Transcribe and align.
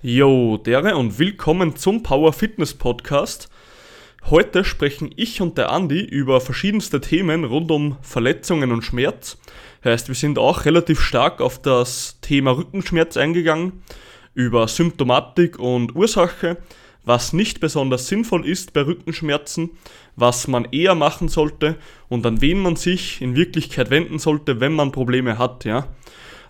Yo, 0.00 0.58
dere 0.58 0.94
und 0.94 1.18
willkommen 1.18 1.74
zum 1.74 2.04
Power 2.04 2.32
Fitness 2.32 2.72
Podcast. 2.72 3.48
Heute 4.30 4.62
sprechen 4.62 5.10
ich 5.16 5.40
und 5.40 5.58
der 5.58 5.72
Andi 5.72 5.98
über 5.98 6.40
verschiedenste 6.40 7.00
Themen 7.00 7.42
rund 7.42 7.72
um 7.72 7.96
Verletzungen 8.00 8.70
und 8.70 8.82
Schmerz. 8.82 9.38
Heißt, 9.82 10.06
wir 10.06 10.14
sind 10.14 10.38
auch 10.38 10.66
relativ 10.66 11.00
stark 11.00 11.40
auf 11.40 11.60
das 11.60 12.20
Thema 12.20 12.52
Rückenschmerz 12.52 13.16
eingegangen, 13.16 13.82
über 14.34 14.68
Symptomatik 14.68 15.58
und 15.58 15.96
Ursache, 15.96 16.58
was 17.04 17.32
nicht 17.32 17.58
besonders 17.58 18.06
sinnvoll 18.06 18.46
ist 18.46 18.72
bei 18.72 18.82
Rückenschmerzen, 18.82 19.70
was 20.14 20.46
man 20.46 20.68
eher 20.70 20.94
machen 20.94 21.26
sollte 21.26 21.74
und 22.08 22.24
an 22.24 22.40
wen 22.40 22.60
man 22.60 22.76
sich 22.76 23.20
in 23.20 23.34
Wirklichkeit 23.34 23.90
wenden 23.90 24.20
sollte, 24.20 24.60
wenn 24.60 24.74
man 24.74 24.92
Probleme 24.92 25.38
hat, 25.38 25.64
ja. 25.64 25.88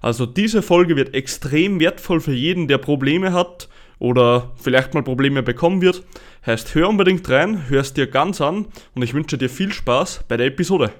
Also 0.01 0.27
diese 0.27 0.63
Folge 0.63 0.97
wird 0.97 1.15
extrem 1.15 1.81
wertvoll 1.81 2.21
für 2.21 2.33
jeden, 2.33 2.69
der 2.69 2.79
Probleme 2.79 3.33
hat 3.33 3.69
oder 3.99 4.53
vielleicht 4.57 4.95
mal 4.95 5.03
Probleme 5.03 5.43
bekommen 5.43 5.83
wird. 5.83 6.05
Heißt, 6.47 6.75
hör 6.75 6.89
unbedingt 6.89 7.29
rein, 7.29 7.69
hörst 7.69 7.97
dir 7.97 8.07
ganz 8.07 8.41
an 8.41 8.67
und 8.95 9.03
ich 9.03 9.15
wünsche 9.15 9.39
dir 9.39 9.51
viel 9.51 9.73
Spaß 9.73 10.25
bei 10.29 10.37
der 10.37 10.47
Episode. 10.47 10.93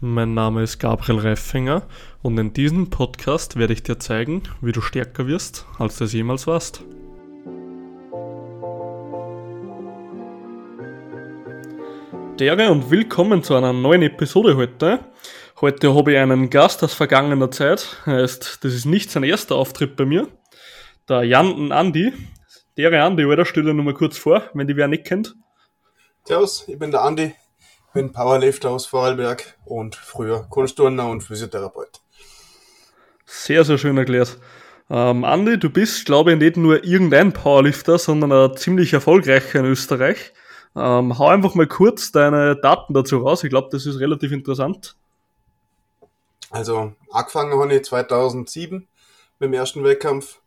Mein 0.00 0.32
Name 0.32 0.62
ist 0.62 0.78
Gabriel 0.78 1.18
Reifinger 1.18 1.82
und 2.22 2.38
in 2.38 2.54
diesem 2.54 2.88
Podcast 2.88 3.56
werde 3.56 3.74
ich 3.74 3.82
dir 3.82 3.98
zeigen, 3.98 4.42
wie 4.62 4.72
du 4.72 4.80
stärker 4.80 5.26
wirst, 5.26 5.66
als 5.78 5.98
du 5.98 6.04
es 6.04 6.14
jemals 6.14 6.46
warst. 6.46 6.82
Und 12.40 12.90
willkommen 12.90 13.42
zu 13.42 13.54
einer 13.54 13.74
neuen 13.74 14.00
Episode 14.00 14.56
heute. 14.56 15.00
Heute 15.60 15.94
habe 15.94 16.12
ich 16.12 16.18
einen 16.18 16.48
Gast 16.48 16.82
aus 16.82 16.94
vergangener 16.94 17.50
Zeit. 17.50 17.98
Heißt, 18.06 18.64
das 18.64 18.72
ist 18.72 18.86
nicht 18.86 19.10
sein 19.10 19.24
erster 19.24 19.56
Auftritt 19.56 19.94
bei 19.94 20.06
mir. 20.06 20.26
Der 21.06 21.22
Jan 21.22 21.70
Andi. 21.70 22.14
Der 22.78 23.04
Andi, 23.04 23.24
Alter, 23.24 23.44
stell 23.44 23.64
dir 23.64 23.74
nochmal 23.74 23.92
kurz 23.92 24.16
vor, 24.16 24.44
wenn 24.54 24.66
die 24.66 24.76
wer 24.76 24.88
nicht 24.88 25.04
kennt. 25.04 25.36
Servus, 26.24 26.64
ich 26.66 26.78
bin 26.78 26.90
der 26.90 27.02
Andi, 27.02 27.34
bin 27.92 28.10
Powerlifter 28.10 28.70
aus 28.70 28.86
Vorarlberg 28.86 29.58
und 29.66 29.96
früher 29.96 30.46
Kunstturner 30.48 31.06
und 31.10 31.20
Physiotherapeut. 31.20 32.00
Sehr, 33.26 33.62
sehr 33.62 33.76
schön 33.76 33.98
erklärt. 33.98 34.38
Ähm, 34.88 35.24
Andi, 35.24 35.58
du 35.58 35.68
bist, 35.68 36.06
glaube 36.06 36.32
ich, 36.32 36.38
nicht 36.38 36.56
nur 36.56 36.84
irgendein 36.84 37.34
Powerlifter, 37.34 37.98
sondern 37.98 38.32
ein 38.32 38.56
ziemlich 38.56 38.94
erfolgreicher 38.94 39.58
in 39.58 39.66
Österreich. 39.66 40.32
Ähm, 40.74 41.18
hau 41.18 41.28
einfach 41.28 41.54
mal 41.54 41.66
kurz 41.66 42.12
deine 42.12 42.56
Daten 42.56 42.94
dazu 42.94 43.18
raus. 43.18 43.44
Ich 43.44 43.50
glaube, 43.50 43.68
das 43.70 43.84
ist 43.84 44.00
relativ 44.00 44.32
interessant. 44.32 44.96
Also 46.50 46.92
angefangen 47.10 47.58
habe 47.58 47.74
ich 47.74 47.84
2007 47.84 48.88
mit 49.38 49.46
dem 49.46 49.54
ersten 49.54 49.84
Wettkampf. 49.84 50.40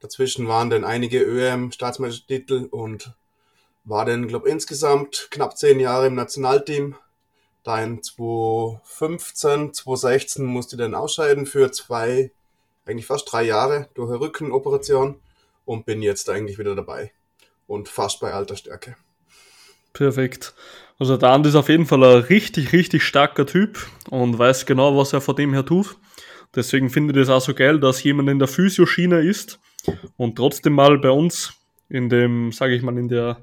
Dazwischen 0.00 0.48
waren 0.48 0.70
dann 0.70 0.84
einige 0.84 1.22
ÖM-Staatsmeistertitel 1.22 2.66
und 2.70 3.12
war 3.84 4.04
dann, 4.06 4.26
glaube 4.26 4.48
insgesamt 4.48 5.28
knapp 5.30 5.56
zehn 5.56 5.78
Jahre 5.78 6.06
im 6.06 6.14
Nationalteam. 6.14 6.96
Da 7.62 7.82
in 7.82 8.02
2015, 8.02 9.72
2016 9.72 10.44
musste 10.44 10.76
ich 10.76 10.80
dann 10.80 10.94
ausscheiden 10.94 11.46
für 11.46 11.70
zwei, 11.72 12.32
eigentlich 12.86 13.06
fast 13.06 13.30
drei 13.30 13.44
Jahre 13.44 13.88
durch 13.94 14.10
eine 14.10 14.20
Rückenoperation 14.20 15.20
und 15.64 15.86
bin 15.86 16.02
jetzt 16.02 16.28
eigentlich 16.28 16.58
wieder 16.58 16.74
dabei 16.74 17.12
und 17.66 17.88
fast 17.88 18.20
bei 18.20 18.32
alter 18.32 18.56
Stärke. 18.56 18.96
Perfekt. 19.92 20.54
Also 20.98 21.16
der 21.16 21.30
Andi 21.30 21.48
ist 21.48 21.56
auf 21.56 21.68
jeden 21.68 21.86
Fall 21.86 22.04
ein 22.04 22.22
richtig, 22.22 22.72
richtig 22.72 23.02
starker 23.02 23.46
Typ 23.46 23.84
und 24.10 24.38
weiß 24.38 24.64
genau, 24.66 24.96
was 24.96 25.12
er 25.12 25.20
von 25.20 25.34
dem 25.34 25.52
her 25.52 25.64
tut. 25.64 25.96
Deswegen 26.54 26.88
finde 26.88 27.12
ich 27.12 27.26
das 27.26 27.34
auch 27.34 27.44
so 27.44 27.52
geil, 27.52 27.80
dass 27.80 28.02
jemand 28.04 28.30
in 28.30 28.38
der 28.38 28.46
Physioschiene 28.46 29.20
ist 29.20 29.58
und 30.16 30.36
trotzdem 30.36 30.74
mal 30.74 30.98
bei 30.98 31.10
uns 31.10 31.52
in 31.88 32.08
dem, 32.08 32.52
sage 32.52 32.74
ich 32.74 32.82
mal, 32.82 32.96
in 32.96 33.08
der 33.08 33.38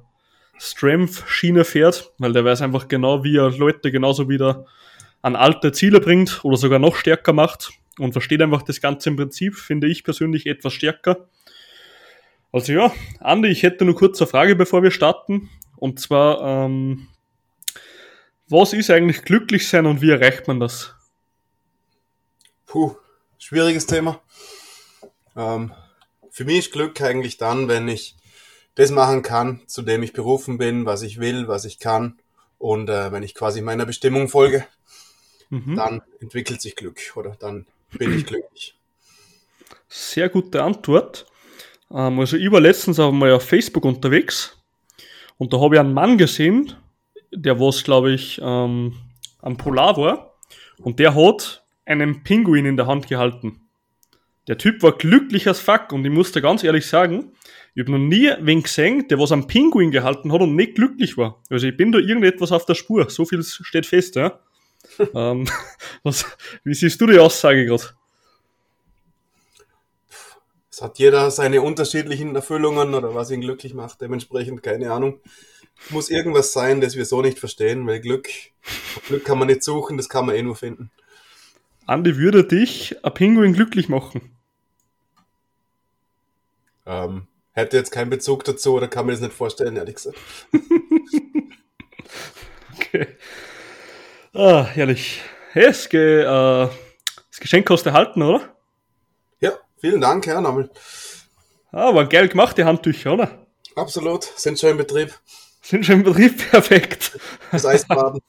Strength-Schiene 0.58 1.66
fährt, 1.66 2.14
weil 2.18 2.34
der 2.34 2.46
weiß 2.46 2.62
einfach 2.62 2.88
genau, 2.88 3.24
wie 3.24 3.36
er 3.36 3.50
Leute 3.52 3.92
genauso 3.92 4.30
wieder 4.30 4.66
an 5.22 5.36
alte 5.36 5.72
Ziele 5.72 6.00
bringt 6.00 6.44
oder 6.44 6.58
sogar 6.58 6.80
noch 6.80 6.96
stärker 6.96 7.34
macht 7.34 7.72
und 8.00 8.14
versteht 8.14 8.42
einfach 8.42 8.62
das 8.62 8.80
Ganze 8.80 9.10
im 9.10 9.18
Prinzip, 9.18 9.56
finde 9.56 9.88
ich 9.88 10.04
persönlich 10.04 10.46
etwas 10.46 10.74
stärker. 10.74 11.28
Also 12.52 12.74
ja, 12.74 12.92
Andi, 13.20 13.50
ich 13.50 13.64
hätte 13.64 13.86
nur 13.86 13.96
kurz 13.96 14.22
eine 14.22 14.28
Frage, 14.28 14.56
bevor 14.56 14.84
wir 14.84 14.92
starten. 14.92 15.50
Und 15.78 16.00
zwar, 16.00 16.66
ähm, 16.66 17.08
was 18.52 18.74
ist 18.74 18.90
eigentlich 18.90 19.24
glücklich 19.24 19.68
sein 19.68 19.86
und 19.86 20.02
wie 20.02 20.12
erreicht 20.12 20.48
man 20.48 20.60
das? 20.60 20.94
Puh, 22.66 22.96
schwieriges 23.38 23.86
Thema. 23.86 24.22
Ähm, 25.36 25.74
für 26.30 26.46
mich 26.46 26.60
ist 26.60 26.72
Glück 26.72 27.02
eigentlich 27.02 27.38
dann, 27.38 27.68
wenn 27.68 27.88
ich 27.88 28.16
das 28.76 28.92
machen 28.92 29.22
kann, 29.22 29.62
zu 29.68 29.82
dem 29.82 30.04
ich 30.04 30.14
berufen 30.14 30.58
bin, 30.58 30.86
was 30.86 31.02
ich 31.02 31.20
will, 31.20 31.48
was 31.48 31.66
ich 31.66 31.80
kann. 31.80 32.20
Und 32.58 32.90
äh, 32.90 33.12
wenn 33.12 33.24
ich 33.24 33.36
quasi 33.36 33.62
meiner 33.62 33.86
Bestimmung 33.86 34.30
folge, 34.30 34.66
mhm. 35.50 35.76
dann 35.76 36.02
entwickelt 36.20 36.62
sich 36.62 36.76
Glück 36.76 37.00
oder 37.16 37.36
dann 37.40 37.66
bin 37.98 38.18
ich 38.18 38.26
glücklich. 38.26 38.76
Sehr 39.90 40.30
gute 40.30 40.64
Antwort. 40.64 41.26
Ähm, 41.92 42.20
also 42.20 42.38
ich 42.38 42.52
war 42.52 42.62
letztens 42.62 43.00
auch 43.00 43.12
mal 43.12 43.34
auf 43.34 43.44
Facebook 43.44 43.86
unterwegs 43.86 44.58
und 45.38 45.54
da 45.54 45.60
habe 45.60 45.76
ich 45.76 45.80
einen 45.80 45.94
Mann 45.94 46.18
gesehen, 46.18 46.76
der 47.32 47.60
was, 47.60 47.84
glaube 47.84 48.12
ich, 48.12 48.40
ähm, 48.44 48.94
am 49.42 49.58
Polar 49.58 49.98
war. 49.98 50.38
Und 50.78 51.00
der 51.00 51.16
hat 51.16 51.64
einen 51.86 52.24
Pinguin 52.24 52.66
in 52.66 52.78
der 52.78 52.88
Hand 52.88 53.08
gehalten. 53.08 53.62
Der 54.48 54.58
Typ 54.58 54.82
war 54.82 54.94
glücklich 54.94 55.48
als 55.48 55.60
fuck 55.60 55.92
und 55.92 56.04
ich 56.04 56.12
musste 56.12 56.42
ganz 56.42 56.64
ehrlich 56.64 56.88
sagen, 56.88 57.32
ich 57.74 57.84
habe 57.84 57.92
noch 57.92 58.00
nie 58.00 58.32
wen 58.40 58.64
gesehen, 58.64 59.08
der 59.08 59.20
was 59.20 59.32
am 59.32 59.48
Pinguin 59.48 59.92
gehalten 59.92 60.34
hat 60.34 60.42
und 60.42 60.56
nicht 60.56 60.76
glücklich 60.76 61.16
war. 61.16 61.42
Also 61.50 61.68
ich 61.68 61.78
bin 61.78 61.92
da 61.92 62.00
irgendetwas 62.00 62.52
auf 62.52 62.66
der 62.66 62.76
Spur. 62.76 63.10
So 63.10 63.24
viel 63.24 63.44
steht 63.44 63.86
fest, 63.86 64.16
ja. 64.16 64.40
ähm, 65.14 65.48
was, 66.04 66.26
wie 66.64 66.74
siehst 66.74 67.00
du 67.00 67.08
die 67.08 67.20
Aussage 67.20 67.66
gerade? 67.66 67.84
Es 70.70 70.82
hat 70.82 70.98
jeder 71.00 71.30
seine 71.32 71.62
unterschiedlichen 71.62 72.36
Erfüllungen 72.36 72.96
oder 72.96 73.14
was 73.14 73.30
ihn 73.30 73.42
glücklich 73.42 73.74
macht. 73.74 74.02
Dementsprechend 74.02 74.64
keine 74.64 74.92
Ahnung 74.92 75.20
muss 75.90 76.10
irgendwas 76.10 76.54
sein, 76.54 76.82
das 76.82 76.96
wir 76.96 77.06
so 77.06 77.22
nicht 77.22 77.40
verstehen, 77.40 77.86
weil 77.88 78.00
Glück, 78.00 78.30
Glück 79.08 79.26
kann 79.26 79.38
man 79.38 79.48
nicht 79.48 79.64
suchen, 79.64 79.98
das 79.98 80.10
kann 80.10 80.26
man 80.26 80.36
eh 80.36 80.44
nur 80.44 80.56
finden. 80.56 80.92
Andi, 81.86 82.18
würde 82.18 82.44
dich 82.44 83.04
ein 83.04 83.14
Pinguin 83.14 83.54
glücklich 83.54 83.90
machen? 83.90 84.38
Ähm, 86.86 87.28
hätte 87.54 87.78
jetzt 87.78 87.92
keinen 87.92 88.10
Bezug 88.10 88.44
dazu 88.44 88.74
oder 88.76 88.88
kann 88.88 89.06
mir 89.06 89.12
das 89.14 89.22
nicht 89.22 89.34
vorstellen, 89.34 89.76
ehrlich 89.76 89.96
gesagt. 89.96 90.18
okay. 92.76 93.08
Ah, 94.34 94.64
herrlich. 94.64 95.22
Hey, 95.52 95.66
das, 95.66 95.90
Ge 95.90 96.22
äh, 96.22 96.70
das 97.30 97.40
Geschenk 97.40 97.70
hast 97.70 97.86
du 97.86 97.90
erhalten, 97.90 98.22
oder? 98.22 98.56
Ja, 99.40 99.54
vielen 99.78 100.00
Dank, 100.00 100.26
Herr 100.28 100.40
Namel. 100.42 100.70
Ah, 101.72 101.94
waren 101.94 102.10
geil 102.10 102.30
gemacht, 102.30 102.58
die 102.58 102.64
Handtücher, 102.64 103.14
oder? 103.14 103.46
Absolut, 103.76 104.24
sind 104.24 104.60
schon 104.60 104.72
im 104.72 104.78
Betrieb. 104.78 105.14
Sind 105.72 105.86
schon 105.86 106.00
im 106.00 106.04
Betrieb 106.04 106.38
perfekt. 106.52 107.18
Das 107.50 107.66
Eisbaden. 107.66 108.20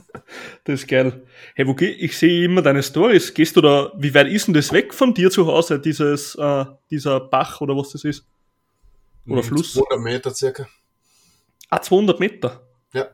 das 0.64 0.80
ist 0.80 0.88
geil. 0.88 1.26
Hey, 1.54 1.66
wo 1.66 1.74
geh, 1.74 1.90
ich 1.90 2.16
sehe 2.16 2.46
immer 2.46 2.62
deine 2.62 2.82
Stories. 2.82 3.34
Gehst 3.34 3.54
du 3.54 3.60
da, 3.60 3.92
wie 3.98 4.14
weit 4.14 4.28
ist 4.28 4.46
denn 4.46 4.54
das 4.54 4.72
weg 4.72 4.94
von 4.94 5.12
dir 5.12 5.30
zu 5.30 5.46
Hause, 5.46 5.78
dieses, 5.78 6.36
äh, 6.36 6.64
dieser 6.90 7.20
Bach 7.20 7.60
oder 7.60 7.76
was 7.76 7.90
das 7.90 8.04
ist? 8.04 8.26
Oder 9.26 9.42
hm, 9.42 9.48
Fluss? 9.48 9.74
200 9.74 10.00
Meter 10.00 10.34
circa. 10.34 10.66
Ah, 11.68 11.82
200 11.82 12.18
Meter? 12.18 12.66
Ja. 12.94 13.08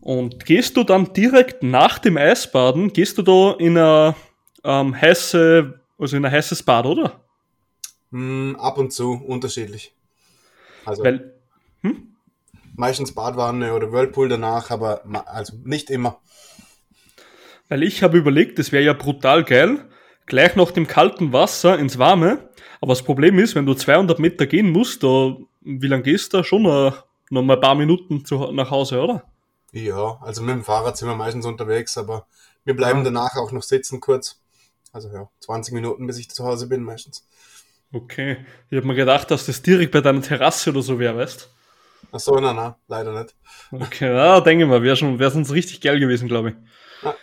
Und 0.00 0.46
gehst 0.46 0.74
du 0.74 0.82
dann 0.82 1.12
direkt 1.12 1.62
nach 1.62 1.98
dem 1.98 2.16
Eisbaden, 2.16 2.90
gehst 2.94 3.18
du 3.18 3.22
da 3.22 3.54
in 3.58 3.76
eine 3.76 4.14
ähm, 4.64 4.98
heiße, 4.98 5.78
also 5.98 6.16
in 6.16 6.24
ein 6.24 6.32
heißes 6.32 6.62
Bad, 6.62 6.86
oder? 6.86 7.20
Mm, 8.12 8.54
ab 8.54 8.78
und 8.78 8.94
zu, 8.94 9.12
unterschiedlich. 9.12 9.92
Also. 10.86 11.04
Weil, 11.04 11.34
hm? 11.82 12.14
Meistens 12.78 13.14
Badwanne 13.14 13.74
oder 13.74 13.92
Whirlpool 13.92 14.28
danach, 14.28 14.70
aber 14.70 15.02
also 15.26 15.54
nicht 15.64 15.90
immer. 15.90 16.20
Weil 17.68 17.82
ich 17.82 18.02
habe 18.02 18.16
überlegt, 18.16 18.58
das 18.58 18.72
wäre 18.72 18.84
ja 18.84 18.92
brutal 18.94 19.44
geil, 19.44 19.86
gleich 20.26 20.56
nach 20.56 20.70
dem 20.70 20.86
kalten 20.86 21.32
Wasser 21.32 21.78
ins 21.78 21.98
Warme. 21.98 22.48
Aber 22.80 22.92
das 22.92 23.02
Problem 23.02 23.38
ist, 23.38 23.54
wenn 23.54 23.66
du 23.66 23.74
200 23.74 24.18
Meter 24.18 24.46
gehen 24.46 24.70
musst, 24.70 25.02
da, 25.02 25.36
wie 25.60 25.86
lange 25.88 26.04
gehst 26.04 26.32
du? 26.32 26.42
Schon 26.44 26.62
noch, 26.62 27.04
noch 27.30 27.42
mal 27.42 27.54
ein 27.54 27.60
paar 27.60 27.74
Minuten 27.74 28.24
zu, 28.24 28.52
nach 28.52 28.70
Hause, 28.70 29.00
oder? 29.00 29.24
Ja, 29.72 30.18
also 30.22 30.42
mit 30.42 30.54
dem 30.54 30.64
Fahrrad 30.64 30.96
sind 30.96 31.08
wir 31.08 31.16
meistens 31.16 31.44
unterwegs, 31.44 31.98
aber 31.98 32.26
wir 32.64 32.74
bleiben 32.74 33.04
danach 33.04 33.36
auch 33.36 33.52
noch 33.52 33.62
sitzen 33.62 34.00
kurz. 34.00 34.40
Also 34.92 35.08
ja, 35.10 35.28
20 35.40 35.74
Minuten, 35.74 36.06
bis 36.06 36.18
ich 36.18 36.30
zu 36.30 36.44
Hause 36.44 36.68
bin 36.68 36.82
meistens. 36.82 37.26
Okay. 37.92 38.38
Ich 38.70 38.76
habe 38.76 38.86
mir 38.86 38.94
gedacht, 38.94 39.30
dass 39.30 39.46
das 39.46 39.62
direkt 39.62 39.92
bei 39.92 40.00
deiner 40.00 40.22
Terrasse 40.22 40.70
oder 40.70 40.82
so 40.82 40.98
wäre, 40.98 41.16
weißt 41.16 41.50
Ach 42.10 42.20
so, 42.20 42.38
nein, 42.38 42.56
nein, 42.56 42.74
leider 42.88 43.18
nicht. 43.18 43.34
Okay, 43.70 44.14
ja, 44.14 44.40
denke 44.40 44.66
mal, 44.66 44.82
wäre 44.82 44.96
schon, 44.96 45.18
wäre 45.18 45.30
sonst 45.30 45.52
richtig 45.52 45.80
geil 45.80 46.00
gewesen, 46.00 46.28
glaube 46.28 46.50
ich. 46.50 46.54
Ja. 47.02 47.14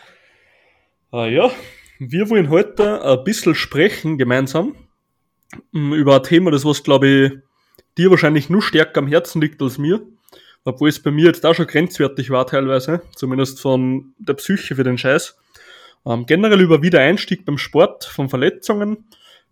Ah, 1.12 1.26
ja, 1.26 1.52
wir 2.00 2.30
wollen 2.30 2.50
heute 2.50 3.04
ein 3.04 3.24
bisschen 3.24 3.56
sprechen 3.56 4.18
gemeinsam 4.18 4.76
mm, 5.72 5.94
über 5.94 6.18
ein 6.18 6.24
Thema, 6.24 6.52
das 6.52 6.66
was, 6.66 6.84
glaube 6.84 7.08
ich, 7.08 7.32
dir 7.98 8.12
wahrscheinlich 8.12 8.50
nur 8.50 8.62
stärker 8.62 9.00
am 9.00 9.08
Herzen 9.08 9.42
liegt 9.42 9.62
als 9.62 9.78
mir. 9.78 10.06
Obwohl 10.66 10.90
es 10.90 11.02
bei 11.02 11.12
mir 11.12 11.26
jetzt 11.26 11.46
auch 11.46 11.54
schon 11.54 11.68
grenzwertig 11.68 12.32
war 12.32 12.48
teilweise, 12.48 13.02
zumindest 13.16 13.62
von 13.62 14.14
der 14.18 14.34
Psyche 14.34 14.76
für 14.76 14.84
den 14.84 14.98
Scheiß. 14.98 15.38
Ähm, 16.06 16.26
generell 16.26 16.62
über 16.62 16.82
Wiedereinstieg 16.82 17.46
beim 17.46 17.58
Sport, 17.58 18.04
von 18.04 18.30
Verletzungen, 18.30 19.06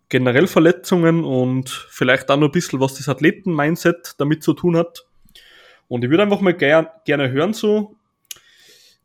generell 0.08 0.46
Verletzungen 0.48 1.24
und 1.24 1.70
vielleicht 1.70 2.30
auch 2.30 2.36
noch 2.36 2.48
ein 2.48 2.52
bisschen, 2.52 2.80
was 2.80 2.94
das 2.94 3.08
Athleten-Mindset 3.08 4.14
damit 4.18 4.42
zu 4.42 4.54
tun 4.54 4.76
hat. 4.76 5.06
Und 5.94 6.02
ich 6.02 6.10
würde 6.10 6.24
einfach 6.24 6.40
mal 6.40 6.54
ger 6.54 7.00
gerne 7.04 7.30
hören, 7.30 7.52
so, 7.52 7.94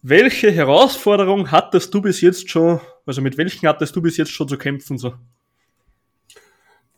welche 0.01 0.49
Herausforderung 0.49 1.51
hattest 1.51 1.93
du 1.93 2.01
bis 2.01 2.19
jetzt 2.19 2.49
schon, 2.49 2.81
also 3.05 3.21
mit 3.21 3.37
welchen 3.37 3.67
hattest 3.67 3.95
du 3.95 4.01
bis 4.01 4.17
jetzt 4.17 4.31
schon 4.31 4.47
zu 4.47 4.57
kämpfen? 4.57 4.97
So? 4.97 5.13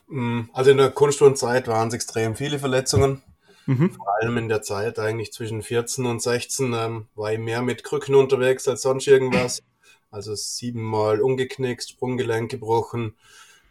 Mm, 0.07 0.43
also 0.53 0.71
in 0.71 0.77
der 0.77 0.91
Kunststundzeit 0.91 1.67
waren 1.67 1.89
es 1.89 1.93
extrem 1.93 2.37
viele 2.37 2.57
Verletzungen. 2.57 3.21
Mhm. 3.65 3.91
Vor 3.91 4.07
allem 4.21 4.37
in 4.37 4.47
der 4.47 4.61
Zeit 4.61 4.97
eigentlich 4.97 5.33
zwischen 5.33 5.61
14 5.61 6.05
und 6.05 6.21
16 6.21 6.71
ähm, 6.71 7.07
war 7.15 7.33
ich 7.33 7.39
mehr 7.39 7.61
mit 7.61 7.83
Krücken 7.83 8.15
unterwegs 8.15 8.69
als 8.69 8.83
sonst 8.83 9.07
irgendwas. 9.07 9.61
Also 10.09 10.35
siebenmal 10.35 11.19
umgeknickt, 11.19 11.89
Sprunggelenk 11.89 12.49
gebrochen, 12.49 13.15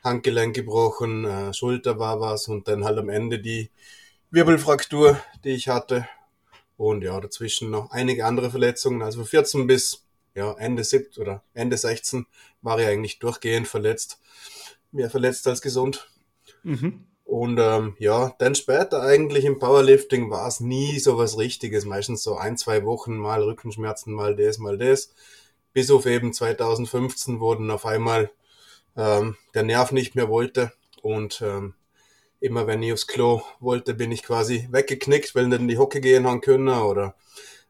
Handgelenk 0.04 0.54
gebrochen, 0.54 1.24
äh, 1.24 1.54
Schulter 1.54 1.98
war 1.98 2.20
was 2.20 2.46
und 2.46 2.68
dann 2.68 2.84
halt 2.84 2.98
am 2.98 3.08
Ende 3.08 3.38
die 3.38 3.70
Wirbelfraktur, 4.30 5.20
die 5.44 5.50
ich 5.50 5.68
hatte. 5.68 6.06
Und 6.76 7.02
ja, 7.02 7.20
dazwischen 7.20 7.70
noch 7.70 7.90
einige 7.90 8.24
andere 8.24 8.50
Verletzungen. 8.50 9.02
Also 9.02 9.20
von 9.20 9.28
14 9.28 9.66
bis 9.66 10.04
ja, 10.34 10.52
Ende 10.52 10.84
7 10.84 11.20
oder 11.20 11.42
Ende 11.52 11.76
16 11.76 12.26
war 12.62 12.78
ich 12.78 12.86
eigentlich 12.86 13.18
durchgehend 13.18 13.68
verletzt. 13.68 14.18
Mehr 14.92 15.10
verletzt 15.10 15.46
als 15.46 15.60
gesund. 15.60 16.08
Mhm. 16.62 17.06
Und 17.24 17.58
ähm, 17.58 17.94
ja, 17.98 18.34
dann 18.38 18.54
später 18.54 19.02
eigentlich 19.02 19.44
im 19.44 19.58
Powerlifting 19.58 20.30
war 20.30 20.48
es 20.48 20.60
nie 20.60 20.98
so 20.98 21.16
was 21.18 21.38
Richtiges. 21.38 21.84
Meistens 21.84 22.22
so 22.22 22.36
ein, 22.36 22.56
zwei 22.56 22.84
Wochen 22.84 23.16
mal 23.16 23.42
Rückenschmerzen, 23.42 24.12
mal 24.12 24.34
das, 24.34 24.58
mal 24.58 24.78
das. 24.78 25.12
Bis 25.72 25.90
auf 25.90 26.06
eben 26.06 26.32
2015 26.32 27.38
wurden 27.38 27.70
auf 27.70 27.86
einmal 27.86 28.30
ähm, 28.96 29.36
der 29.54 29.62
Nerv 29.62 29.92
nicht 29.92 30.16
mehr 30.16 30.28
wollte 30.28 30.72
und 31.02 31.40
ähm, 31.42 31.74
immer 32.40 32.66
wenn 32.66 32.82
ich 32.82 32.92
aufs 32.92 33.06
Klo 33.06 33.42
wollte, 33.60 33.94
bin 33.94 34.12
ich 34.12 34.22
quasi 34.22 34.68
weggeknickt, 34.70 35.34
weil 35.34 35.48
nicht 35.48 35.60
in 35.60 35.68
die 35.68 35.78
Hocke 35.78 36.00
gehen 36.00 36.26
haben 36.26 36.40
können 36.40 36.68
oder 36.68 37.14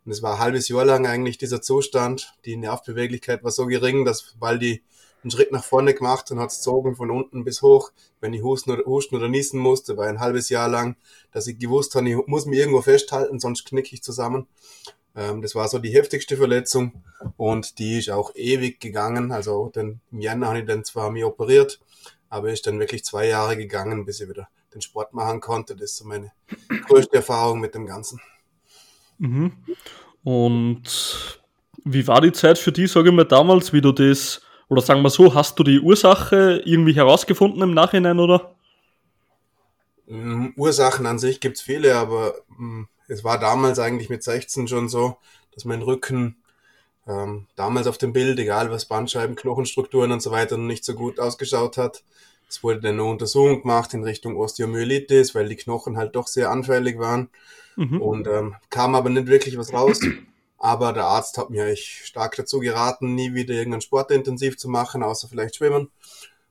und 0.05 0.13
es 0.13 0.23
war 0.23 0.35
ein 0.35 0.41
halbes 0.41 0.69
Jahr 0.69 0.85
lang 0.85 1.07
eigentlich 1.07 1.37
dieser 1.37 1.61
Zustand. 1.61 2.35
Die 2.47 2.57
Nervbeweglichkeit 2.57 3.45
war 3.45 3.51
so 3.51 3.67
gering, 3.67 4.05
dass 4.05 4.35
weil 4.39 4.59
die 4.59 4.83
einen 5.23 5.31
Schritt 5.31 5.53
nach 5.53 5.65
vorne 5.65 5.93
gemacht 5.93 6.31
und 6.31 6.41
hat 6.41 6.51
gezogen 6.51 6.97
von 6.97 7.11
unten 7.11 7.45
bis 7.45 7.61
hoch. 7.61 7.93
Wenn 8.21 8.33
ich 8.33 8.43
husten 8.43 8.71
oder, 8.71 8.85
husten 8.85 9.17
oder 9.17 9.29
niesen 9.29 9.61
musste, 9.61 9.97
war 9.97 10.07
ein 10.07 10.21
halbes 10.21 10.49
Jahr 10.49 10.69
lang, 10.69 10.97
dass 11.33 11.47
ich 11.47 11.59
gewusst 11.59 11.95
habe, 11.95 12.09
ich 12.09 12.17
muss 12.27 12.47
mich 12.47 12.59
irgendwo 12.59 12.81
festhalten, 12.81 13.39
sonst 13.39 13.67
knicke 13.67 13.95
ich 13.95 14.03
zusammen. 14.03 14.47
Ähm, 15.15 15.43
das 15.43 15.55
war 15.55 15.69
so 15.69 15.79
die 15.79 15.93
heftigste 15.93 16.39
Verletzung 16.39 17.05
und 17.37 17.79
die 17.79 17.99
ist 17.99 18.11
auch 18.11 18.35
ewig 18.35 18.81
gegangen. 18.81 19.33
Also 19.33 19.69
den, 19.69 20.01
im 20.11 20.21
Januar 20.21 20.51
habe 20.51 20.61
ich 20.61 20.67
dann 20.67 20.85
zwar 20.85 21.11
mich 21.11 21.25
operiert, 21.25 21.81
aber 22.31 22.51
ist 22.51 22.67
dann 22.67 22.81
wirklich 22.81 23.05
zwei 23.05 23.27
Jahre 23.27 23.59
gegangen, 23.59 24.07
bis 24.07 24.21
ich 24.21 24.29
wieder 24.29 24.49
den 24.73 24.81
Sport 24.81 25.13
machen 25.15 25.41
konnte. 25.41 25.75
Das 25.75 25.93
ist 25.93 25.97
so 25.99 26.05
meine 26.05 26.33
größte 26.87 27.17
Erfahrung 27.17 27.61
mit 27.61 27.75
dem 27.75 27.87
Ganzen. 27.87 28.21
Mhm. 29.19 29.53
Und 30.23 31.41
wie 31.85 32.07
war 32.07 32.21
die 32.21 32.33
Zeit 32.33 32.59
für 32.59 32.73
dich, 32.73 32.91
sage 32.91 33.09
ich 33.09 33.15
mal, 33.15 33.25
damals, 33.25 33.73
wie 33.73 33.81
du 33.81 33.93
das, 33.93 34.43
oder 34.69 34.83
sagen 34.83 35.03
wir 35.03 35.11
so, 35.11 35.35
hast 35.35 35.59
du 35.59 35.65
die 35.65 35.81
Ursache 35.81 36.63
irgendwie 36.65 36.95
herausgefunden 36.95 37.63
im 37.63 37.75
Nachhinein, 37.75 38.19
oder? 38.19 38.55
Mm, 40.07 40.49
Ursachen 40.57 41.07
an 41.07 41.19
sich 41.19 41.41
gibt 41.41 41.57
es 41.57 41.63
viele, 41.63 41.97
aber 41.97 42.35
mm, 42.57 42.85
es 43.09 43.25
war 43.25 43.39
damals 43.39 43.79
eigentlich 43.79 44.11
mit 44.11 44.23
16 44.23 44.69
schon 44.69 44.89
so, 44.89 45.17
dass 45.55 45.65
mein 45.65 45.83
Rücken 45.83 46.37
ähm, 47.07 47.47
damals 47.57 47.87
auf 47.87 47.99
dem 47.99 48.13
Bild, 48.13 48.39
egal 48.39 48.71
was 48.71 48.85
Bandscheiben, 48.85 49.37
Knochenstrukturen 49.37 50.13
und 50.13 50.23
so 50.23 50.31
weiter, 50.31 50.57
noch 50.57 50.67
nicht 50.67 50.85
so 50.85 50.95
gut 50.95 51.19
ausgeschaut 51.19 51.77
hat. 51.77 52.05
Es 52.51 52.65
wurde 52.65 52.81
dann 52.81 52.95
eine 52.95 53.05
Untersuchung 53.05 53.63
gemacht 53.63 53.95
in 53.95 54.03
Richtung 54.03 54.37
Osteomyelitis, 54.37 55.37
weil 55.37 55.49
die 55.49 55.55
Knochen 55.55 55.97
halt 55.97 56.17
doch 56.17 56.27
sehr 56.27 56.51
anfällig 56.51 56.99
waren. 56.99 57.31
Mhm. 57.77 58.03
Und 58.03 58.27
ähm, 58.27 58.57
kam 58.71 58.97
aber 58.97 59.09
nicht 59.09 59.29
wirklich 59.29 59.57
was 59.57 59.73
raus. 59.73 60.01
Aber 60.59 60.93
der 60.93 61.05
Arzt 61.05 61.39
hat 61.39 61.51
mir 61.51 61.67
echt 61.67 61.87
stark 62.07 62.35
dazu 62.35 62.59
geraten, 62.59 63.15
nie 63.15 63.35
wieder 63.35 63.55
irgendeinen 63.55 63.83
Sport 63.83 64.11
intensiv 64.11 64.59
zu 64.59 64.69
machen, 64.69 65.05
außer 65.05 65.29
vielleicht 65.29 65.57
Schwimmen. 65.57 65.91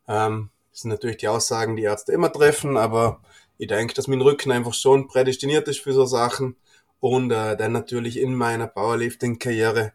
Ähm, 0.07 0.49
das 0.71 0.81
sind 0.81 0.89
natürlich 0.89 1.17
die 1.17 1.27
Aussagen, 1.27 1.75
die 1.75 1.83
Ärzte 1.83 2.13
immer 2.13 2.31
treffen, 2.31 2.77
aber 2.77 3.19
ich 3.57 3.67
denke, 3.67 3.93
dass 3.93 4.07
mein 4.07 4.21
Rücken 4.21 4.51
einfach 4.51 4.73
schon 4.73 5.07
prädestiniert 5.07 5.67
ist 5.67 5.81
für 5.81 5.93
so 5.93 6.05
Sachen. 6.05 6.55
Und 7.01 7.29
äh, 7.31 7.57
dann 7.57 7.73
natürlich 7.73 8.17
in 8.17 8.33
meiner 8.33 8.67
Powerlifting-Karriere 8.67 9.91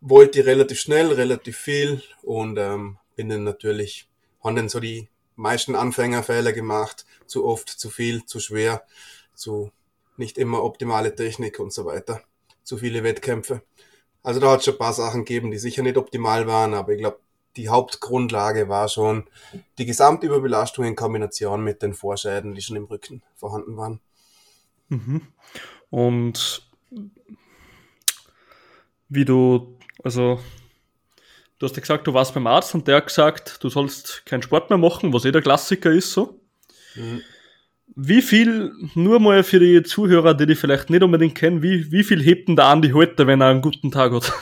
wollte 0.00 0.40
ich 0.40 0.46
relativ 0.46 0.78
schnell, 0.78 1.12
relativ 1.12 1.56
viel 1.56 2.02
und 2.22 2.56
ähm, 2.56 2.98
bin 3.16 3.28
dann 3.28 3.42
natürlich 3.42 4.08
haben 4.48 4.56
dann 4.56 4.68
so 4.68 4.80
die 4.80 5.08
meisten 5.36 5.74
Anfängerfehler 5.74 6.52
gemacht, 6.52 7.06
zu 7.26 7.44
oft, 7.44 7.68
zu 7.68 7.90
viel, 7.90 8.24
zu 8.24 8.40
schwer, 8.40 8.82
zu 9.34 9.70
nicht 10.16 10.38
immer 10.38 10.64
optimale 10.64 11.14
Technik 11.14 11.60
und 11.60 11.72
so 11.72 11.84
weiter, 11.84 12.22
zu 12.64 12.78
viele 12.78 13.04
Wettkämpfe. 13.04 13.62
Also 14.22 14.40
da 14.40 14.50
hat 14.50 14.60
es 14.60 14.64
schon 14.64 14.74
ein 14.74 14.78
paar 14.78 14.92
Sachen 14.94 15.24
gegeben, 15.24 15.50
die 15.50 15.58
sicher 15.58 15.82
nicht 15.82 15.96
optimal 15.96 16.46
waren, 16.46 16.74
aber 16.74 16.92
ich 16.92 16.98
glaube, 16.98 17.20
die 17.56 17.68
Hauptgrundlage 17.68 18.68
war 18.68 18.88
schon 18.88 19.24
die 19.78 19.86
Gesamtüberbelastung 19.86 20.84
in 20.84 20.96
Kombination 20.96 21.62
mit 21.62 21.82
den 21.82 21.94
Vorschäden, 21.94 22.54
die 22.54 22.62
schon 22.62 22.76
im 22.76 22.84
Rücken 22.84 23.22
vorhanden 23.36 23.76
waren. 23.76 24.00
Mhm. 24.88 25.28
Und 25.90 26.68
wie 29.08 29.24
du, 29.24 29.78
also 30.02 30.40
Du 31.58 31.66
hast 31.66 31.76
ja 31.76 31.80
gesagt, 31.80 32.06
du 32.06 32.14
warst 32.14 32.34
beim 32.34 32.46
Arzt 32.46 32.74
und 32.74 32.86
der 32.86 32.96
hat 32.96 33.06
gesagt, 33.06 33.62
du 33.62 33.68
sollst 33.68 34.24
keinen 34.26 34.42
Sport 34.42 34.70
mehr 34.70 34.78
machen, 34.78 35.12
was 35.12 35.24
eh 35.24 35.32
der 35.32 35.42
Klassiker 35.42 35.90
ist 35.90 36.12
so. 36.12 36.40
Mhm. 36.94 37.22
Wie 37.96 38.22
viel, 38.22 38.72
nur 38.94 39.18
mal 39.18 39.42
für 39.42 39.58
die 39.58 39.82
Zuhörer, 39.82 40.34
die 40.34 40.46
die 40.46 40.54
vielleicht 40.54 40.88
nicht 40.88 41.02
unbedingt 41.02 41.34
kennen, 41.34 41.62
wie, 41.62 41.90
wie 41.90 42.04
viel 42.04 42.22
hebt 42.22 42.48
denn 42.48 42.54
der 42.54 42.66
Andi 42.66 42.90
heute, 42.90 43.26
wenn 43.26 43.40
er 43.40 43.48
einen 43.48 43.62
guten 43.62 43.90
Tag 43.90 44.12
hat? 44.12 44.32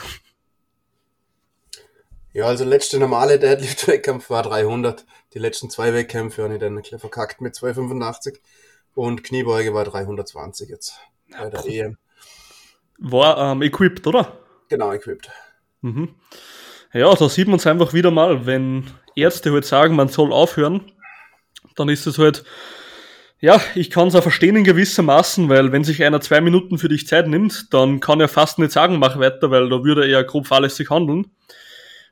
Ja, 2.33 2.45
also 2.45 2.65
letzte 2.65 2.99
normale 2.99 3.39
Deadlift-Wettkampf 3.39 4.29
war 4.29 4.43
300. 4.43 5.07
Die 5.33 5.39
letzten 5.39 5.71
zwei 5.71 5.91
Wettkämpfe 5.95 6.43
habe 6.43 6.53
ich 6.53 6.59
dann 6.59 6.83
verkackt 6.83 7.41
mit 7.41 7.55
285. 7.55 8.39
Und 8.93 9.23
Kniebeuge 9.23 9.73
war 9.73 9.85
320 9.85 10.69
jetzt 10.69 10.99
bei 11.31 11.49
der 11.49 11.65
EM. 11.65 11.97
War 12.99 13.53
ähm, 13.53 13.63
equipped, 13.63 14.05
oder? 14.05 14.37
Genau, 14.69 14.91
equipped. 14.91 15.31
Mhm. 15.81 16.13
Ja, 16.93 17.13
da 17.13 17.29
sieht 17.29 17.47
man 17.47 17.57
es 17.57 17.67
einfach 17.67 17.93
wieder 17.93 18.11
mal, 18.11 18.45
wenn 18.45 18.85
Ärzte 19.15 19.51
halt 19.51 19.65
sagen, 19.65 19.95
man 19.95 20.07
soll 20.07 20.31
aufhören, 20.31 20.81
dann 21.75 21.89
ist 21.89 22.07
es 22.07 22.17
halt, 22.17 22.43
ja, 23.39 23.61
ich 23.75 23.89
kann 23.89 24.07
es 24.07 24.15
auch 24.15 24.23
verstehen 24.23 24.55
in 24.55 24.63
gewissermaßen, 24.63 25.49
weil 25.49 25.71
wenn 25.71 25.83
sich 25.83 26.03
einer 26.03 26.21
zwei 26.21 26.41
Minuten 26.41 26.77
für 26.77 26.87
dich 26.87 27.07
Zeit 27.07 27.27
nimmt, 27.27 27.73
dann 27.73 27.99
kann 27.99 28.19
er 28.19 28.27
fast 28.29 28.57
nicht 28.57 28.71
sagen, 28.71 28.99
mach 28.99 29.19
weiter, 29.19 29.51
weil 29.51 29.69
da 29.69 29.83
würde 29.83 30.09
er 30.09 30.23
grob 30.23 30.47
fahrlässig 30.47 30.89
handeln. 30.89 31.27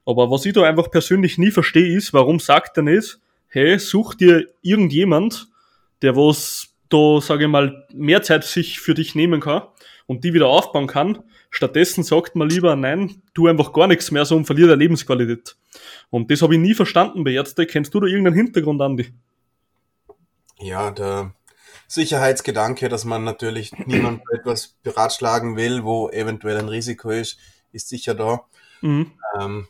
Aber 0.06 0.30
was 0.30 0.46
ich 0.46 0.54
da 0.54 0.64
einfach 0.64 0.92
persönlich 0.92 1.38
nie 1.38 1.52
verstehe, 1.52 1.96
ist, 1.96 2.14
warum 2.14 2.40
sagt 2.40 2.78
er 2.78 2.84
nicht, 2.84 3.18
hey, 3.48 3.80
such 3.80 4.14
dir 4.16 4.48
irgendjemand, 4.62 5.48
der 6.02 6.16
was 6.16 6.68
da, 6.90 7.20
sage 7.22 7.46
ich 7.46 7.50
mal, 7.50 7.88
mehr 7.94 8.22
Zeit 8.22 8.44
sich 8.44 8.80
für 8.80 8.94
dich 8.94 9.16
nehmen 9.16 9.40
kann 9.42 9.64
und 10.06 10.24
die 10.24 10.34
wieder 10.34 10.48
aufbauen 10.48 10.88
kann, 10.88 11.24
Stattdessen 11.56 12.04
sagt 12.04 12.36
man 12.36 12.50
lieber, 12.50 12.76
nein, 12.76 13.22
tu 13.34 13.48
einfach 13.48 13.72
gar 13.72 13.88
nichts 13.88 14.12
mehr, 14.12 14.26
so 14.26 14.36
und 14.36 14.44
verliert 14.44 14.68
der 14.68 14.76
Lebensqualität. 14.76 15.56
Und 16.10 16.30
das 16.30 16.42
habe 16.42 16.56
ich 16.56 16.60
nie 16.60 16.74
verstanden 16.74 17.24
bei 17.24 17.32
Ärzte. 17.32 17.66
Kennst 17.66 17.94
du 17.94 18.02
da 18.02 18.08
irgendeinen 18.08 18.36
Hintergrund, 18.36 18.82
Andi? 18.82 19.14
Ja, 20.60 20.92
der 20.92 21.34
Sicherheitsgedanke, 21.88 22.90
dass 22.90 23.06
man 23.06 23.24
natürlich 23.24 23.72
niemand 23.86 24.22
etwas 24.34 24.76
beratschlagen 24.84 25.56
will, 25.56 25.86
wo 25.86 26.10
eventuell 26.10 26.58
ein 26.58 26.68
Risiko 26.68 27.10
ist, 27.10 27.40
ist 27.72 27.88
sicher 27.88 28.16
da. 28.16 28.42
Mhm. 28.82 29.14
Ähm, 29.40 29.68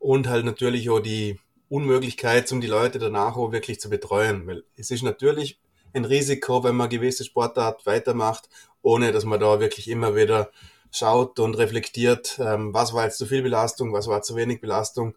und 0.00 0.26
halt 0.26 0.44
natürlich 0.44 0.90
auch 0.90 0.98
die 0.98 1.38
Unmöglichkeit, 1.68 2.50
um 2.50 2.60
die 2.60 2.66
Leute 2.66 2.98
danach 2.98 3.36
auch 3.36 3.52
wirklich 3.52 3.78
zu 3.78 3.88
betreuen. 3.88 4.48
Weil 4.48 4.64
es 4.74 4.90
ist 4.90 5.04
natürlich 5.04 5.60
ein 5.92 6.04
Risiko, 6.04 6.64
wenn 6.64 6.74
man 6.74 6.88
gewisse 6.88 7.24
Sportart 7.24 7.86
weitermacht, 7.86 8.48
ohne 8.82 9.12
dass 9.12 9.24
man 9.24 9.38
da 9.38 9.60
wirklich 9.60 9.88
immer 9.88 10.16
wieder 10.16 10.50
schaut 10.90 11.38
und 11.38 11.54
reflektiert, 11.54 12.38
ähm, 12.40 12.72
was 12.74 12.92
war 12.92 13.04
jetzt 13.04 13.18
zu 13.18 13.26
viel 13.26 13.42
Belastung, 13.42 13.92
was 13.92 14.06
war 14.06 14.22
zu 14.22 14.36
wenig 14.36 14.60
Belastung. 14.60 15.14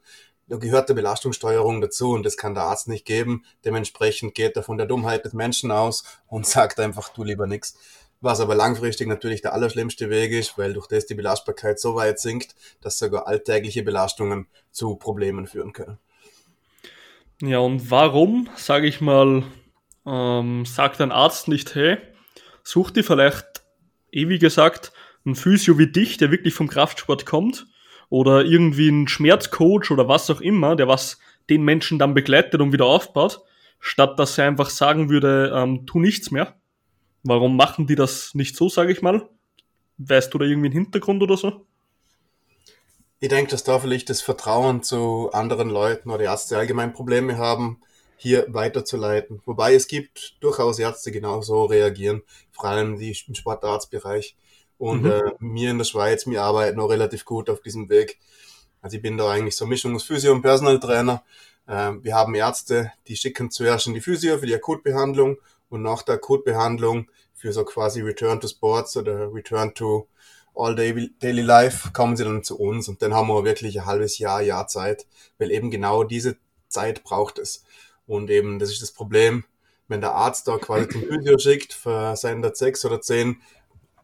Da 0.47 0.57
gehört 0.57 0.89
der 0.89 0.95
Belastungssteuerung 0.95 1.79
dazu 1.79 2.11
und 2.11 2.25
das 2.25 2.35
kann 2.35 2.55
der 2.55 2.63
Arzt 2.63 2.87
nicht 2.87 3.05
geben. 3.05 3.45
Dementsprechend 3.63 4.35
geht 4.35 4.57
er 4.57 4.63
von 4.63 4.77
der 4.77 4.87
Dummheit 4.87 5.23
des 5.23 5.33
Menschen 5.33 5.71
aus 5.71 6.03
und 6.27 6.45
sagt 6.47 6.79
einfach, 6.79 7.09
du 7.09 7.23
lieber 7.23 7.47
nix. 7.47 7.77
Was 8.19 8.39
aber 8.39 8.53
langfristig 8.53 9.07
natürlich 9.07 9.41
der 9.41 9.53
allerschlimmste 9.53 10.09
Weg 10.09 10.31
ist, 10.31 10.57
weil 10.57 10.73
durch 10.73 10.87
das 10.87 11.07
die 11.07 11.15
Belastbarkeit 11.15 11.79
so 11.79 11.95
weit 11.95 12.19
sinkt, 12.19 12.55
dass 12.81 12.99
sogar 12.99 13.27
alltägliche 13.27 13.81
Belastungen 13.81 14.47
zu 14.71 14.95
Problemen 14.95 15.47
führen 15.47 15.73
können. 15.73 15.97
Ja, 17.41 17.57
und 17.57 17.89
warum, 17.89 18.47
sage 18.55 18.85
ich 18.85 19.01
mal, 19.01 19.43
ähm, 20.05 20.65
sagt 20.65 21.01
ein 21.01 21.11
Arzt 21.11 21.47
nicht, 21.47 21.73
hey, 21.73 21.97
such 22.63 22.91
dir 22.91 23.03
vielleicht, 23.03 23.63
eh 24.11 24.29
wie 24.29 24.37
gesagt, 24.37 24.91
einen 25.25 25.35
Physio 25.35 25.77
wie 25.77 25.87
dich, 25.87 26.17
der 26.17 26.31
wirklich 26.31 26.53
vom 26.53 26.67
Kraftsport 26.67 27.25
kommt, 27.25 27.67
oder 28.09 28.43
irgendwie 28.43 28.89
einen 28.89 29.07
Schmerzcoach 29.07 29.89
oder 29.89 30.07
was 30.07 30.29
auch 30.29 30.41
immer, 30.41 30.75
der 30.75 30.87
was 30.87 31.17
den 31.49 31.63
Menschen 31.63 31.97
dann 31.97 32.13
begleitet 32.13 32.59
und 32.59 32.73
wieder 32.73 32.85
aufbaut, 32.85 33.41
statt 33.79 34.19
dass 34.19 34.37
er 34.37 34.47
einfach 34.47 34.69
sagen 34.69 35.09
würde, 35.09 35.51
ähm, 35.55 35.85
tu 35.85 35.99
nichts 35.99 36.29
mehr. 36.29 36.55
Warum 37.23 37.55
machen 37.55 37.87
die 37.87 37.95
das 37.95 38.35
nicht 38.35 38.55
so, 38.55 38.67
sage 38.67 38.91
ich 38.91 39.01
mal? 39.01 39.29
Weißt 39.97 40.33
du 40.33 40.37
da 40.37 40.45
irgendwie 40.45 40.67
einen 40.67 40.85
Hintergrund 40.85 41.23
oder 41.23 41.37
so? 41.37 41.65
Ich 43.19 43.29
denke, 43.29 43.51
dass 43.51 43.63
da 43.63 43.79
vielleicht 43.79 44.09
das 44.09 44.21
Vertrauen 44.21 44.81
zu 44.81 45.29
anderen 45.31 45.69
Leuten 45.69 46.09
oder 46.09 46.23
Ärzte 46.23 46.57
allgemein 46.57 46.91
Probleme 46.91 47.37
haben, 47.37 47.79
hier 48.17 48.45
weiterzuleiten. 48.49 49.41
Wobei 49.45 49.73
es 49.73 49.87
gibt 49.87 50.35
durchaus 50.41 50.79
Ärzte, 50.79 51.11
die 51.11 51.19
genauso 51.19 51.65
reagieren, 51.65 52.23
vor 52.51 52.65
allem 52.65 52.97
die 52.97 53.15
im 53.27 53.35
Sportarztbereich. 53.35 54.35
Und 54.81 55.03
mhm. 55.03 55.11
äh, 55.11 55.21
wir 55.39 55.69
in 55.69 55.77
der 55.77 55.85
Schweiz, 55.85 56.25
wir 56.25 56.41
arbeiten 56.41 56.77
noch 56.77 56.87
relativ 56.87 57.23
gut 57.23 57.51
auf 57.51 57.61
diesem 57.61 57.87
Weg. 57.89 58.17
Also 58.81 58.95
ich 58.97 59.03
bin 59.03 59.15
da 59.15 59.29
eigentlich 59.29 59.55
so 59.55 59.67
Mischung 59.67 59.95
aus 59.95 60.05
Physio 60.05 60.31
und 60.31 60.41
Personal 60.41 60.79
Trainer. 60.79 61.23
Äh, 61.67 61.91
wir 62.01 62.15
haben 62.15 62.33
Ärzte, 62.33 62.91
die 63.07 63.15
schicken 63.15 63.51
zuerst 63.51 63.85
in 63.85 63.93
die 63.93 64.01
Physio 64.01 64.39
für 64.39 64.47
die 64.47 64.55
Akutbehandlung 64.55 65.37
und 65.69 65.83
nach 65.83 66.01
der 66.01 66.15
Akutbehandlung 66.15 67.11
für 67.35 67.53
so 67.53 67.63
quasi 67.63 68.01
Return 68.01 68.41
to 68.41 68.47
Sports 68.47 68.97
oder 68.97 69.31
Return 69.31 69.71
to 69.75 70.07
All 70.55 70.75
Day, 70.75 71.11
Daily 71.19 71.43
Life 71.43 71.91
kommen 71.93 72.17
sie 72.17 72.23
dann 72.23 72.43
zu 72.43 72.59
uns 72.59 72.87
und 72.87 73.03
dann 73.03 73.13
haben 73.13 73.27
wir 73.27 73.43
wirklich 73.43 73.79
ein 73.79 73.85
halbes 73.85 74.17
Jahr, 74.17 74.41
Jahr 74.41 74.65
Zeit, 74.65 75.05
weil 75.37 75.51
eben 75.51 75.69
genau 75.69 76.03
diese 76.03 76.37
Zeit 76.69 77.03
braucht 77.03 77.37
es. 77.37 77.63
Und 78.07 78.31
eben, 78.31 78.57
das 78.57 78.71
ist 78.71 78.81
das 78.81 78.91
Problem, 78.91 79.43
wenn 79.87 80.01
der 80.01 80.15
Arzt 80.15 80.47
da 80.47 80.57
quasi 80.57 80.89
zum 80.89 81.03
Physio 81.03 81.37
schickt 81.37 81.71
für 81.71 82.15
seine 82.15 82.55
sechs 82.55 82.83
oder 82.83 82.99
zehn 82.99 83.41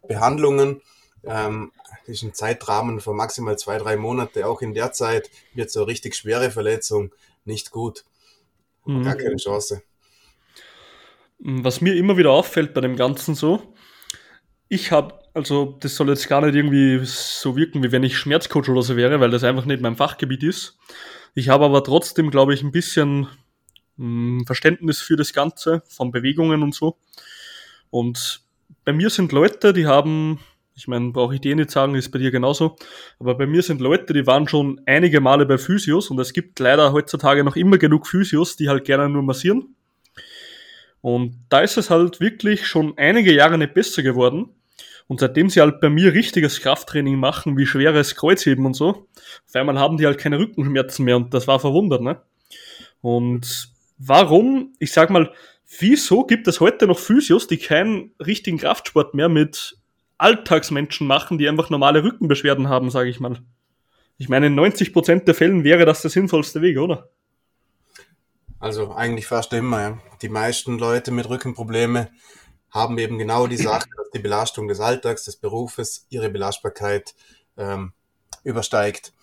Behandlungen, 0.07 0.81
ähm, 1.23 1.71
das 2.05 2.17
ist 2.17 2.23
ein 2.23 2.33
Zeitrahmen 2.33 3.01
von 3.01 3.15
maximal 3.15 3.57
zwei, 3.57 3.77
drei 3.77 3.97
Monate. 3.97 4.47
Auch 4.47 4.61
in 4.61 4.73
der 4.73 4.93
Zeit 4.93 5.29
wird 5.53 5.71
so 5.71 5.83
richtig 5.83 6.15
schwere 6.15 6.51
Verletzung 6.51 7.11
nicht 7.45 7.71
gut. 7.71 8.05
Mhm. 8.85 9.03
Gar 9.03 9.15
keine 9.15 9.35
Chance. 9.35 9.83
Was 11.39 11.81
mir 11.81 11.95
immer 11.95 12.17
wieder 12.17 12.31
auffällt 12.31 12.73
bei 12.73 12.81
dem 12.81 12.95
Ganzen 12.95 13.35
so, 13.35 13.73
ich 14.69 14.91
habe, 14.91 15.19
also 15.33 15.77
das 15.79 15.95
soll 15.95 16.09
jetzt 16.09 16.27
gar 16.27 16.41
nicht 16.41 16.55
irgendwie 16.55 16.99
so 17.03 17.55
wirken, 17.55 17.83
wie 17.83 17.91
wenn 17.91 18.03
ich 18.03 18.17
Schmerzcoach 18.17 18.69
oder 18.69 18.81
so 18.81 18.95
wäre, 18.95 19.19
weil 19.19 19.29
das 19.29 19.43
einfach 19.43 19.65
nicht 19.65 19.81
mein 19.81 19.95
Fachgebiet 19.95 20.43
ist. 20.43 20.77
Ich 21.35 21.49
habe 21.49 21.65
aber 21.65 21.83
trotzdem, 21.83 22.31
glaube 22.31 22.53
ich, 22.53 22.63
ein 22.63 22.71
bisschen 22.71 23.27
mh, 23.97 24.39
hm, 24.39 24.43
Verständnis 24.45 24.99
für 24.99 25.15
das 25.15 25.33
Ganze, 25.33 25.83
von 25.87 26.11
Bewegungen 26.11 26.63
und 26.63 26.73
so. 26.73 26.97
Und 27.89 28.46
bei 28.87 28.93
mir 28.93 29.09
sind 29.09 29.33
Leute, 29.33 29.73
die 29.73 29.85
haben, 29.85 30.39
ich 30.73 30.87
meine, 30.87 31.11
brauche 31.11 31.35
ich 31.35 31.41
dir 31.41 31.53
nicht 31.57 31.71
sagen, 31.71 31.93
ist 31.95 32.09
bei 32.09 32.19
dir 32.19 32.31
genauso, 32.31 32.77
aber 33.19 33.35
bei 33.35 33.45
mir 33.45 33.61
sind 33.61 33.81
Leute, 33.81 34.13
die 34.13 34.25
waren 34.25 34.47
schon 34.47 34.79
einige 34.85 35.19
Male 35.19 35.45
bei 35.45 35.57
Physios 35.57 36.09
und 36.09 36.17
es 36.19 36.31
gibt 36.31 36.57
leider 36.59 36.93
heutzutage 36.93 37.43
noch 37.43 37.57
immer 37.57 37.77
genug 37.77 38.07
Physios, 38.07 38.55
die 38.55 38.69
halt 38.69 38.85
gerne 38.85 39.09
nur 39.09 39.23
massieren. 39.23 39.75
Und 41.01 41.35
da 41.49 41.59
ist 41.59 41.75
es 41.75 41.89
halt 41.89 42.21
wirklich 42.21 42.65
schon 42.65 42.97
einige 42.97 43.33
Jahre 43.33 43.57
nicht 43.57 43.73
besser 43.73 44.03
geworden. 44.03 44.51
Und 45.07 45.19
seitdem 45.19 45.49
sie 45.49 45.59
halt 45.59 45.81
bei 45.81 45.89
mir 45.89 46.13
richtiges 46.13 46.61
Krafttraining 46.61 47.19
machen, 47.19 47.57
wie 47.57 47.65
schweres 47.65 48.15
Kreuzheben 48.15 48.65
und 48.65 48.73
so, 48.73 49.09
auf 49.47 49.55
einmal 49.55 49.77
haben 49.77 49.97
die 49.97 50.05
halt 50.05 50.17
keine 50.17 50.39
Rückenschmerzen 50.39 51.03
mehr 51.03 51.17
und 51.17 51.33
das 51.33 51.45
war 51.45 51.59
verwundert, 51.59 52.03
ne? 52.03 52.21
Und 53.01 53.67
warum, 53.97 54.75
ich 54.79 54.93
sag 54.93 55.09
mal, 55.09 55.33
wieso 55.79 56.25
gibt 56.25 56.47
es 56.47 56.59
heute 56.59 56.87
noch 56.87 56.99
Physios, 56.99 57.47
die 57.47 57.57
keinen 57.57 58.13
richtigen 58.19 58.57
Kraftsport 58.57 59.13
mehr 59.13 59.29
mit 59.29 59.77
Alltagsmenschen 60.17 61.05
machen, 61.07 61.37
die 61.37 61.47
einfach 61.47 61.69
normale 61.69 62.03
Rückenbeschwerden 62.03 62.69
haben, 62.69 62.89
sage 62.89 63.09
ich 63.09 63.19
mal? 63.19 63.41
Ich 64.17 64.29
meine, 64.29 64.47
in 64.47 64.59
90% 64.59 65.25
der 65.25 65.35
Fällen 65.35 65.63
wäre 65.63 65.85
das 65.85 66.01
der 66.01 66.09
sinnvollste 66.09 66.61
Weg, 66.61 66.77
oder? 66.79 67.09
Also 68.59 68.93
eigentlich 68.93 69.27
fast 69.27 69.53
immer. 69.53 69.81
Ja. 69.81 69.97
Die 70.21 70.29
meisten 70.29 70.79
Leute 70.79 71.11
mit 71.11 71.29
Rückenprobleme 71.29 72.09
haben 72.71 72.97
eben 72.97 73.19
genau 73.19 73.47
die 73.47 73.57
Sache, 73.57 73.87
dass 73.95 74.09
die 74.11 74.19
Belastung 74.19 74.67
des 74.67 74.79
Alltags, 74.79 75.25
des 75.25 75.35
Berufes, 75.35 76.07
ihre 76.09 76.29
Belastbarkeit 76.29 77.13
ähm, 77.57 77.93
übersteigt. 78.43 79.13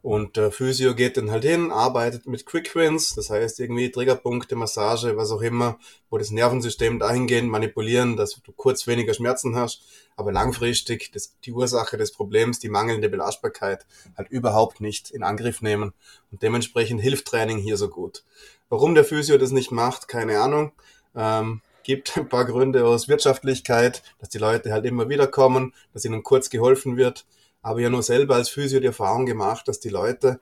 Und 0.00 0.36
der 0.36 0.52
Physio 0.52 0.94
geht 0.94 1.16
dann 1.16 1.30
halt 1.30 1.44
hin, 1.44 1.72
arbeitet 1.72 2.26
mit 2.26 2.46
Quick 2.46 2.74
Wins, 2.76 3.14
das 3.16 3.30
heißt 3.30 3.58
irgendwie 3.58 3.90
Triggerpunkte, 3.90 4.54
Massage, 4.54 5.16
was 5.16 5.32
auch 5.32 5.42
immer, 5.42 5.78
wo 6.08 6.18
das 6.18 6.30
Nervensystem 6.30 7.00
dahingehend 7.00 7.50
manipulieren, 7.50 8.16
dass 8.16 8.40
du 8.40 8.52
kurz 8.52 8.86
weniger 8.86 9.12
Schmerzen 9.12 9.56
hast, 9.56 9.82
aber 10.16 10.30
langfristig 10.30 11.10
das, 11.12 11.34
die 11.44 11.52
Ursache 11.52 11.96
des 11.96 12.12
Problems, 12.12 12.60
die 12.60 12.68
mangelnde 12.68 13.08
Belastbarkeit, 13.08 13.86
halt 14.16 14.28
überhaupt 14.30 14.80
nicht 14.80 15.10
in 15.10 15.24
Angriff 15.24 15.62
nehmen. 15.62 15.92
Und 16.30 16.42
dementsprechend 16.42 17.00
hilft 17.00 17.26
Training 17.26 17.58
hier 17.58 17.76
so 17.76 17.88
gut. 17.88 18.24
Warum 18.68 18.94
der 18.94 19.04
Physio 19.04 19.36
das 19.36 19.50
nicht 19.50 19.72
macht, 19.72 20.06
keine 20.06 20.40
Ahnung. 20.40 20.72
Ähm, 21.16 21.60
gibt 21.82 22.16
ein 22.18 22.28
paar 22.28 22.44
Gründe 22.44 22.86
aus 22.86 23.08
Wirtschaftlichkeit, 23.08 24.02
dass 24.18 24.28
die 24.28 24.38
Leute 24.38 24.72
halt 24.72 24.84
immer 24.84 25.08
wieder 25.08 25.26
kommen, 25.26 25.74
dass 25.92 26.04
ihnen 26.04 26.22
kurz 26.22 26.50
geholfen 26.50 26.96
wird. 26.96 27.24
Aber 27.62 27.80
ja 27.80 27.90
nur 27.90 28.02
selber 28.02 28.36
als 28.36 28.48
Physio 28.48 28.80
die 28.80 28.86
Erfahrung 28.86 29.26
gemacht, 29.26 29.68
dass 29.68 29.80
die 29.80 29.88
Leute, 29.88 30.40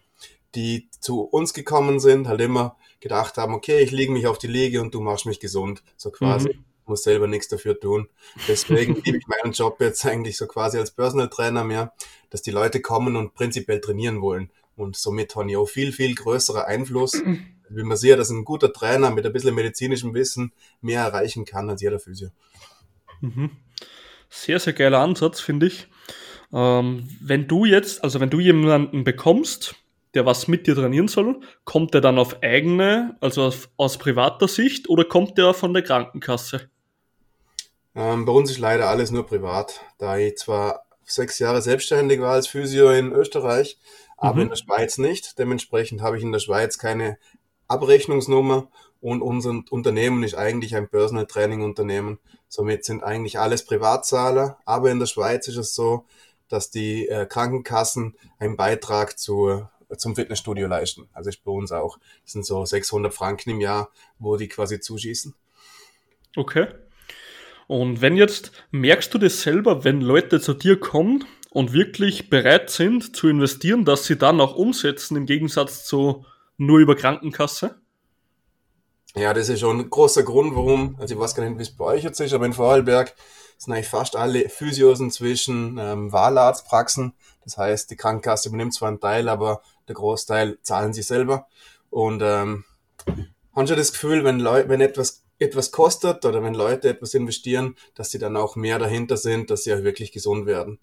die 0.55 0.89
zu 1.01 1.23
uns 1.23 1.55
gekommen 1.55 2.01
sind, 2.01 2.29
halt 2.29 2.41
immer 2.41 2.77
gedacht 3.01 3.37
haben, 3.37 3.55
okay, 3.55 3.81
ich 3.81 3.91
lege 3.91 4.13
mich 4.13 4.27
auf 4.27 4.39
die 4.39 4.47
Liege 4.47 4.81
und 4.81 4.95
du 4.95 5.01
machst 5.01 5.27
mich 5.27 5.41
gesund. 5.41 5.83
So 5.97 6.11
quasi. 6.11 6.49
Mhm. 6.49 6.65
Muss 6.89 7.03
selber 7.03 7.27
nichts 7.27 7.49
dafür 7.49 7.79
tun. 7.81 8.09
Deswegen 8.47 8.95
liebe 9.05 9.19
ich 9.19 9.27
meinen 9.27 9.53
Job 9.53 9.81
jetzt 9.81 10.07
eigentlich 10.07 10.37
so 10.37 10.47
quasi 10.47 10.79
als 10.79 10.93
Personal 10.93 11.29
Trainer 11.29 11.65
mehr, 11.65 11.93
dass 12.31 12.43
die 12.43 12.53
Leute 12.53 12.81
kommen 12.81 13.17
und 13.17 13.35
prinzipiell 13.35 13.81
trainieren 13.81 14.21
wollen. 14.21 14.51
Und 14.77 14.95
somit 14.95 15.35
haben 15.35 15.49
die 15.49 15.57
auch 15.57 15.69
viel, 15.69 15.93
viel 15.93 16.15
größerer 16.15 16.67
Einfluss 16.67 17.21
wie 17.69 17.83
man 17.83 17.97
sieht, 17.97 18.19
dass 18.19 18.31
ein 18.31 18.45
guter 18.45 18.73
Trainer 18.73 19.11
mit 19.11 19.27
ein 19.27 19.33
bisschen 19.33 19.55
medizinischem 19.55 20.15
Wissen 20.15 20.53
mehr 20.81 21.03
erreichen 21.03 21.45
kann 21.45 21.69
als 21.71 21.83
jeder 21.83 21.99
Physio. 21.99 22.31
Mhm. 23.21 23.51
Sehr, 24.29 24.61
sehr 24.61 24.73
geiler 24.73 25.01
Ansatz, 25.01 25.41
finde 25.41 25.67
ich. 25.67 25.89
Ähm, 26.53 27.09
wenn 27.21 27.49
du 27.49 27.65
jetzt, 27.65 28.03
also 28.05 28.21
wenn 28.21 28.31
du 28.31 28.41
jemanden 28.41 29.05
bekommst, 29.05 29.75
der 30.15 30.25
was 30.25 30.49
mit 30.49 30.67
dir 30.67 30.75
trainieren 30.75 31.09
soll, 31.09 31.41
kommt 31.65 31.93
der 31.93 32.01
dann 32.01 32.19
auf 32.19 32.43
eigene, 32.43 33.17
also 33.21 33.43
aus, 33.43 33.69
aus 33.77 33.99
privater 33.99 34.49
Sicht 34.49 34.89
oder 34.89 35.05
kommt 35.05 35.37
der 35.37 35.53
von 35.53 35.75
der 35.75 35.83
Krankenkasse? 35.83 36.71
Ähm, 37.95 38.25
bei 38.25 38.33
uns 38.33 38.51
ist 38.51 38.59
leider 38.59 38.89
alles 38.89 39.11
nur 39.11 39.27
privat, 39.27 39.81
da 39.99 40.17
ich 40.19 40.37
zwar 40.37 40.87
sechs 41.05 41.39
Jahre 41.39 41.63
selbstständig 41.63 42.21
war 42.21 42.33
als 42.33 42.47
Physio 42.47 42.91
in 42.91 43.13
Österreich, 43.13 43.79
aber 44.17 44.37
mhm. 44.37 44.43
in 44.43 44.49
der 44.51 44.57
Schweiz 44.57 44.99
nicht. 44.99 45.39
Dementsprechend 45.39 46.03
habe 46.03 46.17
ich 46.17 46.23
in 46.23 46.33
der 46.33 46.41
Schweiz 46.41 46.79
keine 46.79 47.19
Abrechnungsnummer 47.69 48.69
und 49.01 49.23
unser 49.23 49.63
Unternehmen 49.71 50.23
ist 50.23 50.35
eigentlich 50.35 50.77
ein 50.77 50.89
Personal 50.89 51.27
Training 51.27 51.63
Unternehmen. 51.63 52.19
Somit 52.49 52.85
sind 52.85 53.03
eigentlich 53.03 53.39
alles 53.39 53.65
Privatzahler, 53.65 54.59
aber 54.65 54.91
in 54.91 54.99
der 54.99 55.07
Schweiz 55.07 55.49
ist 55.49 55.57
es 55.57 55.75
so, 55.75 56.05
dass 56.49 56.71
die 56.71 57.09
äh, 57.09 57.27
Krankenkassen 57.27 58.17
einen 58.39 58.57
Beitrag 58.57 59.19
zu, 59.19 59.67
zum 59.97 60.15
Fitnessstudio 60.15 60.67
leisten. 60.67 61.09
Also 61.13 61.31
ist 61.31 61.45
bei 61.45 61.53
uns 61.53 61.73
auch. 61.73 61.99
Das 62.25 62.33
sind 62.33 62.47
so 62.47 62.65
600 62.65 63.13
Franken 63.13 63.51
im 63.51 63.61
Jahr, 63.61 63.91
wo 64.19 64.37
die 64.37 64.49
quasi 64.49 64.81
zuschießen. 64.81 65.35
Okay. 66.37 66.69
Und 67.67 68.01
wenn 68.01 68.17
jetzt, 68.17 68.53
merkst 68.71 69.13
du 69.13 69.19
das 69.19 69.43
selber, 69.43 69.85
wenn 69.85 70.01
Leute 70.01 70.41
zu 70.41 70.55
dir 70.55 70.79
kommen 70.79 71.25
und 71.51 71.73
wirklich 71.73 72.31
bereit 72.31 72.71
sind 72.71 73.17
zu 73.17 73.29
investieren, 73.29 73.85
dass 73.85 74.05
sie 74.05 74.17
dann 74.17 74.41
auch 74.41 74.55
umsetzen, 74.55 75.17
im 75.17 75.27
Gegensatz 75.27 75.85
zu 75.85 76.25
nur 76.59 76.79
über 76.79 76.95
Krankenkasse? 76.95 77.81
Ja, 79.19 79.33
das 79.33 79.49
ist 79.49 79.61
schon 79.61 79.81
ein 79.81 79.89
großer 79.89 80.25
Grund, 80.25 80.55
warum, 80.55 80.95
also 81.01 81.15
ich 81.15 81.19
weiß 81.19 81.35
gar 81.35 81.49
nicht, 81.49 81.59
wie 81.59 81.63
es 81.63 81.75
bei 81.75 81.87
euch 81.87 82.05
jetzt 82.05 82.21
ist, 82.21 82.35
aber 82.35 82.45
in 82.45 82.53
Vorarlberg 82.53 83.15
sind 83.57 83.73
eigentlich 83.73 83.89
fast 83.89 84.15
alle 84.15 84.51
Physios 84.51 85.01
inzwischen 85.01 85.79
ähm, 85.79 86.13
Wahlarztpraxen. 86.13 87.15
Das 87.43 87.57
heißt, 87.57 87.91
die 87.91 87.97
Krankenkasse 87.97 88.51
übernimmt 88.51 88.75
zwar 88.75 88.89
einen 88.89 89.01
Teil, 89.01 89.31
aber 89.31 89.63
der 89.89 89.95
Großteil 89.95 90.59
zahlen 90.61 90.93
sie 90.93 91.01
selber. 91.01 91.47
Und 91.89 92.21
ähm, 92.23 92.65
haben 93.55 93.67
schon 93.67 93.79
das 93.79 93.93
Gefühl, 93.93 94.23
wenn, 94.23 94.39
Leute, 94.39 94.69
wenn 94.69 94.83
etwas, 94.83 95.23
etwas 95.39 95.71
kostet 95.71 96.27
oder 96.27 96.43
wenn 96.43 96.53
Leute 96.53 96.91
etwas 96.91 97.15
investieren, 97.15 97.75
dass 97.95 98.11
sie 98.11 98.19
dann 98.19 98.37
auch 98.37 98.55
mehr 98.55 98.79
dahinter 98.79 99.17
sind, 99.17 99.51
dass 99.51 99.65
sie 99.65 99.73
auch 99.73 99.83
wirklich 99.83 100.13
gesund 100.13 100.45
werden. 100.45 100.79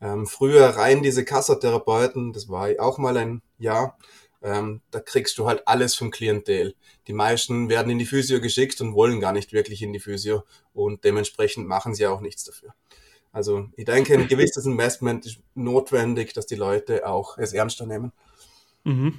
Ähm, 0.00 0.28
früher 0.28 0.66
rein 0.66 1.02
diese 1.02 1.24
Kassatherapeuten, 1.24 2.32
das 2.32 2.48
war 2.48 2.68
auch 2.78 2.98
mal 2.98 3.16
ein 3.16 3.42
Jahr, 3.58 3.98
ähm, 4.44 4.82
da 4.90 5.00
kriegst 5.00 5.38
du 5.38 5.46
halt 5.46 5.66
alles 5.66 5.94
vom 5.94 6.10
Klientel. 6.10 6.74
Die 7.08 7.14
meisten 7.14 7.70
werden 7.70 7.90
in 7.90 7.98
die 7.98 8.04
Physio 8.04 8.40
geschickt 8.40 8.80
und 8.82 8.94
wollen 8.94 9.18
gar 9.18 9.32
nicht 9.32 9.52
wirklich 9.52 9.82
in 9.82 9.92
die 9.92 10.00
Physio 10.00 10.44
und 10.74 11.02
dementsprechend 11.02 11.66
machen 11.66 11.94
sie 11.94 12.06
auch 12.06 12.20
nichts 12.20 12.44
dafür. 12.44 12.74
Also 13.32 13.68
ich 13.76 13.86
denke, 13.86 14.14
ein 14.14 14.28
gewisses 14.28 14.66
Investment 14.66 15.26
ist 15.26 15.38
notwendig, 15.54 16.34
dass 16.34 16.46
die 16.46 16.54
Leute 16.54 17.06
auch 17.06 17.38
es 17.38 17.54
ernster 17.54 17.86
nehmen. 17.86 18.12
Mhm. 18.84 19.14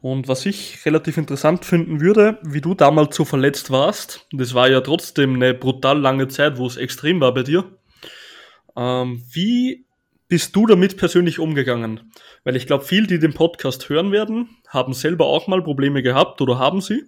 Und 0.00 0.28
was 0.28 0.46
ich 0.46 0.84
relativ 0.86 1.16
interessant 1.16 1.64
finden 1.64 2.00
würde, 2.00 2.38
wie 2.42 2.60
du 2.60 2.74
damals 2.74 3.14
so 3.14 3.24
verletzt 3.24 3.70
warst, 3.70 4.26
das 4.32 4.54
war 4.54 4.68
ja 4.68 4.80
trotzdem 4.80 5.34
eine 5.34 5.52
brutal 5.52 6.00
lange 6.00 6.28
Zeit, 6.28 6.58
wo 6.58 6.66
es 6.66 6.76
extrem 6.76 7.20
war 7.20 7.34
bei 7.34 7.42
dir. 7.42 7.76
Ähm, 8.76 9.22
wie 9.30 9.84
bist 10.32 10.56
du 10.56 10.66
damit 10.66 10.96
persönlich 10.96 11.38
umgegangen? 11.38 12.10
Weil 12.42 12.56
ich 12.56 12.66
glaube, 12.66 12.86
viele, 12.86 13.06
die 13.06 13.18
den 13.18 13.34
Podcast 13.34 13.90
hören 13.90 14.12
werden, 14.12 14.48
haben 14.66 14.94
selber 14.94 15.26
auch 15.26 15.46
mal 15.46 15.62
Probleme 15.62 16.02
gehabt 16.02 16.40
oder 16.40 16.58
haben 16.58 16.80
sie. 16.80 17.04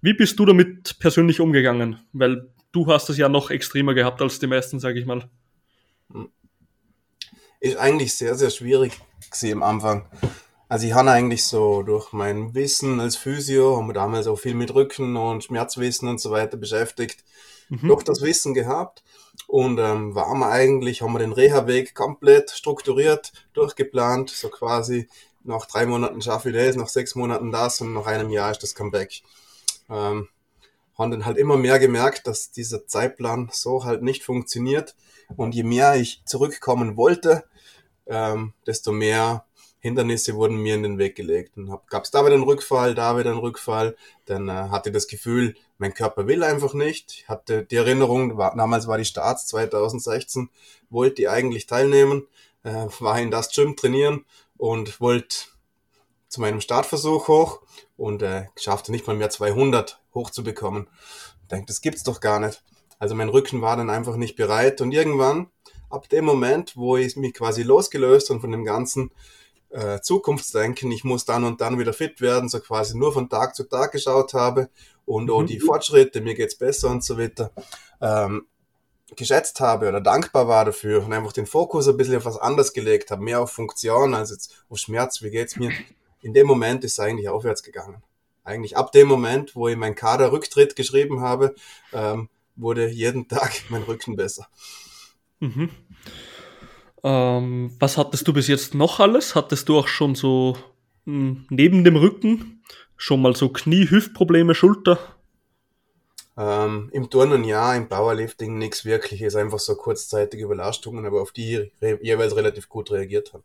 Wie 0.00 0.14
bist 0.14 0.38
du 0.38 0.46
damit 0.46 0.98
persönlich 0.98 1.40
umgegangen? 1.40 2.00
Weil 2.14 2.48
du 2.72 2.86
hast 2.86 3.10
es 3.10 3.18
ja 3.18 3.28
noch 3.28 3.50
extremer 3.50 3.92
gehabt 3.92 4.22
als 4.22 4.38
die 4.38 4.46
meisten, 4.46 4.80
sage 4.80 4.98
ich 4.98 5.04
mal. 5.04 5.28
Ist 7.60 7.76
eigentlich 7.76 8.14
sehr, 8.14 8.34
sehr 8.34 8.48
schwierig 8.48 8.98
gesehen 9.30 9.58
am 9.58 9.64
Anfang. 9.64 10.08
Also 10.70 10.86
ich 10.86 10.94
habe 10.94 11.10
eigentlich 11.10 11.44
so 11.44 11.82
durch 11.82 12.14
mein 12.14 12.54
Wissen 12.54 12.98
als 12.98 13.16
Physio, 13.16 13.76
haben 13.76 13.88
wir 13.88 13.92
damals 13.92 14.26
auch 14.26 14.38
viel 14.38 14.54
mit 14.54 14.74
Rücken 14.74 15.18
und 15.18 15.44
Schmerzwissen 15.44 16.08
und 16.08 16.18
so 16.18 16.30
weiter 16.30 16.56
beschäftigt, 16.56 17.24
mhm. 17.68 17.88
doch 17.88 18.02
das 18.02 18.22
Wissen 18.22 18.54
gehabt 18.54 19.02
und 19.48 19.78
ähm, 19.78 20.14
waren 20.14 20.38
wir 20.38 20.50
eigentlich, 20.50 21.00
haben 21.02 21.14
wir 21.14 21.18
den 21.18 21.32
Reha-Weg 21.32 21.94
komplett 21.94 22.50
strukturiert, 22.50 23.32
durchgeplant, 23.54 24.28
so 24.28 24.50
quasi 24.50 25.08
nach 25.42 25.64
drei 25.64 25.86
Monaten 25.86 26.20
schaffe 26.20 26.50
ich 26.50 26.54
das, 26.54 26.76
nach 26.76 26.88
sechs 26.88 27.14
Monaten 27.14 27.50
das 27.50 27.80
und 27.80 27.94
nach 27.94 28.06
einem 28.06 28.28
Jahr 28.28 28.50
ist 28.50 28.62
das 28.62 28.74
Comeback. 28.74 29.22
Ähm, 29.88 30.28
haben 30.98 31.10
dann 31.10 31.24
halt 31.24 31.38
immer 31.38 31.56
mehr 31.56 31.78
gemerkt, 31.78 32.26
dass 32.26 32.50
dieser 32.50 32.86
Zeitplan 32.86 33.48
so 33.50 33.84
halt 33.84 34.02
nicht 34.02 34.22
funktioniert. 34.22 34.94
Und 35.36 35.54
je 35.54 35.62
mehr 35.62 35.96
ich 35.96 36.22
zurückkommen 36.26 36.98
wollte, 36.98 37.44
ähm, 38.06 38.52
desto 38.66 38.92
mehr 38.92 39.46
Hindernisse 39.78 40.34
wurden 40.34 40.56
mir 40.56 40.74
in 40.74 40.82
den 40.82 40.98
Weg 40.98 41.16
gelegt. 41.16 41.56
Und 41.56 41.70
gab 41.88 42.04
es 42.04 42.10
da 42.10 42.24
wieder 42.24 42.34
einen 42.34 42.42
Rückfall, 42.42 42.94
da 42.94 43.16
wieder 43.16 43.30
einen 43.30 43.38
Rückfall. 43.38 43.96
Dann 44.26 44.48
äh, 44.48 44.52
hatte 44.52 44.90
ich 44.90 44.94
das 44.94 45.06
Gefühl, 45.06 45.54
mein 45.78 45.94
Körper 45.94 46.26
will 46.26 46.42
einfach 46.42 46.74
nicht. 46.74 47.12
Ich 47.12 47.28
hatte 47.28 47.64
die 47.64 47.76
Erinnerung, 47.76 48.36
war, 48.36 48.54
damals 48.56 48.86
war 48.86 48.98
die 48.98 49.04
Starts 49.04 49.46
2016, 49.46 50.50
wollte 50.90 51.22
ich 51.22 51.28
eigentlich 51.28 51.66
teilnehmen, 51.66 52.26
äh, 52.64 52.86
war 53.00 53.18
in 53.20 53.30
das 53.30 53.52
Gym 53.52 53.76
trainieren 53.76 54.24
und 54.56 55.00
wollte 55.00 55.36
zu 56.28 56.40
meinem 56.40 56.60
Startversuch 56.60 57.28
hoch 57.28 57.62
und 57.96 58.22
äh, 58.22 58.46
schaffte 58.56 58.92
nicht 58.92 59.06
mal 59.06 59.16
mehr 59.16 59.30
200 59.30 60.00
hochzubekommen. 60.14 60.88
Ich 61.42 61.48
denke, 61.48 61.66
das 61.66 61.80
gibt's 61.80 62.02
doch 62.02 62.20
gar 62.20 62.40
nicht. 62.40 62.62
Also 62.98 63.14
mein 63.14 63.28
Rücken 63.28 63.62
war 63.62 63.76
dann 63.76 63.90
einfach 63.90 64.16
nicht 64.16 64.36
bereit 64.36 64.80
und 64.80 64.92
irgendwann, 64.92 65.48
ab 65.88 66.08
dem 66.08 66.24
Moment, 66.24 66.76
wo 66.76 66.96
ich 66.96 67.16
mich 67.16 67.34
quasi 67.34 67.62
losgelöst 67.62 68.30
und 68.30 68.40
von 68.40 68.50
dem 68.50 68.64
ganzen 68.64 69.10
äh, 69.70 70.00
Zukunftsdenken, 70.00 70.90
ich 70.92 71.04
muss 71.04 71.24
dann 71.24 71.44
und 71.44 71.60
dann 71.60 71.78
wieder 71.78 71.92
fit 71.92 72.20
werden, 72.20 72.48
so 72.48 72.60
quasi 72.60 72.96
nur 72.96 73.12
von 73.12 73.28
Tag 73.28 73.54
zu 73.54 73.64
Tag 73.64 73.92
geschaut 73.92 74.34
habe 74.34 74.68
und 75.04 75.30
oh, 75.30 75.42
die 75.42 75.60
Fortschritte, 75.60 76.20
mir 76.20 76.34
geht's 76.34 76.56
besser 76.56 76.88
und 76.90 77.04
so 77.04 77.18
weiter, 77.18 77.50
ähm, 78.00 78.46
geschätzt 79.16 79.60
habe 79.60 79.88
oder 79.88 80.00
dankbar 80.00 80.48
war 80.48 80.64
dafür 80.64 81.04
und 81.04 81.12
einfach 81.12 81.32
den 81.32 81.46
Fokus 81.46 81.88
ein 81.88 81.96
bisschen 81.96 82.16
auf 82.16 82.24
was 82.24 82.36
anderes 82.36 82.72
gelegt 82.72 83.10
habe, 83.10 83.22
mehr 83.22 83.40
auf 83.40 83.50
Funktion 83.50 84.14
als 84.14 84.30
jetzt 84.30 84.64
auf 84.68 84.78
Schmerz, 84.78 85.22
wie 85.22 85.30
geht's 85.30 85.56
mir. 85.56 85.72
In 86.20 86.34
dem 86.34 86.46
Moment 86.46 86.84
ist 86.84 86.92
es 86.92 87.00
eigentlich 87.00 87.28
aufwärts 87.28 87.62
gegangen. 87.62 88.02
Eigentlich 88.44 88.76
ab 88.76 88.92
dem 88.92 89.08
Moment, 89.08 89.54
wo 89.54 89.68
ich 89.68 89.76
meinen 89.76 89.94
Kaderrücktritt 89.94 90.74
geschrieben 90.76 91.20
habe, 91.20 91.54
ähm, 91.92 92.28
wurde 92.56 92.88
jeden 92.88 93.28
Tag 93.28 93.52
mein 93.68 93.82
Rücken 93.82 94.16
besser. 94.16 94.48
Mhm. 95.40 95.70
Ähm, 97.04 97.70
was 97.78 97.96
hattest 97.96 98.26
du 98.26 98.32
bis 98.32 98.48
jetzt 98.48 98.74
noch 98.74 99.00
alles? 99.00 99.34
Hattest 99.34 99.68
du 99.68 99.78
auch 99.78 99.88
schon 99.88 100.14
so 100.14 100.56
mh, 101.04 101.12
hm, 101.14 101.46
neben 101.50 101.84
dem 101.84 101.96
Rücken 101.96 102.62
schon 102.96 103.22
mal 103.22 103.36
so 103.36 103.48
Knie-Hüftprobleme, 103.48 104.54
Schulter? 104.54 104.98
Ähm, 106.36 106.88
Im 106.92 107.10
Turnen 107.10 107.42
ja, 107.42 107.74
im 107.74 107.88
Powerlifting 107.88 108.58
nichts 108.58 108.84
wirkliches, 108.84 109.34
einfach 109.34 109.58
so 109.58 109.74
kurzzeitige 109.74 110.44
Überlastungen, 110.44 111.04
aber 111.04 111.20
auf 111.20 111.32
die 111.32 111.72
re 111.82 111.98
jeweils 112.00 112.36
relativ 112.36 112.68
gut 112.68 112.92
reagiert 112.92 113.32
haben. 113.32 113.42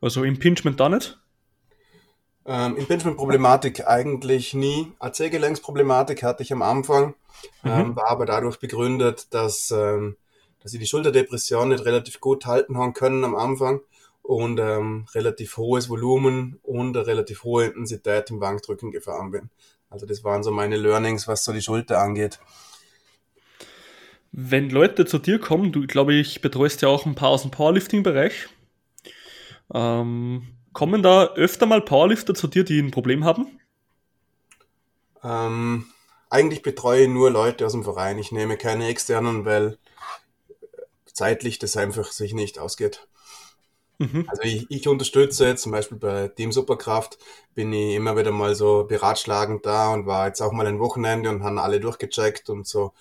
Also 0.00 0.22
Impingement 0.22 0.78
da 0.78 0.88
nicht? 0.88 1.18
Ähm, 2.46 2.76
Impingement-Problematik 2.76 3.86
eigentlich 3.86 4.54
nie. 4.54 4.92
AC-Gelenksproblematik 5.00 6.22
hatte 6.22 6.42
ich 6.42 6.52
am 6.52 6.62
Anfang, 6.62 7.14
mhm. 7.62 7.70
ähm, 7.70 7.96
war 7.96 8.08
aber 8.10 8.26
dadurch 8.26 8.58
begründet, 8.58 9.26
dass 9.34 9.70
ähm, 9.70 10.16
dass 10.68 10.74
ich 10.74 10.80
die 10.80 10.86
Schulterdepression 10.86 11.70
nicht 11.70 11.86
relativ 11.86 12.20
gut 12.20 12.44
halten 12.44 12.76
haben 12.76 12.92
können 12.92 13.24
am 13.24 13.34
Anfang 13.34 13.80
und 14.20 14.60
ähm, 14.60 15.06
relativ 15.14 15.56
hohes 15.56 15.88
Volumen 15.88 16.60
und 16.62 16.94
eine 16.94 17.06
relativ 17.06 17.42
hohe 17.42 17.64
Intensität 17.64 18.28
im 18.28 18.38
Bankdrücken 18.38 18.90
gefahren 18.90 19.30
bin. 19.30 19.48
Also 19.88 20.04
das 20.04 20.24
waren 20.24 20.42
so 20.42 20.50
meine 20.50 20.76
Learnings, 20.76 21.26
was 21.26 21.42
so 21.42 21.54
die 21.54 21.62
Schulter 21.62 22.00
angeht. 22.02 22.38
Wenn 24.30 24.68
Leute 24.68 25.06
zu 25.06 25.18
dir 25.18 25.38
kommen, 25.38 25.72
du 25.72 25.86
glaube 25.86 26.12
ich 26.12 26.42
betreust 26.42 26.82
ja 26.82 26.90
auch 26.90 27.06
ein 27.06 27.14
paar 27.14 27.30
aus 27.30 27.40
dem 27.40 27.50
Powerlifting-Bereich, 27.50 28.48
ähm, 29.72 30.48
kommen 30.74 31.02
da 31.02 31.28
öfter 31.28 31.64
mal 31.64 31.80
Powerlifter 31.80 32.34
zu 32.34 32.46
dir, 32.46 32.64
die 32.64 32.78
ein 32.78 32.90
Problem 32.90 33.24
haben? 33.24 33.58
Ähm, 35.24 35.86
eigentlich 36.28 36.60
betreue 36.60 37.04
ich 37.04 37.08
nur 37.08 37.30
Leute 37.30 37.64
aus 37.64 37.72
dem 37.72 37.84
Verein. 37.84 38.18
Ich 38.18 38.32
nehme 38.32 38.58
keine 38.58 38.88
externen, 38.88 39.46
weil 39.46 39.78
zeitlich 41.18 41.58
das 41.58 41.76
einfach 41.76 42.12
sich 42.12 42.32
nicht 42.32 42.58
ausgeht. 42.58 43.06
Mhm. 43.98 44.24
Also 44.28 44.42
ich, 44.42 44.66
ich 44.70 44.86
unterstütze 44.86 45.56
zum 45.56 45.72
Beispiel 45.72 45.98
bei 45.98 46.28
Team 46.28 46.52
Superkraft, 46.52 47.18
bin 47.54 47.72
ich 47.72 47.96
immer 47.96 48.16
wieder 48.16 48.30
mal 48.30 48.54
so 48.54 48.84
beratschlagend 48.84 49.66
da 49.66 49.92
und 49.92 50.06
war 50.06 50.28
jetzt 50.28 50.40
auch 50.40 50.52
mal 50.52 50.68
ein 50.68 50.78
Wochenende 50.78 51.28
und 51.30 51.42
haben 51.42 51.58
alle 51.58 51.80
durchgecheckt 51.80 52.48
und 52.48 52.66
so 52.66 52.92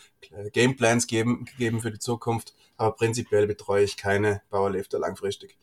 Gameplans 0.52 1.06
geben, 1.06 1.46
gegeben 1.46 1.82
für 1.82 1.92
die 1.92 2.00
Zukunft. 2.00 2.56
Aber 2.78 2.96
prinzipiell 2.96 3.46
betreue 3.46 3.84
ich 3.84 3.96
keine 3.96 4.42
Powerlifter 4.50 4.98
langfristig. 4.98 5.58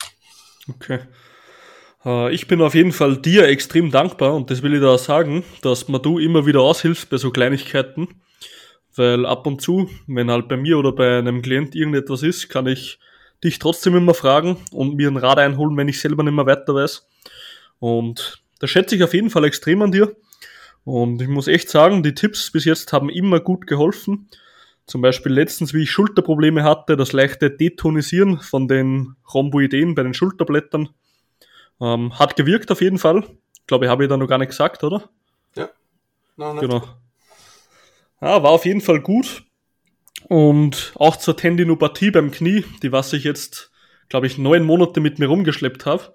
Okay. 0.69 1.01
Äh, 2.05 2.33
ich 2.33 2.47
bin 2.47 2.63
auf 2.63 2.75
jeden 2.75 2.93
Fall 2.93 3.17
dir 3.17 3.49
extrem 3.49 3.91
dankbar 3.91 4.35
und 4.35 4.51
das 4.51 4.63
will 4.63 4.75
ich 4.75 4.81
da 4.81 4.97
sagen, 4.99 5.43
dass 5.63 5.89
man 5.89 6.01
du 6.01 6.21
immer 6.21 6.47
wieder 6.47 6.61
aushilfst 6.61 7.11
bei 7.11 7.17
so 7.17 7.33
Kleinigkeiten. 7.33 8.09
Weil 8.97 9.27
ab 9.27 9.47
und 9.47 9.61
zu, 9.61 9.89
wenn 10.07 10.31
halt 10.31 10.49
bei 10.49 10.57
mir 10.57 10.79
oder 10.79 10.93
bei 10.93 11.19
einem 11.19 11.43
Klient 11.43 11.75
irgendetwas 11.75 12.23
ist, 12.23 12.49
kann 12.49 12.67
ich 12.67 12.99
dich 13.43 13.59
trotzdem 13.59 13.97
immer 13.97 14.15
fragen 14.15 14.57
und 14.71 14.97
mir 14.97 15.09
einen 15.09 15.17
Rat 15.17 15.39
einholen, 15.39 15.77
wenn 15.77 15.89
ich 15.89 16.01
selber 16.01 16.23
nicht 16.23 16.35
mehr 16.35 16.47
weiter 16.47 16.75
weiß. 16.75 17.07
Und 17.81 18.43
da 18.61 18.67
schätze 18.67 18.97
ich 18.97 19.03
auf 19.03 19.13
jeden 19.13 19.31
Fall 19.31 19.45
extrem 19.45 19.83
an 19.83 19.93
dir. 19.93 20.17
Und 20.85 21.21
ich 21.21 21.29
muss 21.29 21.49
echt 21.49 21.69
sagen, 21.69 22.03
die 22.03 22.15
Tipps 22.15 22.51
bis 22.51 22.65
jetzt 22.65 22.93
haben 22.93 23.09
immer 23.11 23.41
gut 23.41 23.67
geholfen. 23.67 24.29
Zum 24.87 25.01
Beispiel 25.01 25.33
letztens, 25.33 25.73
wie 25.73 25.83
ich 25.83 25.91
Schulterprobleme 25.91 26.63
hatte, 26.63 26.97
das 26.97 27.13
leichte 27.13 27.51
Detonisieren 27.51 28.39
von 28.41 28.69
den 28.69 29.17
Rhomboideen 29.33 29.95
bei 29.95 30.03
den 30.03 30.15
Schulterblättern. 30.15 30.91
Ähm, 31.81 32.19
hat 32.19 32.37
gewirkt 32.37 32.71
auf 32.71 32.83
jeden 32.83 32.99
Fall. 32.99 33.25
Ich 33.55 33.67
glaube, 33.67 33.87
ich 33.87 33.91
habe 33.91 34.05
ich 34.05 34.11
da 34.11 34.17
noch 34.17 34.27
gar 34.27 34.39
nicht 34.39 34.51
gesagt, 34.51 34.85
oder? 34.85 35.09
Ja. 35.57 35.71
No, 36.37 36.55
genau. 36.57 36.83
Ja, 38.25 38.43
war 38.43 38.53
auf 38.53 38.65
jeden 38.65 38.81
Fall 38.81 39.03
gut. 39.03 39.45
Und 40.31 40.95
auch 40.97 41.17
zur 41.17 41.37
Tendinopathie 41.37 42.11
beim 42.11 42.31
Knie, 42.31 42.65
die 42.83 42.91
was 42.91 43.13
ich 43.13 43.23
jetzt, 43.23 43.71
glaube 44.09 44.27
ich, 44.27 44.39
neun 44.39 44.65
Monate 44.65 45.01
mit 45.01 45.19
mir 45.19 45.27
rumgeschleppt 45.27 45.85
habe, 45.85 46.15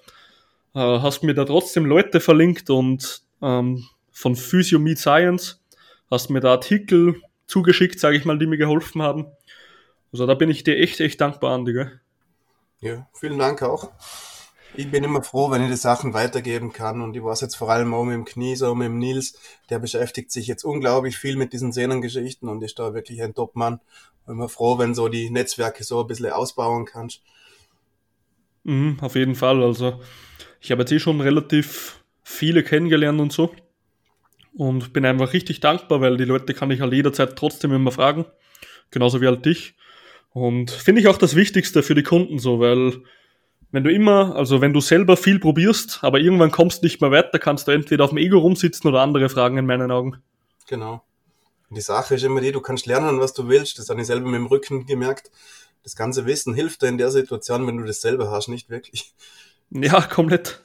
äh, 0.74 0.80
hast 0.80 1.22
mir 1.22 1.36
da 1.36 1.46
trotzdem 1.46 1.86
Leute 1.86 2.20
verlinkt 2.20 2.72
und 2.72 3.22
ähm, 3.44 3.86
von 4.12 4.36
Physio 4.36 4.80
Meet 4.80 4.98
Science 4.98 5.64
hast 6.10 6.32
mir 6.32 6.40
da 6.40 6.50
Artikel 6.50 7.22
zugeschickt, 7.46 8.00
sage 8.00 8.18
ich 8.18 8.26
mal, 8.26 8.40
die 8.40 8.48
mir 8.48 8.58
geholfen 8.58 9.04
haben. 9.04 9.28
Also 10.12 10.26
da 10.26 10.34
bin 10.34 10.50
ich 10.50 10.64
dir 10.64 10.78
echt, 10.78 11.02
echt 11.02 11.22
dankbar, 11.22 11.54
Andi. 11.54 11.74
Gell? 11.74 12.02
Ja, 12.80 13.08
vielen 13.14 13.38
Dank 13.38 13.62
auch 13.62 13.92
ich 14.76 14.90
bin 14.90 15.04
immer 15.04 15.24
froh, 15.24 15.52
wenn 15.52 15.64
ich 15.64 15.70
die 15.70 15.76
Sachen 15.76 16.14
weitergeben 16.14 16.72
kann. 16.72 17.02
Und 17.02 17.16
ich 17.16 17.24
weiß 17.24 17.42
jetzt 17.42 17.56
vor 17.56 17.70
allem 17.70 17.94
auch 17.94 18.04
mit 18.04 18.14
dem 18.14 18.26
Knie, 18.26 18.56
so 18.56 18.74
mit 18.76 18.88
dem 18.88 18.98
Nils, 18.98 19.38
der 19.70 19.80
beschäftigt 19.80 20.32
sich 20.32 20.48
jetzt 20.48 20.64
unglaublich 20.64 21.18
viel 21.18 21.36
mit 21.36 21.54
diesen 21.54 21.72
Sehnengeschichten 21.72 22.48
und 22.50 22.64
ist 22.64 22.80
da 22.80 22.94
wirklich 22.94 23.22
ein 23.22 23.34
Topmann. 23.34 23.80
Immer 24.28 24.50
froh, 24.50 24.78
wenn 24.78 24.94
so 24.94 25.08
die 25.08 25.30
Netzwerke 25.30 25.84
so 25.84 26.02
ein 26.02 26.08
bisschen 26.08 26.32
ausbauen 26.32 26.86
kannst. 26.86 27.22
Mhm, 28.64 28.98
auf 29.02 29.16
jeden 29.16 29.36
Fall. 29.36 29.64
Also 29.64 30.00
ich 30.62 30.72
habe 30.72 30.84
jetzt 30.84 30.92
eh 30.92 31.00
schon 31.00 31.22
relativ 31.22 32.04
viele 32.22 32.64
kennengelernt 32.64 33.20
und 33.20 33.34
so. 33.34 33.52
Und 34.56 34.94
bin 34.94 35.06
einfach 35.06 35.34
richtig 35.34 35.62
dankbar, 35.62 36.02
weil 36.02 36.18
die 36.18 36.26
Leute 36.26 36.54
kann 36.54 36.72
ich 36.72 36.82
halt 36.82 36.94
jederzeit 36.94 37.36
trotzdem 37.36 37.72
immer 37.74 37.92
fragen. 37.92 38.26
Genauso 38.92 39.22
wie 39.22 39.28
halt 39.28 39.46
dich. 39.46 39.76
Und 40.32 40.70
finde 40.70 41.02
ich 41.02 41.08
auch 41.08 41.18
das 41.18 41.36
Wichtigste 41.36 41.82
für 41.82 41.96
die 41.96 42.04
Kunden 42.04 42.40
so, 42.40 42.60
weil 42.60 43.02
wenn 43.72 43.84
du 43.84 43.92
immer, 43.92 44.36
also 44.36 44.62
wenn 44.62 44.74
du 44.74 44.82
selber 44.82 45.16
viel 45.16 45.40
probierst, 45.40 46.00
aber 46.02 46.20
irgendwann 46.20 46.52
kommst 46.52 46.82
du 46.82 46.86
nicht 46.86 47.02
mehr 47.02 47.12
weiter, 47.12 47.38
kannst 47.40 47.68
du 47.68 47.72
entweder 47.72 48.04
auf 48.04 48.10
dem 48.10 48.18
Ego 48.18 48.40
rumsitzen 48.40 48.90
oder 48.90 49.02
andere 49.02 49.30
Fragen 49.30 49.58
in 49.58 49.66
meinen 49.66 49.92
Augen. 49.92 50.18
Genau. 50.68 51.04
Und 51.70 51.78
die 51.78 51.82
Sache 51.82 52.16
ist 52.16 52.24
immer 52.24 52.42
die, 52.42 52.52
du 52.52 52.62
kannst 52.62 52.88
lernen, 52.88 53.20
was 53.20 53.34
du 53.34 53.48
willst. 53.48 53.78
Das 53.78 53.90
habe 53.90 54.02
ich 54.02 54.08
selber 54.08 54.28
mit 54.28 54.40
dem 54.40 54.48
Rücken 54.48 54.86
gemerkt. 54.88 55.30
Das 55.84 55.96
ganze 55.96 56.26
Wissen 56.26 56.54
hilft 56.54 56.82
dir 56.82 56.88
in 56.88 56.98
der 56.98 57.12
Situation, 57.12 57.68
wenn 57.68 57.78
du 57.78 57.84
das 57.84 58.02
selber 58.02 58.32
hast, 58.32 58.48
nicht 58.48 58.70
wirklich. 58.70 59.14
Ja, 59.72 60.02
komplett. 60.02 60.62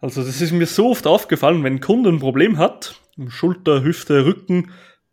Also 0.00 0.22
das 0.22 0.42
ist 0.42 0.52
mir 0.52 0.66
so 0.66 0.90
oft 0.90 1.06
aufgefallen, 1.06 1.64
wenn 1.64 1.76
ein 1.76 1.80
Kunde 1.80 2.10
ein 2.10 2.18
Problem 2.18 2.58
hat, 2.58 3.00
Schulter, 3.28 3.82
Hüfte, 3.82 4.26
Rücken, 4.26 4.70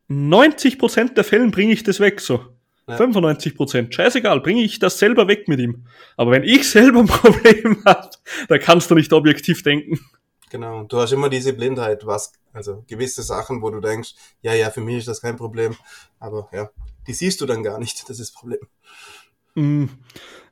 90% 0.09 1.13
der 1.13 1.23
Fällen 1.23 1.51
bringe 1.51 1.71
ich 1.71 1.83
das 1.83 2.01
weg 2.01 2.19
so. 2.19 2.45
Ja. 2.91 2.97
95%. 2.97 3.93
Scheißegal, 3.93 4.41
bringe 4.41 4.63
ich 4.63 4.79
das 4.79 4.99
selber 4.99 5.27
weg 5.27 5.47
mit 5.47 5.59
ihm. 5.59 5.85
Aber 6.17 6.31
wenn 6.31 6.43
ich 6.43 6.69
selber 6.69 6.99
ein 6.99 7.07
Problem 7.07 7.83
habe, 7.85 8.09
da 8.47 8.57
kannst 8.57 8.91
du 8.91 8.95
nicht 8.95 9.13
objektiv 9.13 9.63
denken. 9.63 9.99
Genau, 10.49 10.83
du 10.83 10.97
hast 10.97 11.13
immer 11.13 11.29
diese 11.29 11.53
Blindheit, 11.53 12.05
was, 12.05 12.33
also 12.51 12.83
gewisse 12.85 13.23
Sachen, 13.23 13.61
wo 13.61 13.69
du 13.69 13.79
denkst, 13.79 14.15
ja, 14.41 14.53
ja, 14.53 14.69
für 14.69 14.81
mich 14.81 14.97
ist 14.97 15.07
das 15.07 15.21
kein 15.21 15.37
Problem, 15.37 15.77
aber 16.19 16.49
ja, 16.51 16.69
die 17.07 17.13
siehst 17.13 17.39
du 17.39 17.45
dann 17.45 17.63
gar 17.63 17.79
nicht, 17.79 18.01
das 18.09 18.19
ist 18.19 18.33
das 18.33 18.33
Problem. 18.33 18.59
Mhm. 19.55 19.89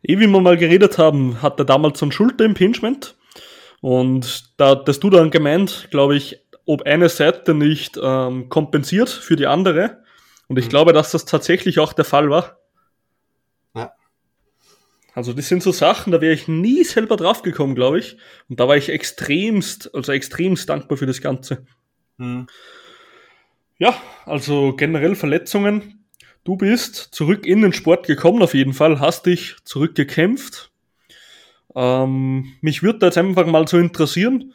Eh, 0.01 0.17
wie 0.17 0.27
wir 0.27 0.41
mal 0.41 0.55
geredet 0.55 0.97
haben, 0.97 1.41
hat 1.41 1.59
er 1.59 1.65
damals 1.65 1.99
so 1.99 2.05
ein 2.05 2.13
Schulterimpingement 2.13 3.17
und 3.81 4.53
da 4.57 4.81
hast 4.87 4.99
du 5.01 5.09
dann 5.09 5.31
gemeint, 5.31 5.89
glaube 5.91 6.15
ich, 6.15 6.45
ob 6.65 6.83
eine 6.83 7.09
Seite 7.09 7.53
nicht 7.53 7.99
ähm, 8.01 8.47
kompensiert 8.47 9.09
für 9.09 9.35
die 9.35 9.47
andere. 9.47 10.03
Und 10.49 10.57
ich 10.57 10.65
mhm. 10.65 10.69
glaube, 10.69 10.93
dass 10.93 11.11
das 11.11 11.23
tatsächlich 11.23 11.79
auch 11.79 11.93
der 11.93 12.05
Fall 12.05 12.29
war. 12.29 12.59
Ja. 13.73 13.93
Also 15.13 15.31
das 15.31 15.47
sind 15.47 15.63
so 15.63 15.71
Sachen, 15.71 16.11
da 16.11 16.19
wäre 16.19 16.33
ich 16.33 16.47
nie 16.47 16.83
selber 16.83 17.15
drauf 17.15 17.43
gekommen, 17.43 17.75
glaube 17.75 17.99
ich. 17.99 18.17
Und 18.49 18.59
da 18.59 18.67
war 18.67 18.75
ich 18.75 18.89
extremst, 18.89 19.95
also 19.95 20.11
extremst 20.11 20.67
dankbar 20.67 20.97
für 20.97 21.05
das 21.05 21.21
Ganze. 21.21 21.65
Mhm. 22.17 22.47
Ja, 23.77 23.95
also 24.25 24.75
generell 24.75 25.15
Verletzungen. 25.15 26.03
Du 26.43 26.57
bist 26.57 26.95
zurück 26.95 27.45
in 27.45 27.61
den 27.61 27.73
Sport 27.73 28.07
gekommen, 28.07 28.41
auf 28.41 28.53
jeden 28.53 28.73
Fall, 28.73 28.99
hast 28.99 29.25
dich 29.27 29.55
zurückgekämpft. 29.63 30.71
Ähm, 31.75 32.53
mich 32.61 32.81
würde 32.81 33.05
jetzt 33.05 33.17
einfach 33.17 33.45
mal 33.45 33.67
so 33.67 33.77
interessieren. 33.77 34.53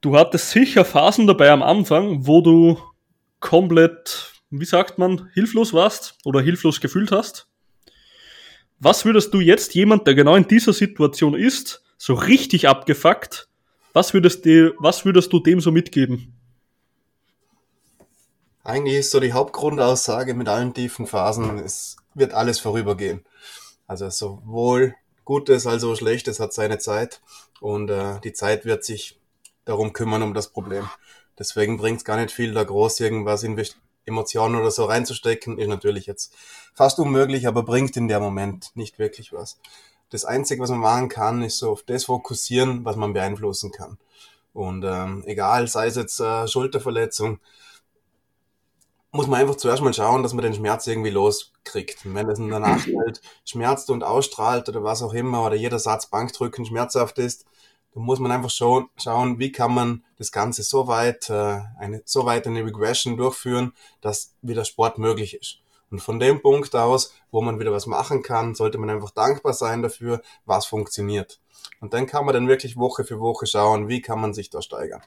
Du 0.00 0.16
hattest 0.16 0.50
sicher 0.50 0.84
Phasen 0.84 1.26
dabei 1.26 1.50
am 1.50 1.62
Anfang, 1.62 2.26
wo 2.26 2.40
du 2.40 2.78
komplett 3.40 4.32
wie 4.50 4.64
sagt 4.64 4.98
man, 4.98 5.28
hilflos 5.34 5.72
warst 5.72 6.16
oder 6.24 6.40
hilflos 6.40 6.80
gefühlt 6.80 7.12
hast. 7.12 7.48
Was 8.80 9.04
würdest 9.04 9.34
du 9.34 9.40
jetzt 9.40 9.74
jemand, 9.74 10.06
der 10.06 10.14
genau 10.14 10.36
in 10.36 10.46
dieser 10.46 10.72
Situation 10.72 11.34
ist, 11.34 11.82
so 11.96 12.14
richtig 12.14 12.68
abgefuckt, 12.68 13.48
was 13.92 14.14
würdest, 14.14 14.44
du, 14.46 14.74
was 14.78 15.04
würdest 15.04 15.32
du 15.32 15.40
dem 15.40 15.60
so 15.60 15.72
mitgeben? 15.72 16.34
Eigentlich 18.62 18.98
ist 18.98 19.10
so 19.10 19.18
die 19.18 19.32
Hauptgrundaussage 19.32 20.34
mit 20.34 20.48
allen 20.48 20.74
tiefen 20.74 21.06
Phasen, 21.06 21.58
es 21.58 21.96
wird 22.14 22.34
alles 22.34 22.60
vorübergehen. 22.60 23.24
Also 23.86 24.10
sowohl 24.10 24.94
Gutes 25.24 25.66
als 25.66 25.84
auch 25.84 25.96
Schlechtes 25.96 26.38
hat 26.38 26.52
seine 26.52 26.78
Zeit 26.78 27.20
und 27.60 27.90
äh, 27.90 28.20
die 28.20 28.32
Zeit 28.32 28.64
wird 28.64 28.84
sich 28.84 29.18
darum 29.64 29.92
kümmern, 29.92 30.22
um 30.22 30.34
das 30.34 30.48
Problem. 30.48 30.88
Deswegen 31.38 31.78
bringt 31.78 31.98
es 31.98 32.04
gar 32.04 32.16
nicht 32.20 32.32
viel, 32.32 32.52
da 32.52 32.64
groß 32.64 33.00
irgendwas 33.00 33.42
Emotionen 34.08 34.56
oder 34.56 34.70
so 34.70 34.84
reinzustecken, 34.84 35.58
ist 35.58 35.68
natürlich 35.68 36.06
jetzt 36.06 36.34
fast 36.74 36.98
unmöglich, 36.98 37.46
aber 37.46 37.62
bringt 37.62 37.96
in 37.96 38.08
der 38.08 38.20
Moment 38.20 38.72
nicht 38.74 38.98
wirklich 38.98 39.32
was. 39.32 39.58
Das 40.10 40.24
Einzige, 40.24 40.62
was 40.62 40.70
man 40.70 40.80
machen 40.80 41.08
kann, 41.08 41.42
ist 41.42 41.58
so 41.58 41.70
auf 41.70 41.82
das 41.82 42.06
fokussieren, 42.06 42.84
was 42.84 42.96
man 42.96 43.12
beeinflussen 43.12 43.70
kann. 43.70 43.98
Und 44.54 44.84
ähm, 44.84 45.22
egal, 45.26 45.68
sei 45.68 45.86
es 45.86 45.96
jetzt 45.96 46.18
äh, 46.20 46.48
Schulterverletzung, 46.48 47.38
muss 49.10 49.26
man 49.26 49.40
einfach 49.40 49.56
zuerst 49.56 49.82
mal 49.82 49.94
schauen, 49.94 50.22
dass 50.22 50.34
man 50.34 50.44
den 50.44 50.54
Schmerz 50.54 50.86
irgendwie 50.86 51.10
loskriegt. 51.10 52.04
Und 52.04 52.14
wenn 52.14 52.28
es 52.28 52.38
danach 52.38 52.86
halt 53.04 53.20
schmerzt 53.44 53.90
und 53.90 54.04
ausstrahlt 54.04 54.68
oder 54.68 54.82
was 54.82 55.02
auch 55.02 55.12
immer, 55.12 55.44
oder 55.44 55.56
jeder 55.56 55.78
Satz 55.78 56.06
Bankdrücken 56.06 56.64
schmerzhaft 56.64 57.18
ist, 57.18 57.46
da 57.94 58.00
muss 58.00 58.18
man 58.18 58.32
einfach 58.32 58.50
schauen, 58.50 58.88
schauen, 58.96 59.38
wie 59.38 59.52
kann 59.52 59.74
man 59.74 60.04
das 60.18 60.32
Ganze 60.32 60.62
so 60.62 60.86
weit, 60.88 61.30
äh, 61.30 61.60
eine, 61.78 62.02
so 62.04 62.24
weit 62.26 62.46
eine 62.46 62.64
Regression 62.64 63.16
durchführen, 63.16 63.72
dass 64.00 64.34
wieder 64.42 64.64
Sport 64.64 64.98
möglich 64.98 65.34
ist. 65.34 65.58
Und 65.90 66.00
von 66.00 66.20
dem 66.20 66.42
Punkt 66.42 66.74
aus, 66.76 67.14
wo 67.30 67.40
man 67.40 67.58
wieder 67.58 67.72
was 67.72 67.86
machen 67.86 68.22
kann, 68.22 68.54
sollte 68.54 68.76
man 68.78 68.90
einfach 68.90 69.10
dankbar 69.10 69.54
sein 69.54 69.82
dafür, 69.82 70.20
was 70.44 70.66
funktioniert. 70.66 71.40
Und 71.80 71.94
dann 71.94 72.06
kann 72.06 72.24
man 72.24 72.34
dann 72.34 72.48
wirklich 72.48 72.76
Woche 72.76 73.04
für 73.04 73.20
Woche 73.20 73.46
schauen, 73.46 73.88
wie 73.88 74.00
kann 74.02 74.20
man 74.20 74.34
sich 74.34 74.50
da 74.50 74.60
steigern. 74.60 75.02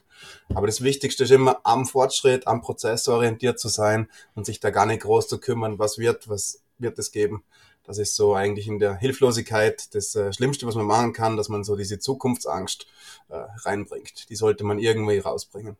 Aber 0.54 0.66
das 0.66 0.82
Wichtigste 0.82 1.24
ist 1.24 1.30
immer 1.30 1.60
am 1.64 1.86
Fortschritt, 1.86 2.46
am 2.46 2.62
Prozess 2.62 3.06
orientiert 3.08 3.60
zu 3.60 3.68
sein 3.68 4.08
und 4.34 4.46
sich 4.46 4.58
da 4.58 4.70
gar 4.70 4.86
nicht 4.86 5.02
groß 5.02 5.28
zu 5.28 5.38
kümmern, 5.38 5.78
was 5.78 5.98
wird, 5.98 6.28
was 6.28 6.62
wird 6.78 6.98
es 6.98 7.12
geben. 7.12 7.44
Das 7.84 7.98
ist 7.98 8.14
so 8.14 8.34
eigentlich 8.34 8.68
in 8.68 8.78
der 8.78 8.96
Hilflosigkeit 8.96 9.94
das 9.94 10.14
äh, 10.14 10.32
Schlimmste, 10.32 10.66
was 10.66 10.76
man 10.76 10.86
machen 10.86 11.12
kann, 11.12 11.36
dass 11.36 11.48
man 11.48 11.64
so 11.64 11.76
diese 11.76 11.98
Zukunftsangst 11.98 12.86
äh, 13.28 13.36
reinbringt. 13.64 14.28
Die 14.28 14.36
sollte 14.36 14.64
man 14.64 14.78
irgendwie 14.78 15.18
rausbringen. 15.18 15.76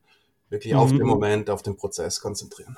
Wirklich 0.51 0.75
mhm. 0.75 0.81
auf 0.81 0.91
den 0.91 1.07
Moment, 1.07 1.49
auf 1.49 1.62
den 1.62 1.77
Prozess 1.77 2.21
konzentrieren. 2.21 2.77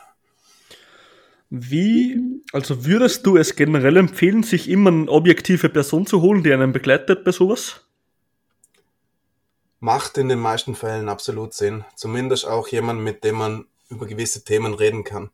Wie, 1.51 2.43
also 2.53 2.85
würdest 2.85 3.27
du 3.27 3.37
es 3.37 3.57
generell 3.57 3.97
empfehlen, 3.97 4.43
sich 4.43 4.69
immer 4.69 4.91
eine 4.91 5.09
objektive 5.09 5.69
Person 5.69 6.07
zu 6.07 6.21
holen, 6.21 6.43
die 6.43 6.53
einen 6.53 6.73
begleitet 6.73 7.25
bei 7.25 7.33
sowas? 7.33 7.83
Macht 9.81 10.19
in 10.19 10.29
den 10.29 10.39
meisten 10.39 10.75
Fällen 10.75 11.09
absolut 11.09 11.55
Sinn. 11.55 11.85
Zumindest 11.95 12.47
auch 12.47 12.69
jemand, 12.69 13.01
mit 13.01 13.23
dem 13.23 13.37
man 13.37 13.67
über 13.89 14.07
gewisse 14.07 14.45
Themen 14.45 14.75
reden 14.75 15.05
kann. 15.05 15.31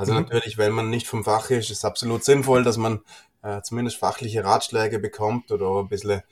Also 0.00 0.14
mhm. 0.14 0.20
natürlich, 0.20 0.56
wenn 0.56 0.72
man 0.72 0.88
nicht 0.88 1.06
vom 1.06 1.24
Fach 1.24 1.50
ist, 1.50 1.70
ist 1.70 1.76
es 1.76 1.84
absolut 1.84 2.24
sinnvoll, 2.24 2.64
dass 2.64 2.78
man 2.78 3.00
äh, 3.42 3.60
zumindest 3.60 3.98
fachliche 3.98 4.42
Ratschläge 4.42 4.98
bekommt 4.98 5.52
oder 5.52 5.78
ein 5.78 5.88
bisschen 5.88 6.22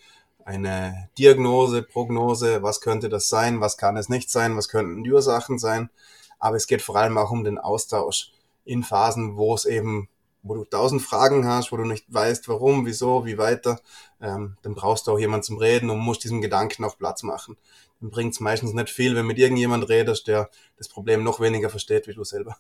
eine 0.43 1.11
Diagnose, 1.19 1.83
Prognose, 1.83 2.63
was 2.63 2.81
könnte 2.81 3.11
das 3.11 3.29
sein, 3.29 3.61
was 3.61 3.77
kann 3.77 3.99
es 3.99 4.09
nicht 4.09 4.31
sein, 4.31 4.57
was 4.57 4.71
könnten 4.71 5.05
die 5.05 5.13
Ursachen 5.13 5.59
sein. 5.59 5.91
Aber 6.39 6.57
es 6.57 6.67
geht 6.67 6.81
vor 6.81 6.97
allem 6.97 7.19
auch 7.19 7.31
um 7.31 7.45
den 7.45 7.59
Austausch 7.59 8.33
in 8.65 8.83
Phasen, 8.83 9.37
wo 9.37 9.55
es 9.55 9.67
eben, 9.67 10.09
wo 10.43 10.55
du 10.55 10.65
tausend 10.65 11.03
Fragen 11.03 11.47
hast, 11.47 11.71
wo 11.71 11.77
du 11.77 11.85
nicht 11.85 12.07
weißt, 12.09 12.49
warum, 12.49 12.87
wieso, 12.87 13.27
wie 13.27 13.37
weiter, 13.37 13.81
ähm, 14.23 14.57
dann 14.63 14.75
brauchst 14.75 15.07
du 15.07 15.13
auch 15.13 15.19
jemanden 15.19 15.45
zum 15.45 15.59
Reden 15.59 15.91
und 15.91 15.99
musst 15.99 16.25
diesem 16.25 16.41
Gedanken 16.41 16.87
auch 16.87 16.97
Platz 16.97 17.23
machen. 17.23 17.59
Dann 18.01 18.09
bringt 18.09 18.33
es 18.33 18.41
meistens 18.41 18.73
nicht 18.73 18.89
viel, 18.89 19.15
wenn 19.15 19.27
mit 19.27 19.39
irgendjemand 19.39 19.91
redest, 19.91 20.27
der 20.27 20.49
das 20.79 20.89
Problem 20.89 21.23
noch 21.23 21.39
weniger 21.39 21.69
versteht 21.69 22.07
wie 22.07 22.15
du 22.15 22.25
selber. 22.25 22.57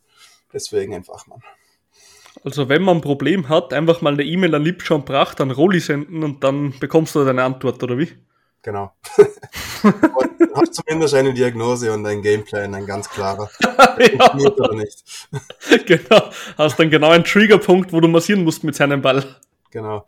Deswegen 0.52 0.94
ein 0.94 1.04
Fachmann. 1.04 1.42
Also 2.44 2.68
wenn 2.68 2.82
man 2.82 2.98
ein 2.98 3.00
Problem 3.00 3.48
hat, 3.48 3.72
einfach 3.72 4.00
mal 4.00 4.12
eine 4.12 4.22
E-Mail 4.22 4.54
an 4.54 4.62
Liebscher 4.62 4.98
Pracht 5.00 5.40
an 5.40 5.50
Rolli 5.50 5.80
senden 5.80 6.22
und 6.22 6.44
dann 6.44 6.78
bekommst 6.78 7.14
du 7.14 7.24
deine 7.24 7.42
Antwort, 7.42 7.82
oder 7.82 7.98
wie? 7.98 8.12
Genau. 8.62 8.92
du 9.16 9.22
hast 10.54 10.74
zumindest 10.74 11.14
eine 11.14 11.32
Diagnose 11.32 11.92
und 11.92 12.04
ein 12.06 12.22
Gameplan, 12.22 12.74
ein 12.74 12.86
ganz 12.86 13.08
klarer. 13.08 13.50
ja. 13.60 14.34
oder 14.34 14.74
nicht. 14.74 15.04
genau. 15.86 16.30
Hast 16.56 16.78
dann 16.78 16.90
genau 16.90 17.10
einen 17.10 17.24
Triggerpunkt, 17.24 17.92
wo 17.92 18.00
du 18.00 18.08
massieren 18.08 18.44
musst 18.44 18.64
mit 18.64 18.74
seinem 18.74 19.00
Ball. 19.00 19.24
Genau. 19.70 20.06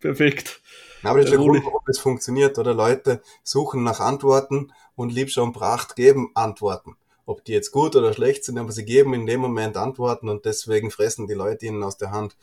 Perfekt. 0.00 0.60
Aber 1.02 1.18
das 1.18 1.26
ist 1.26 1.30
der 1.30 1.38
Grund, 1.38 1.64
warum 1.64 1.80
es 1.86 1.98
funktioniert, 1.98 2.58
oder? 2.58 2.74
Leute 2.74 3.22
suchen 3.42 3.82
nach 3.82 4.00
Antworten 4.00 4.72
und 4.94 5.12
Liebscher 5.12 5.42
und 5.42 5.52
Pracht 5.52 5.96
geben 5.96 6.30
Antworten 6.34 6.96
ob 7.28 7.44
die 7.44 7.52
jetzt 7.52 7.72
gut 7.72 7.94
oder 7.94 8.14
schlecht 8.14 8.42
sind, 8.44 8.58
aber 8.58 8.72
sie 8.72 8.86
geben 8.86 9.12
in 9.12 9.26
dem 9.26 9.40
Moment 9.40 9.76
Antworten 9.76 10.30
und 10.30 10.46
deswegen 10.46 10.90
fressen 10.90 11.26
die 11.26 11.34
Leute 11.34 11.66
ihnen 11.66 11.82
aus 11.82 11.98
der 11.98 12.10
Hand. 12.10 12.36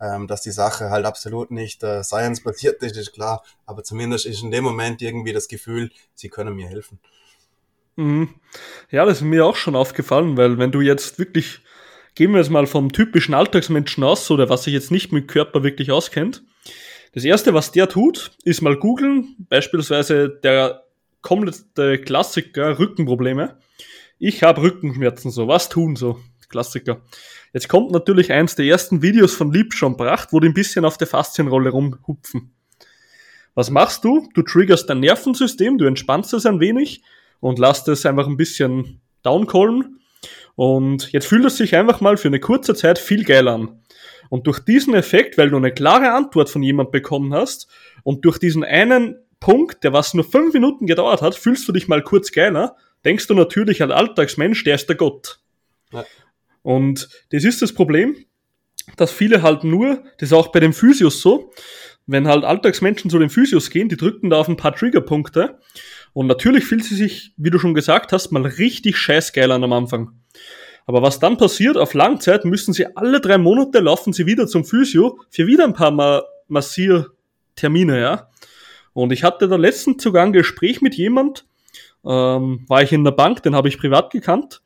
Ähm, 0.00 0.26
dass 0.26 0.42
die 0.42 0.50
Sache 0.50 0.90
halt 0.90 1.06
absolut 1.06 1.52
nicht 1.52 1.84
äh, 1.84 2.02
science-basiert 2.02 2.82
ist, 2.82 2.96
ist 2.96 3.12
klar, 3.12 3.44
aber 3.66 3.84
zumindest 3.84 4.26
ist 4.26 4.42
in 4.42 4.50
dem 4.50 4.64
Moment 4.64 5.00
irgendwie 5.00 5.32
das 5.32 5.46
Gefühl, 5.46 5.92
sie 6.14 6.28
können 6.28 6.56
mir 6.56 6.66
helfen. 6.66 6.98
Mhm. 7.94 8.34
Ja, 8.90 9.04
das 9.04 9.18
ist 9.18 9.22
mir 9.22 9.46
auch 9.46 9.54
schon 9.54 9.76
aufgefallen, 9.76 10.36
weil 10.36 10.58
wenn 10.58 10.72
du 10.72 10.80
jetzt 10.80 11.20
wirklich, 11.20 11.60
gehen 12.16 12.32
wir 12.32 12.38
jetzt 12.38 12.50
mal 12.50 12.66
vom 12.66 12.90
typischen 12.90 13.34
Alltagsmenschen 13.34 14.02
aus, 14.02 14.28
oder 14.28 14.48
was 14.48 14.64
sich 14.64 14.74
jetzt 14.74 14.90
nicht 14.90 15.12
mit 15.12 15.28
Körper 15.28 15.62
wirklich 15.62 15.92
auskennt, 15.92 16.42
das 17.14 17.22
erste, 17.22 17.54
was 17.54 17.70
der 17.70 17.88
tut, 17.88 18.32
ist 18.42 18.60
mal 18.60 18.76
googeln, 18.76 19.36
beispielsweise 19.48 20.28
der 20.28 20.82
komplette 21.20 22.00
Klassiker 22.00 22.80
Rückenprobleme 22.80 23.56
ich 24.22 24.44
habe 24.44 24.62
Rückenschmerzen, 24.62 25.32
so, 25.32 25.48
was 25.48 25.68
tun 25.68 25.96
so? 25.96 26.20
Klassiker. 26.48 27.02
Jetzt 27.52 27.68
kommt 27.68 27.90
natürlich 27.90 28.30
eins 28.30 28.54
der 28.54 28.66
ersten 28.66 29.02
Videos 29.02 29.34
von 29.34 29.52
Lieb 29.52 29.74
schon 29.74 29.96
bracht, 29.96 30.32
wo 30.32 30.38
die 30.38 30.48
ein 30.48 30.54
bisschen 30.54 30.84
auf 30.84 30.96
der 30.96 31.08
Faszienrolle 31.08 31.70
rumhupfen. 31.70 32.54
Was 33.54 33.70
machst 33.70 34.04
du? 34.04 34.28
Du 34.34 34.42
triggerst 34.42 34.88
dein 34.88 35.00
Nervensystem, 35.00 35.76
du 35.76 35.86
entspannst 35.86 36.32
es 36.34 36.46
ein 36.46 36.60
wenig 36.60 37.02
und 37.40 37.58
lässt 37.58 37.88
es 37.88 38.06
einfach 38.06 38.28
ein 38.28 38.36
bisschen 38.36 39.00
downcallen. 39.24 39.98
Und 40.54 41.10
jetzt 41.10 41.26
fühlt 41.26 41.44
es 41.44 41.56
sich 41.56 41.74
einfach 41.74 42.00
mal 42.00 42.16
für 42.16 42.28
eine 42.28 42.38
kurze 42.38 42.76
Zeit 42.76 43.00
viel 43.00 43.24
geiler 43.24 43.54
an. 43.54 43.82
Und 44.30 44.46
durch 44.46 44.60
diesen 44.60 44.94
Effekt, 44.94 45.36
weil 45.36 45.50
du 45.50 45.56
eine 45.56 45.74
klare 45.74 46.12
Antwort 46.12 46.48
von 46.48 46.62
jemand 46.62 46.92
bekommen 46.92 47.34
hast 47.34 47.66
und 48.04 48.24
durch 48.24 48.38
diesen 48.38 48.62
einen 48.62 49.16
Punkt, 49.40 49.82
der 49.82 49.92
was 49.92 50.14
nur 50.14 50.24
fünf 50.24 50.54
Minuten 50.54 50.86
gedauert 50.86 51.22
hat, 51.22 51.34
fühlst 51.34 51.66
du 51.66 51.72
dich 51.72 51.88
mal 51.88 52.02
kurz 52.02 52.30
geiler 52.30 52.76
denkst 53.04 53.26
du 53.26 53.34
natürlich 53.34 53.82
als 53.82 53.92
Alltagsmensch, 53.92 54.64
der 54.64 54.74
ist 54.74 54.88
der 54.88 54.96
Gott. 54.96 55.40
Ja. 55.92 56.04
Und 56.62 57.08
das 57.30 57.44
ist 57.44 57.62
das 57.62 57.72
Problem, 57.72 58.16
dass 58.96 59.12
viele 59.12 59.42
halt 59.42 59.64
nur, 59.64 60.04
das 60.18 60.30
ist 60.30 60.32
auch 60.32 60.52
bei 60.52 60.60
den 60.60 60.72
Physios 60.72 61.20
so, 61.20 61.52
wenn 62.06 62.28
halt 62.28 62.44
Alltagsmenschen 62.44 63.10
zu 63.10 63.18
den 63.18 63.30
Physios 63.30 63.70
gehen, 63.70 63.88
die 63.88 63.96
drücken 63.96 64.30
da 64.30 64.38
auf 64.38 64.48
ein 64.48 64.56
paar 64.56 64.74
Triggerpunkte 64.74 65.58
und 66.12 66.26
natürlich 66.26 66.64
fühlt 66.64 66.84
sie 66.84 66.96
sich, 66.96 67.32
wie 67.36 67.50
du 67.50 67.58
schon 67.58 67.74
gesagt 67.74 68.12
hast, 68.12 68.32
mal 68.32 68.44
richtig 68.44 68.96
scheißgeil 68.98 69.50
an 69.50 69.64
am 69.64 69.72
Anfang. 69.72 70.12
Aber 70.84 71.00
was 71.00 71.20
dann 71.20 71.36
passiert, 71.36 71.76
auf 71.76 71.94
Langzeit 71.94 72.44
müssen 72.44 72.72
sie 72.72 72.96
alle 72.96 73.20
drei 73.20 73.38
Monate 73.38 73.78
laufen 73.78 74.12
sie 74.12 74.26
wieder 74.26 74.46
zum 74.46 74.64
Physio 74.64 75.20
für 75.30 75.46
wieder 75.46 75.64
ein 75.64 75.74
paar 75.74 75.90
Ma 75.90 76.22
Massiertermine, 76.48 78.00
ja. 78.00 78.28
Und 78.92 79.10
ich 79.12 79.24
hatte 79.24 79.48
da 79.48 79.56
letztens 79.56 80.02
sogar 80.02 80.26
ein 80.26 80.34
Gespräch 80.34 80.82
mit 80.82 80.94
jemand, 80.96 81.46
ähm, 82.04 82.64
war 82.68 82.82
ich 82.82 82.92
in 82.92 83.04
der 83.04 83.12
Bank, 83.12 83.42
den 83.42 83.54
habe 83.54 83.68
ich 83.68 83.78
privat 83.78 84.10
gekannt 84.10 84.62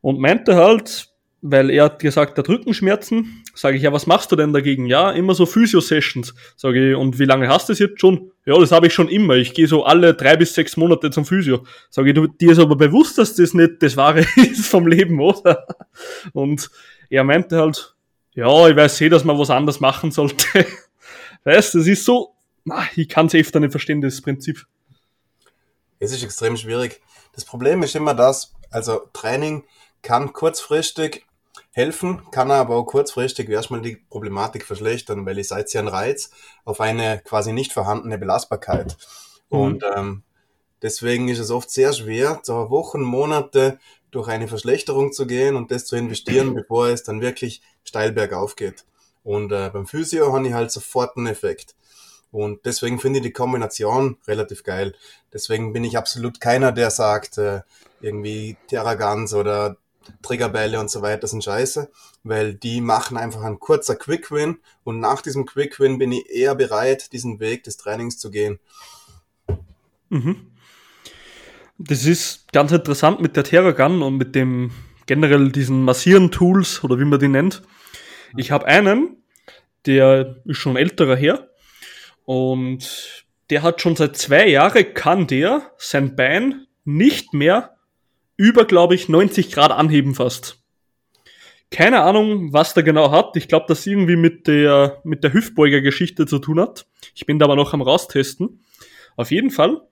und 0.00 0.18
meinte 0.18 0.56
halt, 0.56 1.08
weil 1.46 1.68
er 1.68 1.84
hat 1.84 1.98
gesagt, 1.98 2.38
der 2.38 2.48
Rückenschmerzen, 2.48 3.42
sage 3.54 3.76
ich, 3.76 3.82
ja, 3.82 3.92
was 3.92 4.06
machst 4.06 4.32
du 4.32 4.36
denn 4.36 4.54
dagegen? 4.54 4.86
Ja, 4.86 5.10
immer 5.10 5.34
so 5.34 5.44
Physio-Sessions. 5.44 6.34
Sage 6.56 6.90
ich, 6.90 6.96
und 6.96 7.18
wie 7.18 7.26
lange 7.26 7.48
hast 7.48 7.68
du 7.68 7.74
es 7.74 7.78
jetzt 7.78 8.00
schon? 8.00 8.30
Ja, 8.46 8.58
das 8.58 8.72
habe 8.72 8.86
ich 8.86 8.94
schon 8.94 9.08
immer. 9.08 9.34
Ich 9.34 9.52
gehe 9.52 9.66
so 9.66 9.84
alle 9.84 10.14
drei 10.14 10.36
bis 10.36 10.54
sechs 10.54 10.78
Monate 10.78 11.10
zum 11.10 11.26
Physio. 11.26 11.64
Sage 11.90 12.08
ich, 12.08 12.14
du, 12.14 12.26
dir 12.26 12.52
ist 12.52 12.58
aber 12.58 12.76
bewusst, 12.76 13.18
dass 13.18 13.34
das 13.34 13.52
nicht 13.52 13.82
das 13.82 13.96
Wahre 13.98 14.20
ist 14.36 14.66
vom 14.66 14.86
Leben, 14.86 15.20
oder? 15.20 15.66
Und 16.32 16.70
er 17.10 17.24
meinte 17.24 17.58
halt, 17.58 17.94
ja, 18.34 18.68
ich 18.68 18.74
weiß 18.76 19.02
eh, 19.02 19.10
dass 19.10 19.24
man 19.24 19.38
was 19.38 19.50
anderes 19.50 19.80
machen 19.80 20.10
sollte. 20.10 20.46
Weißt, 21.44 21.74
das 21.74 21.86
ist 21.86 22.06
so, 22.06 22.34
ich 22.96 23.08
kann 23.08 23.26
es 23.26 23.34
öfter 23.34 23.60
nicht 23.60 23.70
verstehen, 23.70 24.00
das 24.00 24.22
Prinzip. 24.22 24.64
Es 26.04 26.12
ist 26.12 26.22
extrem 26.22 26.56
schwierig. 26.56 27.00
Das 27.32 27.44
Problem 27.44 27.82
ist 27.82 27.96
immer 27.96 28.14
das, 28.14 28.52
also 28.70 29.08
Training 29.12 29.64
kann 30.02 30.32
kurzfristig 30.32 31.26
helfen, 31.72 32.22
kann 32.30 32.50
aber 32.50 32.76
auch 32.76 32.84
kurzfristig 32.84 33.48
erstmal 33.48 33.80
die 33.80 33.96
Problematik 33.96 34.64
verschlechtern, 34.64 35.26
weil 35.26 35.38
ich 35.38 35.48
seid 35.48 35.72
ja 35.72 35.80
ein 35.80 35.88
Reiz 35.88 36.30
auf 36.64 36.80
eine 36.80 37.20
quasi 37.24 37.52
nicht 37.52 37.72
vorhandene 37.72 38.18
Belastbarkeit. 38.18 38.96
Mhm. 39.50 39.58
Und 39.58 39.84
ähm, 39.96 40.22
deswegen 40.82 41.28
ist 41.28 41.40
es 41.40 41.50
oft 41.50 41.70
sehr 41.70 41.92
schwer, 41.92 42.40
so 42.42 42.70
Wochen, 42.70 43.02
Monate 43.02 43.78
durch 44.10 44.28
eine 44.28 44.46
Verschlechterung 44.46 45.12
zu 45.12 45.26
gehen 45.26 45.56
und 45.56 45.70
das 45.70 45.86
zu 45.86 45.96
investieren, 45.96 46.54
bevor 46.54 46.88
es 46.88 47.02
dann 47.02 47.20
wirklich 47.20 47.62
steil 47.82 48.12
bergauf 48.12 48.56
geht. 48.56 48.84
Und 49.24 49.52
äh, 49.52 49.70
beim 49.72 49.86
Physio 49.86 50.32
habe 50.32 50.46
ich 50.46 50.52
halt 50.52 50.70
sofort 50.70 51.16
einen 51.16 51.26
Effekt. 51.26 51.74
Und 52.34 52.66
deswegen 52.66 52.98
finde 52.98 53.20
ich 53.20 53.22
die 53.22 53.32
Kombination 53.32 54.16
relativ 54.26 54.64
geil. 54.64 54.96
Deswegen 55.32 55.72
bin 55.72 55.84
ich 55.84 55.96
absolut 55.96 56.40
keiner, 56.40 56.72
der 56.72 56.90
sagt, 56.90 57.38
äh, 57.38 57.60
irgendwie 58.00 58.56
Terragans 58.66 59.34
oder 59.34 59.76
Triggerbälle 60.20 60.80
und 60.80 60.90
so 60.90 61.00
weiter 61.00 61.28
sind 61.28 61.44
scheiße, 61.44 61.92
weil 62.24 62.54
die 62.54 62.80
machen 62.80 63.16
einfach 63.16 63.42
ein 63.42 63.60
kurzer 63.60 63.94
Quick 63.94 64.32
Win 64.32 64.58
und 64.82 64.98
nach 64.98 65.22
diesem 65.22 65.46
Quick 65.46 65.78
Win 65.78 65.98
bin 65.98 66.10
ich 66.10 66.28
eher 66.28 66.56
bereit, 66.56 67.12
diesen 67.12 67.38
Weg 67.38 67.62
des 67.62 67.76
Trainings 67.76 68.18
zu 68.18 68.32
gehen. 68.32 68.58
Mhm. 70.08 70.50
Das 71.78 72.04
ist 72.04 72.52
ganz 72.52 72.72
interessant 72.72 73.20
mit 73.20 73.36
der 73.36 73.44
Terragun 73.44 74.02
und 74.02 74.16
mit 74.16 74.34
dem 74.34 74.72
generell 75.06 75.52
diesen 75.52 75.84
Massieren-Tools 75.84 76.82
oder 76.82 76.98
wie 76.98 77.04
man 77.04 77.20
die 77.20 77.28
nennt. 77.28 77.62
Ich 78.36 78.50
habe 78.50 78.66
einen, 78.66 79.22
der 79.86 80.42
ist 80.44 80.56
schon 80.56 80.76
älterer 80.76 81.14
her, 81.14 81.48
und 82.24 83.24
der 83.50 83.62
hat 83.62 83.80
schon 83.80 83.96
seit 83.96 84.16
zwei 84.16 84.48
Jahren, 84.48 84.94
kann 84.94 85.26
der 85.26 85.70
sein 85.76 86.16
Bein 86.16 86.66
nicht 86.84 87.34
mehr 87.34 87.76
über, 88.36 88.64
glaube 88.64 88.94
ich, 88.94 89.08
90 89.08 89.52
Grad 89.52 89.70
anheben 89.70 90.14
fast. 90.14 90.58
Keine 91.70 92.02
Ahnung, 92.02 92.52
was 92.52 92.74
der 92.74 92.82
genau 92.82 93.10
hat. 93.10 93.36
Ich 93.36 93.48
glaube, 93.48 93.66
das 93.68 93.86
irgendwie 93.86 94.16
mit 94.16 94.46
der, 94.46 95.00
mit 95.04 95.24
der 95.24 95.32
Hüftbeuger-Geschichte 95.32 96.26
zu 96.26 96.38
tun 96.38 96.60
hat. 96.60 96.86
Ich 97.14 97.26
bin 97.26 97.38
da 97.38 97.46
aber 97.46 97.56
noch 97.56 97.72
am 97.72 97.82
raustesten. 97.82 98.60
Auf 99.16 99.30
jeden 99.30 99.50
Fall 99.50 99.82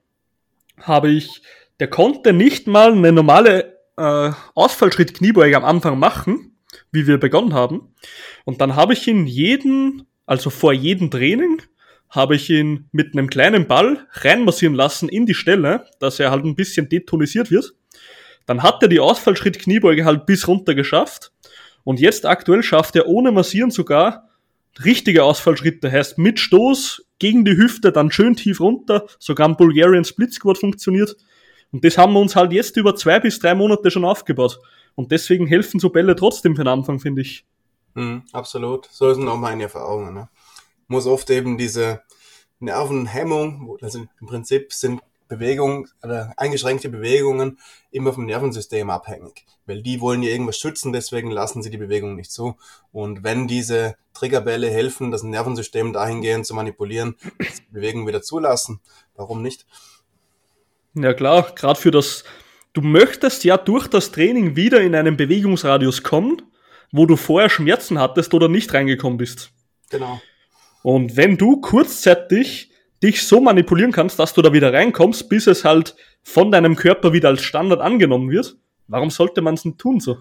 habe 0.79 1.09
ich, 1.09 1.41
der 1.79 1.89
konnte 1.89 2.33
nicht 2.33 2.67
mal 2.67 2.93
eine 2.93 3.11
normale 3.11 3.79
äh, 3.97 4.31
Ausfallschritt-Kniebeuge 4.55 5.57
am 5.57 5.65
Anfang 5.65 5.99
machen, 5.99 6.57
wie 6.91 7.07
wir 7.07 7.17
begonnen 7.17 7.53
haben. 7.53 7.93
Und 8.45 8.61
dann 8.61 8.75
habe 8.75 8.93
ich 8.93 9.07
ihn 9.07 9.25
jeden, 9.25 10.07
also 10.25 10.49
vor 10.49 10.73
jedem 10.73 11.11
Training, 11.11 11.61
habe 12.13 12.35
ich 12.35 12.49
ihn 12.51 12.87
mit 12.91 13.13
einem 13.13 13.27
kleinen 13.27 13.67
Ball 13.67 14.07
reinmassieren 14.11 14.75
lassen 14.75 15.09
in 15.09 15.25
die 15.25 15.33
Stelle, 15.33 15.87
dass 15.99 16.19
er 16.19 16.29
halt 16.29 16.45
ein 16.45 16.55
bisschen 16.55 16.87
detonisiert 16.87 17.49
wird. 17.49 17.73
Dann 18.45 18.61
hat 18.61 18.83
er 18.83 18.87
die 18.87 18.99
Ausfallschritt 18.99 19.57
Kniebeuge 19.57 20.05
halt 20.05 20.27
bis 20.27 20.47
runter 20.47 20.75
geschafft. 20.75 21.31
Und 21.83 21.99
jetzt 21.99 22.27
aktuell 22.27 22.61
schafft 22.61 22.95
er 22.95 23.07
ohne 23.07 23.31
Massieren 23.31 23.71
sogar 23.71 24.29
richtige 24.85 25.23
Ausfallschritte. 25.23 25.91
Heißt 25.91 26.19
mit 26.19 26.39
Stoß 26.39 27.03
gegen 27.17 27.45
die 27.45 27.57
Hüfte, 27.57 27.91
dann 27.91 28.11
schön 28.11 28.35
tief 28.35 28.59
runter. 28.59 29.07
Sogar 29.17 29.47
ein 29.47 29.57
Bulgarian 29.57 30.05
Split 30.05 30.33
Squat 30.33 30.59
funktioniert. 30.59 31.15
Und 31.71 31.83
das 31.83 31.97
haben 31.97 32.13
wir 32.13 32.19
uns 32.19 32.35
halt 32.35 32.53
jetzt 32.53 32.77
über 32.77 32.95
zwei 32.95 33.19
bis 33.19 33.39
drei 33.39 33.55
Monate 33.55 33.89
schon 33.89 34.05
aufgebaut. 34.05 34.59
Und 34.93 35.11
deswegen 35.11 35.47
helfen 35.47 35.79
so 35.79 35.89
Bälle 35.89 36.15
trotzdem 36.15 36.55
für 36.55 36.63
den 36.63 36.67
Anfang, 36.67 36.99
finde 36.99 37.21
ich. 37.21 37.43
Mhm, 37.95 38.21
absolut. 38.31 38.87
So 38.91 39.11
sind 39.11 39.27
auch 39.27 39.37
meine 39.37 39.63
Erfahrungen. 39.63 40.13
Ne? 40.13 40.29
Muss 40.87 41.05
oft 41.05 41.29
eben 41.29 41.57
diese 41.57 42.01
Nervenhemmung, 42.59 43.77
also 43.81 44.05
im 44.19 44.27
Prinzip 44.27 44.73
sind 44.73 45.01
Bewegungen 45.27 45.89
oder 46.03 46.33
eingeschränkte 46.37 46.89
Bewegungen 46.89 47.59
immer 47.91 48.13
vom 48.13 48.25
Nervensystem 48.25 48.89
abhängig, 48.89 49.45
weil 49.65 49.81
die 49.81 50.01
wollen 50.01 50.21
ja 50.21 50.29
irgendwas 50.29 50.57
schützen, 50.57 50.93
deswegen 50.93 51.31
lassen 51.31 51.63
sie 51.63 51.69
die 51.69 51.77
Bewegung 51.77 52.15
nicht 52.15 52.31
zu. 52.31 52.57
Und 52.91 53.23
wenn 53.23 53.47
diese 53.47 53.95
Triggerbälle 54.13 54.69
helfen, 54.69 55.11
das 55.11 55.23
Nervensystem 55.23 55.93
dahingehend 55.93 56.45
zu 56.45 56.53
manipulieren, 56.53 57.15
die 57.39 57.73
Bewegung 57.73 58.07
wieder 58.07 58.21
zulassen, 58.21 58.79
warum 59.15 59.41
nicht? 59.41 59.65
Ja 60.93 61.13
klar, 61.13 61.51
gerade 61.55 61.79
für 61.79 61.91
das, 61.91 62.23
du 62.73 62.81
möchtest 62.81 63.43
ja 63.43 63.57
durch 63.57 63.87
das 63.87 64.11
Training 64.11 64.55
wieder 64.55 64.81
in 64.81 64.93
einen 64.93 65.17
Bewegungsradius 65.17 66.03
kommen, 66.03 66.41
wo 66.91 67.07
du 67.07 67.15
vorher 67.15 67.49
Schmerzen 67.49 67.99
hattest 67.99 68.33
oder 68.35 68.47
nicht 68.47 68.71
reingekommen 68.73 69.17
bist. 69.17 69.51
Genau. 69.89 70.21
Und 70.83 71.15
wenn 71.15 71.37
du 71.37 71.61
kurzzeitig 71.61 72.69
dich 73.01 73.25
so 73.25 73.41
manipulieren 73.41 73.91
kannst, 73.91 74.19
dass 74.19 74.33
du 74.33 74.41
da 74.41 74.53
wieder 74.53 74.71
reinkommst, 74.71 75.29
bis 75.29 75.47
es 75.47 75.65
halt 75.65 75.95
von 76.21 76.51
deinem 76.51 76.75
Körper 76.75 77.13
wieder 77.13 77.29
als 77.29 77.41
Standard 77.41 77.81
angenommen 77.81 78.29
wird, 78.29 78.57
warum 78.87 79.09
sollte 79.09 79.41
man 79.41 79.55
es 79.55 79.65
nicht 79.65 79.79
tun 79.79 79.99
so? 79.99 80.17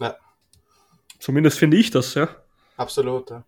Ja. 0.00 0.16
Zumindest 1.18 1.58
finde 1.58 1.76
ich 1.76 1.90
das, 1.90 2.14
ja. 2.14 2.28
Absolut, 2.76 3.30
ja. 3.30 3.44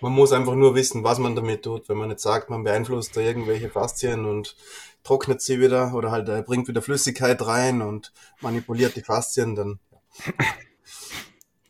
Man 0.00 0.12
muss 0.12 0.32
einfach 0.32 0.54
nur 0.54 0.74
wissen, 0.74 1.04
was 1.04 1.18
man 1.18 1.36
damit 1.36 1.62
tut. 1.62 1.88
Wenn 1.88 1.96
man 1.96 2.08
nicht 2.08 2.20
sagt, 2.20 2.50
man 2.50 2.64
beeinflusst 2.64 3.16
da 3.16 3.20
irgendwelche 3.20 3.70
Faszien 3.70 4.24
und 4.24 4.56
trocknet 5.02 5.40
sie 5.40 5.60
wieder 5.60 5.94
oder 5.94 6.10
halt 6.10 6.28
äh, 6.28 6.42
bringt 6.42 6.68
wieder 6.68 6.82
Flüssigkeit 6.82 7.40
rein 7.46 7.80
und 7.80 8.12
manipuliert 8.40 8.96
die 8.96 9.02
Faszien, 9.02 9.54
dann. 9.54 9.78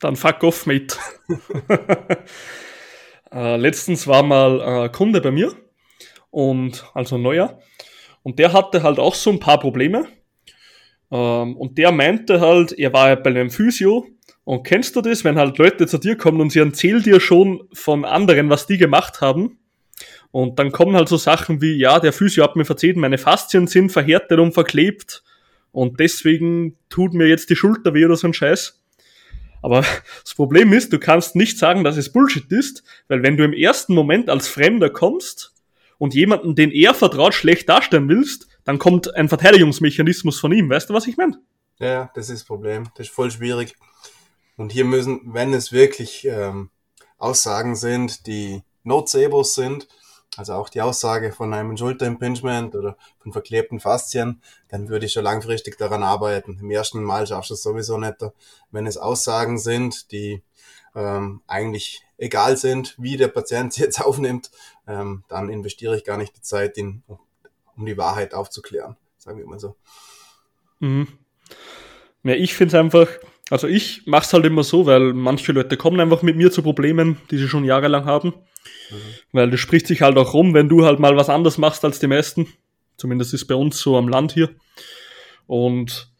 Dann 0.00 0.16
fuck 0.16 0.42
off, 0.42 0.66
mate. 0.66 0.96
Äh, 3.34 3.56
letztens 3.56 4.06
war 4.06 4.22
mal 4.22 4.62
ein 4.62 4.92
Kunde 4.92 5.20
bei 5.20 5.32
mir 5.32 5.52
und 6.30 6.84
also 6.94 7.16
ein 7.16 7.22
neuer. 7.22 7.58
Und 8.22 8.38
der 8.38 8.52
hatte 8.52 8.82
halt 8.82 8.98
auch 8.98 9.14
so 9.14 9.30
ein 9.30 9.40
paar 9.40 9.58
Probleme. 9.58 10.06
Ähm, 11.10 11.56
und 11.56 11.76
der 11.76 11.90
meinte 11.90 12.40
halt, 12.40 12.72
er 12.78 12.92
war 12.92 13.14
bei 13.16 13.30
einem 13.30 13.50
Physio. 13.50 14.06
Und 14.44 14.62
kennst 14.62 14.94
du 14.94 15.00
das, 15.00 15.24
wenn 15.24 15.38
halt 15.38 15.58
Leute 15.58 15.86
zu 15.86 15.98
dir 15.98 16.16
kommen 16.16 16.40
und 16.40 16.50
sie 16.50 16.60
erzählen 16.60 17.02
dir 17.02 17.18
schon 17.18 17.66
von 17.72 18.04
anderen, 18.04 18.50
was 18.50 18.66
die 18.66 18.78
gemacht 18.78 19.20
haben? 19.20 19.58
Und 20.30 20.58
dann 20.58 20.70
kommen 20.70 20.96
halt 20.96 21.08
so 21.08 21.16
Sachen 21.16 21.60
wie, 21.60 21.76
ja, 21.76 22.00
der 22.00 22.12
Physio 22.12 22.44
hat 22.44 22.56
mir 22.56 22.68
erzählt, 22.68 22.96
meine 22.96 23.18
Faszien 23.18 23.66
sind 23.66 23.90
verhärtet 23.90 24.38
und 24.38 24.52
verklebt. 24.52 25.24
Und 25.72 25.98
deswegen 25.98 26.76
tut 26.88 27.14
mir 27.14 27.26
jetzt 27.26 27.50
die 27.50 27.56
Schulter 27.56 27.94
weh 27.94 28.04
oder 28.04 28.16
so 28.16 28.28
ein 28.28 28.34
Scheiß. 28.34 28.83
Aber 29.64 29.82
das 30.22 30.34
Problem 30.34 30.74
ist, 30.74 30.92
du 30.92 30.98
kannst 30.98 31.36
nicht 31.36 31.58
sagen, 31.58 31.84
dass 31.84 31.96
es 31.96 32.12
Bullshit 32.12 32.52
ist, 32.52 32.84
weil 33.08 33.22
wenn 33.22 33.38
du 33.38 33.44
im 33.44 33.54
ersten 33.54 33.94
Moment 33.94 34.28
als 34.28 34.46
Fremder 34.46 34.90
kommst 34.90 35.54
und 35.96 36.12
jemanden, 36.12 36.54
den 36.54 36.70
er 36.70 36.92
vertraut, 36.92 37.32
schlecht 37.32 37.66
darstellen 37.66 38.06
willst, 38.10 38.46
dann 38.64 38.78
kommt 38.78 39.14
ein 39.14 39.30
Verteidigungsmechanismus 39.30 40.38
von 40.38 40.52
ihm. 40.52 40.68
Weißt 40.68 40.90
du, 40.90 40.94
was 40.94 41.06
ich 41.06 41.16
meine? 41.16 41.40
Ja, 41.78 42.10
das 42.14 42.28
ist 42.28 42.40
das 42.40 42.44
Problem. 42.44 42.90
Das 42.94 43.06
ist 43.06 43.14
voll 43.14 43.30
schwierig. 43.30 43.74
Und 44.58 44.70
hier 44.70 44.84
müssen, 44.84 45.32
wenn 45.32 45.54
es 45.54 45.72
wirklich 45.72 46.26
ähm, 46.26 46.68
Aussagen 47.16 47.74
sind, 47.74 48.26
die 48.26 48.62
Nocebos 48.82 49.54
sind, 49.54 49.88
also 50.36 50.54
auch 50.54 50.68
die 50.68 50.80
Aussage 50.80 51.32
von 51.32 51.54
einem 51.54 51.76
Schulterimpingement 51.76 52.74
oder 52.74 52.96
von 53.18 53.32
verklebten 53.32 53.80
Faszien, 53.80 54.42
dann 54.68 54.88
würde 54.88 55.06
ich 55.06 55.12
schon 55.12 55.24
langfristig 55.24 55.78
daran 55.78 56.02
arbeiten. 56.02 56.58
Im 56.60 56.70
ersten 56.70 57.02
Mal 57.02 57.26
schaffst 57.26 57.50
du 57.50 57.54
es 57.54 57.62
sowieso 57.62 57.98
nicht. 57.98 58.16
Wenn 58.70 58.86
es 58.86 58.96
Aussagen 58.96 59.58
sind, 59.58 60.10
die 60.12 60.42
ähm, 60.94 61.42
eigentlich 61.46 62.04
egal 62.18 62.56
sind, 62.56 62.94
wie 62.98 63.16
der 63.16 63.28
Patient 63.28 63.72
sie 63.72 63.82
jetzt 63.82 64.00
aufnimmt, 64.04 64.50
ähm, 64.86 65.24
dann 65.28 65.48
investiere 65.48 65.96
ich 65.96 66.04
gar 66.04 66.16
nicht 66.16 66.36
die 66.36 66.42
Zeit, 66.42 66.76
in, 66.78 67.02
um 67.76 67.86
die 67.86 67.98
Wahrheit 67.98 68.34
aufzuklären, 68.34 68.96
sagen 69.18 69.38
wir 69.38 69.46
mal 69.46 69.60
so. 69.60 69.76
Mhm. 70.80 71.08
Ja, 72.22 72.34
ich 72.34 72.54
finde 72.54 72.76
es 72.76 72.80
einfach, 72.80 73.08
Also 73.54 73.68
ich 73.68 74.04
mache 74.04 74.24
es 74.24 74.32
halt 74.32 74.44
immer 74.46 74.64
so, 74.64 74.84
weil 74.84 75.12
manche 75.12 75.52
Leute 75.52 75.76
kommen 75.76 76.00
einfach 76.00 76.22
mit 76.22 76.34
mir 76.34 76.50
zu 76.50 76.60
Problemen, 76.60 77.18
die 77.30 77.38
sie 77.38 77.46
schon 77.46 77.62
jahrelang 77.62 78.04
haben. 78.04 78.30
Mhm. 78.90 78.96
Weil 79.30 79.48
das 79.48 79.60
spricht 79.60 79.86
sich 79.86 80.02
halt 80.02 80.18
auch 80.18 80.34
rum, 80.34 80.54
wenn 80.54 80.68
du 80.68 80.84
halt 80.84 80.98
mal 80.98 81.16
was 81.16 81.28
anders 81.28 81.56
machst 81.56 81.84
als 81.84 82.00
die 82.00 82.08
meisten. 82.08 82.48
Zumindest 82.96 83.32
ist 83.32 83.44
bei 83.46 83.54
uns 83.54 83.78
so 83.78 83.96
am 83.96 84.08
Land 84.08 84.32
hier. 84.32 84.50
Und 85.46 86.10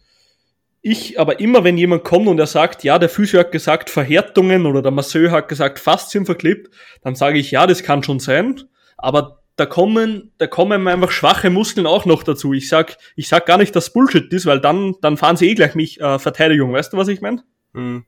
ich 0.81 1.19
aber 1.19 1.41
immer, 1.41 1.65
wenn 1.65 1.77
jemand 1.77 2.05
kommt 2.05 2.29
und 2.29 2.39
er 2.39 2.47
sagt, 2.47 2.85
ja, 2.85 3.01
der 3.01 3.09
Physio 3.09 3.41
hat 3.41 3.51
gesagt 3.51 3.91
Verhärtungen 3.91 4.65
oder 4.65 4.81
der 4.81 4.93
Masseur 4.93 5.33
hat 5.33 5.49
gesagt 5.49 5.81
Faszien 5.81 6.27
verklebt, 6.27 6.73
dann 7.03 7.17
sage 7.17 7.41
ich, 7.41 7.51
ja, 7.51 7.67
das 7.67 7.83
kann 7.83 8.05
schon 8.05 8.21
sein, 8.21 8.63
aber 8.97 9.43
da 9.57 9.67
kommen, 9.67 10.33
da 10.39 10.47
kommen 10.47 10.89
einfach 10.89 11.11
schwache 11.11 11.51
Muskeln 11.51 11.87
auch 11.87 12.07
noch 12.07 12.23
dazu. 12.23 12.53
Ich 12.53 12.69
sag, 12.69 12.97
ich 13.15 13.29
sag 13.29 13.47
gar 13.47 13.59
nicht, 13.59 13.75
dass 13.77 13.93
Bullshit 13.93 14.33
ist, 14.33 14.47
weil 14.47 14.61
dann, 14.61 14.97
dann 15.01 15.17
fahren 15.17 15.37
sie 15.37 15.49
eh 15.49 15.55
gleich 15.55 15.75
mich 15.75 16.01
äh, 16.01 16.19
Verteidigung. 16.19 16.73
Weißt 16.73 16.93
du, 16.93 16.97
was 16.97 17.09
ich 17.09 17.21
meine? 17.21 17.45
Mhm. 17.73 18.05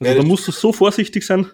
Also 0.00 0.12
ja, 0.12 0.18
da 0.18 0.26
musst 0.26 0.46
du 0.46 0.52
so 0.52 0.72
vorsichtig 0.72 1.24
sein. 1.24 1.50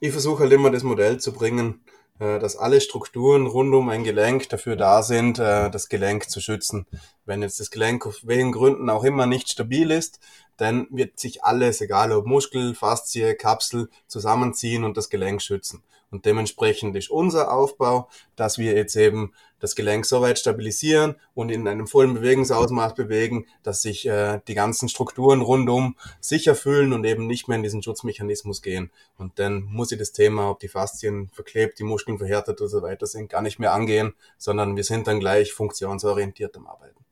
Ich 0.00 0.12
versuche 0.12 0.44
halt 0.44 0.52
immer 0.52 0.70
das 0.70 0.82
Modell 0.82 1.18
zu 1.18 1.32
bringen, 1.32 1.84
äh, 2.20 2.38
dass 2.38 2.56
alle 2.56 2.80
Strukturen 2.80 3.46
rund 3.46 3.74
um 3.74 3.88
ein 3.88 4.04
Gelenk 4.04 4.48
dafür 4.48 4.76
da 4.76 5.02
sind, 5.02 5.38
äh, 5.38 5.70
das 5.70 5.88
Gelenk 5.88 6.30
zu 6.30 6.40
schützen. 6.40 6.86
Wenn 7.26 7.42
jetzt 7.42 7.60
das 7.60 7.70
Gelenk 7.70 8.06
auf 8.06 8.20
welchen 8.22 8.52
Gründen 8.52 8.88
auch 8.88 9.04
immer 9.04 9.26
nicht 9.26 9.50
stabil 9.50 9.90
ist, 9.90 10.20
dann 10.56 10.86
wird 10.90 11.18
sich 11.18 11.42
alles, 11.44 11.80
egal 11.80 12.12
ob 12.12 12.26
Muskel, 12.26 12.74
Faszie, 12.74 13.34
Kapsel, 13.34 13.88
zusammenziehen 14.06 14.84
und 14.84 14.96
das 14.96 15.10
Gelenk 15.10 15.42
schützen. 15.42 15.82
Und 16.10 16.26
dementsprechend 16.26 16.96
ist 16.96 17.10
unser 17.10 17.52
Aufbau, 17.52 18.08
dass 18.34 18.58
wir 18.58 18.74
jetzt 18.74 18.96
eben 18.96 19.32
das 19.60 19.76
Gelenk 19.76 20.06
so 20.06 20.20
weit 20.22 20.38
stabilisieren 20.38 21.14
und 21.34 21.50
in 21.50 21.68
einem 21.68 21.86
vollen 21.86 22.14
Bewegungsausmaß 22.14 22.94
bewegen, 22.94 23.46
dass 23.62 23.82
sich 23.82 24.06
äh, 24.06 24.40
die 24.48 24.54
ganzen 24.54 24.88
Strukturen 24.88 25.40
rundum 25.40 25.96
sicher 26.20 26.54
fühlen 26.54 26.92
und 26.92 27.04
eben 27.04 27.26
nicht 27.26 27.46
mehr 27.46 27.56
in 27.56 27.62
diesen 27.62 27.82
Schutzmechanismus 27.82 28.62
gehen. 28.62 28.90
Und 29.18 29.38
dann 29.38 29.62
muss 29.64 29.92
ich 29.92 29.98
das 29.98 30.12
Thema, 30.12 30.50
ob 30.50 30.60
die 30.60 30.68
Faszien 30.68 31.28
verklebt, 31.32 31.78
die 31.78 31.84
Muskeln 31.84 32.18
verhärtet 32.18 32.60
und 32.60 32.68
so 32.68 32.82
weiter 32.82 33.06
sind, 33.06 33.28
gar 33.28 33.42
nicht 33.42 33.58
mehr 33.58 33.72
angehen, 33.72 34.14
sondern 34.38 34.76
wir 34.76 34.84
sind 34.84 35.06
dann 35.06 35.20
gleich 35.20 35.52
funktionsorientiert 35.52 36.56
am 36.56 36.66
Arbeiten. 36.66 37.04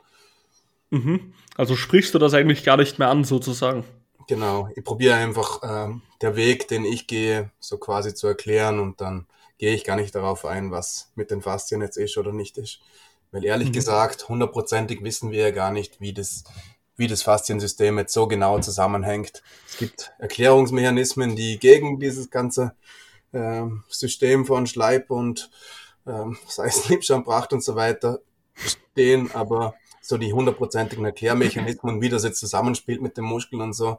Mhm. 0.90 1.34
Also 1.56 1.76
sprichst 1.76 2.14
du 2.14 2.18
das 2.18 2.34
eigentlich 2.34 2.64
gar 2.64 2.78
nicht 2.78 2.98
mehr 2.98 3.10
an, 3.10 3.24
sozusagen? 3.24 3.84
Genau, 4.28 4.68
ich 4.76 4.84
probiere 4.84 5.14
einfach 5.14 5.60
ähm, 5.62 6.02
der 6.20 6.36
Weg, 6.36 6.68
den 6.68 6.84
ich 6.84 7.06
gehe, 7.06 7.50
so 7.58 7.78
quasi 7.78 8.14
zu 8.14 8.26
erklären 8.26 8.78
und 8.78 9.00
dann 9.00 9.26
gehe 9.56 9.74
ich 9.74 9.84
gar 9.84 9.96
nicht 9.96 10.14
darauf 10.14 10.44
ein, 10.44 10.70
was 10.70 11.10
mit 11.14 11.30
den 11.30 11.40
Faszien 11.40 11.80
jetzt 11.80 11.96
ist 11.96 12.18
oder 12.18 12.32
nicht 12.32 12.58
ist. 12.58 12.80
Weil 13.32 13.46
ehrlich 13.46 13.68
mhm. 13.68 13.72
gesagt, 13.72 14.28
hundertprozentig 14.28 15.02
wissen 15.02 15.30
wir 15.30 15.44
ja 15.44 15.50
gar 15.50 15.70
nicht, 15.70 16.02
wie 16.02 16.12
das, 16.12 16.44
wie 16.96 17.06
das 17.06 17.22
Fasziensystem 17.22 17.98
jetzt 17.98 18.12
so 18.12 18.28
genau 18.28 18.58
zusammenhängt. 18.58 19.42
Es 19.66 19.78
gibt 19.78 20.12
Erklärungsmechanismen, 20.18 21.34
die 21.34 21.58
gegen 21.58 21.98
dieses 21.98 22.30
ganze 22.30 22.74
äh, 23.32 23.62
System 23.88 24.44
von 24.44 24.66
Schleip 24.66 25.10
und 25.10 25.50
äh, 26.04 26.26
sei 26.46 26.66
es 26.66 26.86
Liebschampracht 26.90 27.54
und 27.54 27.64
so 27.64 27.76
weiter 27.76 28.20
stehen, 28.54 29.30
aber 29.32 29.74
so 30.08 30.16
die 30.16 30.32
hundertprozentigen 30.32 31.04
Erklärmechanismen, 31.04 32.00
wie 32.00 32.08
das 32.08 32.24
jetzt 32.24 32.40
zusammenspielt 32.40 33.02
mit 33.02 33.18
den 33.18 33.24
Muskeln 33.24 33.60
und 33.60 33.74
so, 33.74 33.98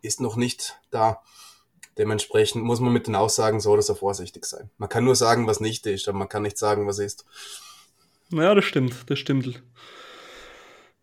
ist 0.00 0.18
noch 0.18 0.36
nicht 0.36 0.80
da. 0.90 1.22
Dementsprechend 1.98 2.64
muss 2.64 2.80
man 2.80 2.90
mit 2.90 3.06
den 3.06 3.14
Aussagen 3.14 3.60
so 3.60 3.72
oder 3.72 3.82
so 3.82 3.94
vorsichtig 3.94 4.46
sein. 4.46 4.70
Man 4.78 4.88
kann 4.88 5.04
nur 5.04 5.14
sagen, 5.14 5.46
was 5.46 5.60
nicht 5.60 5.84
ist, 5.86 6.08
aber 6.08 6.16
man 6.16 6.30
kann 6.30 6.42
nicht 6.42 6.56
sagen, 6.56 6.86
was 6.86 6.98
ist. 6.98 7.26
Ja, 8.30 8.54
das 8.54 8.64
stimmt, 8.64 9.10
das 9.10 9.18
stimmt. 9.18 9.62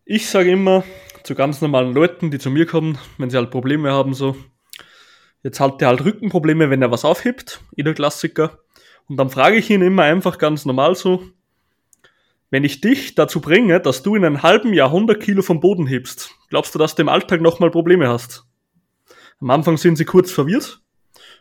Ich 0.04 0.28
sage 0.28 0.50
immer 0.50 0.82
zu 1.22 1.36
ganz 1.36 1.60
normalen 1.60 1.94
Leuten, 1.94 2.32
die 2.32 2.40
zu 2.40 2.50
mir 2.50 2.66
kommen, 2.66 2.98
wenn 3.18 3.30
sie 3.30 3.36
halt 3.36 3.52
Probleme 3.52 3.92
haben, 3.92 4.14
so, 4.14 4.34
jetzt 5.44 5.60
hat 5.60 5.80
der 5.80 5.88
halt 5.88 6.04
Rückenprobleme, 6.04 6.70
wenn 6.70 6.82
er 6.82 6.90
was 6.90 7.04
aufhebt, 7.04 7.60
jeder 7.76 7.94
Klassiker. 7.94 8.58
Und 9.08 9.16
dann 9.16 9.30
frage 9.30 9.56
ich 9.56 9.70
ihn 9.70 9.80
immer 9.80 10.02
einfach 10.02 10.38
ganz 10.38 10.64
normal 10.64 10.96
so, 10.96 11.22
wenn 12.50 12.64
ich 12.64 12.80
dich 12.80 13.14
dazu 13.14 13.40
bringe, 13.40 13.80
dass 13.80 14.02
du 14.02 14.14
in 14.14 14.24
einem 14.24 14.42
halben 14.42 14.72
Jahr 14.72 14.88
100 14.88 15.20
Kilo 15.20 15.42
vom 15.42 15.60
Boden 15.60 15.86
hebst, 15.86 16.30
glaubst 16.50 16.74
du, 16.74 16.78
dass 16.78 16.94
du 16.94 17.02
im 17.02 17.08
Alltag 17.08 17.40
nochmal 17.40 17.70
Probleme 17.70 18.08
hast? 18.08 18.44
Am 19.40 19.50
Anfang 19.50 19.76
sind 19.76 19.96
sie 19.96 20.04
kurz 20.04 20.30
verwirrt. 20.30 20.80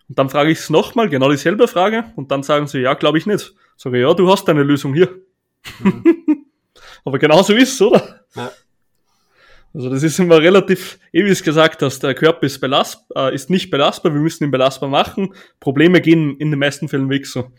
Und 0.10 0.20
dann 0.20 0.30
frage 0.30 0.52
ich 0.52 0.60
es 0.60 0.70
nochmal, 0.70 1.10
genau 1.10 1.30
dieselbe 1.30 1.68
Frage. 1.68 2.06
Und 2.16 2.32
dann 2.32 2.44
sagen 2.44 2.68
sie, 2.68 2.80
ja, 2.80 2.94
glaube 2.94 3.18
ich 3.18 3.26
nicht. 3.26 3.54
Sage, 3.78 4.00
ja, 4.00 4.14
du 4.14 4.30
hast 4.30 4.48
deine 4.48 4.64
Lösung 4.64 4.94
hier. 4.94 5.10
Mhm. 5.80 6.04
Aber 7.06 7.20
genau 7.20 7.42
so 7.44 7.54
ist 7.54 7.74
es, 7.74 7.82
oder? 7.82 8.26
Ja. 8.36 8.52
Also 9.74 9.90
das 9.90 10.04
ist 10.04 10.20
immer 10.20 10.40
relativ, 10.40 11.00
eh 11.12 11.26
wie 11.26 11.30
es 11.30 11.42
gesagt 11.42 11.82
hast, 11.82 12.04
der 12.04 12.14
Körper 12.14 12.46
ist, 12.46 12.60
belast, 12.60 13.06
äh, 13.16 13.34
ist 13.34 13.50
nicht 13.50 13.72
belastbar, 13.72 14.14
wir 14.14 14.22
müssen 14.22 14.44
ihn 14.44 14.52
belastbar 14.52 14.90
machen. 14.90 15.34
Probleme 15.60 16.00
gehen 16.00 16.38
in 16.38 16.52
den 16.52 16.60
meisten 16.60 16.88
Fällen 16.88 17.10
weg 17.10 17.26
so. 17.26 17.52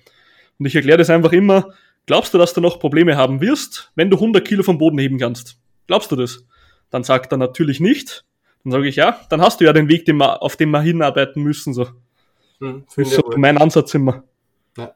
Und 0.59 0.66
ich 0.66 0.76
erkläre 0.76 0.98
das 0.98 1.11
einfach 1.11 1.33
immer, 1.33 1.74
Glaubst 2.07 2.35
du, 2.35 2.38
dass 2.38 2.53
du 2.53 2.61
noch 2.61 2.79
Probleme 2.79 3.17
haben 3.17 3.40
wirst, 3.40 3.90
wenn 3.95 4.11
du 4.11 4.17
100 4.17 4.47
Kilo 4.47 4.62
vom 4.62 4.79
Boden 4.79 4.99
heben 4.99 5.19
kannst? 5.19 5.59
Glaubst 5.87 6.12
du 6.12 6.17
das? 6.17 6.45
Dann 6.90 7.03
sagt 7.03 7.33
er 7.33 7.38
natürlich 7.38 7.81
nicht. 7.81 8.25
Dann 8.62 8.73
sage 8.73 8.88
ich, 8.88 8.97
ja, 8.97 9.21
dann 9.31 9.40
hast 9.40 9.61
du 9.61 9.64
ja 9.64 9.73
den 9.73 9.88
Weg, 9.88 10.05
den 10.05 10.17
wir, 10.17 10.43
auf 10.43 10.57
den 10.57 10.71
wir 10.71 10.81
hinarbeiten 10.81 11.43
müssen. 11.43 11.75
So, 11.75 11.88
hm, 12.61 12.85
so 12.88 13.33
mein 13.37 13.59
Ansatz 13.59 13.95
immer. 13.95 14.25
Ja. 14.77 14.95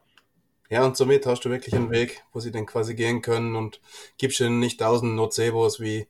ja, 0.71 0.85
und 0.85 0.97
somit 0.97 1.27
hast 1.27 1.45
du 1.45 1.51
wirklich 1.51 1.75
einen 1.75 1.91
Weg, 1.91 2.25
wo 2.33 2.41
sie 2.41 2.51
dann 2.51 2.67
quasi 2.67 2.95
gehen 2.95 3.23
können 3.23 3.57
und 3.57 3.81
gibst 4.17 4.41
ihnen 4.41 4.59
nicht 4.59 4.81
tausend 4.81 5.17
Nocebos 5.17 5.81
wie 5.81 6.07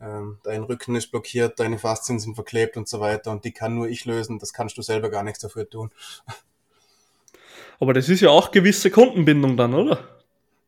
ähm, 0.00 0.38
dein 0.42 0.62
Rücken 0.62 0.94
ist 0.94 1.10
blockiert, 1.10 1.58
deine 1.58 1.78
Faszien 1.78 2.18
sind 2.18 2.34
verklebt 2.34 2.76
und 2.76 2.88
so 2.88 3.00
weiter 3.00 3.30
und 3.30 3.44
die 3.44 3.52
kann 3.52 3.74
nur 3.74 3.88
ich 3.88 4.04
lösen, 4.04 4.38
das 4.38 4.52
kannst 4.52 4.76
du 4.76 4.82
selber 4.82 5.10
gar 5.10 5.22
nichts 5.22 5.40
dafür 5.40 5.68
tun. 5.68 5.90
Aber 7.78 7.92
das 7.92 8.08
ist 8.08 8.20
ja 8.20 8.30
auch 8.30 8.52
gewisse 8.52 8.90
Kundenbindung 8.90 9.56
dann, 9.56 9.74
oder? 9.74 10.15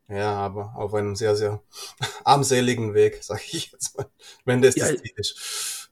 Ja, 0.09 0.35
aber 0.35 0.73
auf 0.77 0.94
einem 0.94 1.14
sehr, 1.16 1.37
sehr 1.37 1.61
armseligen 2.25 2.94
Weg, 2.94 3.18
sag 3.23 3.42
ich 3.53 3.73
jetzt 3.73 3.97
mal, 3.97 4.07
wenn 4.44 4.62
das 4.62 4.77
ja, 4.77 4.90
das 4.90 5.03
Ziel 5.03 5.12
ist. 5.16 5.90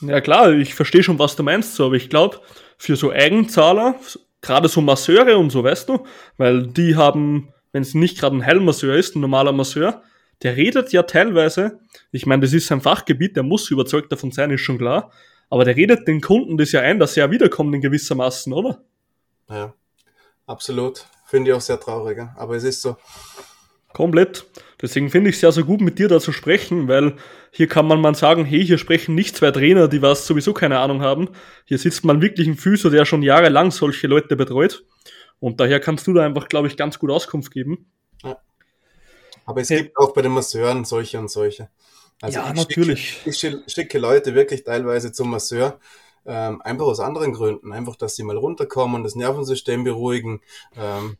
Ja 0.00 0.20
klar, 0.20 0.52
ich 0.52 0.74
verstehe 0.74 1.02
schon, 1.02 1.18
was 1.18 1.36
du 1.36 1.42
meinst, 1.42 1.74
so, 1.74 1.86
aber 1.86 1.94
ich 1.94 2.10
glaube, 2.10 2.40
für 2.76 2.96
so 2.96 3.10
Eigenzahler, 3.10 3.98
gerade 4.42 4.68
so 4.68 4.82
Masseure 4.82 5.38
und 5.38 5.50
so, 5.50 5.64
weißt 5.64 5.88
du, 5.88 6.04
weil 6.36 6.66
die 6.66 6.96
haben, 6.96 7.52
wenn 7.72 7.82
es 7.82 7.94
nicht 7.94 8.18
gerade 8.18 8.36
ein 8.36 8.44
Heilmasseur 8.44 8.94
ist, 8.94 9.16
ein 9.16 9.20
normaler 9.20 9.52
Masseur, 9.52 10.02
der 10.42 10.56
redet 10.56 10.92
ja 10.92 11.04
teilweise, 11.04 11.80
ich 12.12 12.26
meine, 12.26 12.42
das 12.42 12.52
ist 12.52 12.66
sein 12.66 12.82
Fachgebiet, 12.82 13.36
der 13.36 13.42
muss 13.42 13.70
überzeugt 13.70 14.12
davon 14.12 14.32
sein, 14.32 14.50
ist 14.50 14.60
schon 14.60 14.76
klar, 14.76 15.10
aber 15.48 15.64
der 15.64 15.76
redet 15.76 16.06
den 16.06 16.20
Kunden 16.20 16.58
das 16.58 16.72
ja 16.72 16.82
ein, 16.82 16.98
dass 16.98 17.14
sie 17.14 17.20
ja 17.20 17.30
wiederkommen 17.30 17.72
in 17.72 17.80
gewissermaßen, 17.80 18.52
oder? 18.52 18.82
Ja, 19.48 19.72
absolut. 20.46 21.06
Finde 21.26 21.50
ich 21.50 21.56
auch 21.56 21.60
sehr 21.60 21.80
traurig, 21.80 22.18
aber 22.36 22.56
es 22.56 22.64
ist 22.64 22.80
so. 22.82 22.96
Komplett. 23.92 24.46
Deswegen 24.80 25.10
finde 25.10 25.30
ich 25.30 25.36
es 25.36 25.42
ja 25.42 25.50
so 25.50 25.64
gut, 25.64 25.80
mit 25.80 25.98
dir 25.98 26.06
da 26.08 26.20
zu 26.20 26.30
sprechen, 26.30 26.86
weil 26.86 27.16
hier 27.50 27.66
kann 27.66 27.86
man 27.86 28.00
mal 28.00 28.14
sagen, 28.14 28.44
hey, 28.44 28.64
hier 28.64 28.76
sprechen 28.76 29.14
nicht 29.14 29.36
zwei 29.36 29.50
Trainer, 29.50 29.88
die 29.88 30.02
was 30.02 30.26
sowieso 30.26 30.52
keine 30.52 30.78
Ahnung 30.78 31.00
haben. 31.00 31.30
Hier 31.64 31.78
sitzt 31.78 32.04
man 32.04 32.20
wirklich 32.20 32.46
ein 32.46 32.56
Physio, 32.56 32.90
der 32.90 33.06
schon 33.06 33.22
jahrelang 33.22 33.70
solche 33.70 34.06
Leute 34.06 34.36
betreut. 34.36 34.84
Und 35.40 35.60
daher 35.60 35.80
kannst 35.80 36.06
du 36.06 36.12
da 36.12 36.24
einfach, 36.24 36.48
glaube 36.48 36.68
ich, 36.68 36.76
ganz 36.76 36.98
gut 36.98 37.10
Auskunft 37.10 37.50
geben. 37.52 37.90
Ja. 38.22 38.38
Aber 39.46 39.62
es 39.62 39.70
hey. 39.70 39.84
gibt 39.84 39.96
auch 39.96 40.12
bei 40.12 40.22
den 40.22 40.32
Masseuren 40.32 40.84
solche 40.84 41.18
und 41.18 41.30
solche. 41.30 41.70
Also 42.20 42.38
ja, 42.38 42.50
ich 42.50 42.56
natürlich. 42.56 43.22
Schicke, 43.24 43.62
ich 43.66 43.72
schicke 43.72 43.98
Leute 43.98 44.34
wirklich 44.34 44.64
teilweise 44.64 45.12
zum 45.12 45.30
Masseur, 45.30 45.80
ähm, 46.26 46.60
einfach 46.62 46.86
aus 46.86 47.00
anderen 47.00 47.32
Gründen. 47.32 47.72
Einfach, 47.72 47.96
dass 47.96 48.16
sie 48.16 48.22
mal 48.22 48.36
runterkommen, 48.36 49.02
das 49.02 49.14
Nervensystem 49.14 49.84
beruhigen, 49.84 50.40
ähm, 50.76 51.16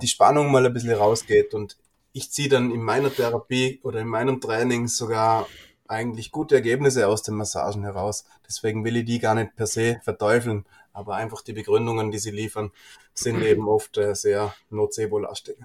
die 0.00 0.08
Spannung 0.08 0.50
mal 0.50 0.64
ein 0.64 0.72
bisschen 0.72 0.94
rausgeht. 0.94 1.54
Und 1.54 1.76
ich 2.12 2.30
ziehe 2.30 2.48
dann 2.48 2.70
in 2.70 2.82
meiner 2.82 3.12
Therapie 3.12 3.80
oder 3.82 4.00
in 4.00 4.08
meinem 4.08 4.40
Training 4.40 4.88
sogar 4.88 5.46
eigentlich 5.88 6.32
gute 6.32 6.54
Ergebnisse 6.54 7.06
aus 7.08 7.22
den 7.22 7.34
Massagen 7.34 7.82
heraus. 7.84 8.24
Deswegen 8.46 8.84
will 8.84 8.96
ich 8.96 9.04
die 9.04 9.18
gar 9.18 9.34
nicht 9.34 9.56
per 9.56 9.66
se 9.66 10.00
verteufeln, 10.02 10.64
aber 10.92 11.16
einfach 11.16 11.42
die 11.42 11.52
Begründungen, 11.52 12.10
die 12.10 12.18
sie 12.18 12.30
liefern, 12.30 12.70
sind 13.14 13.42
eben 13.42 13.68
oft 13.68 13.98
äh, 13.98 14.14
sehr 14.14 14.54
nocebo-lastig. 14.70 15.56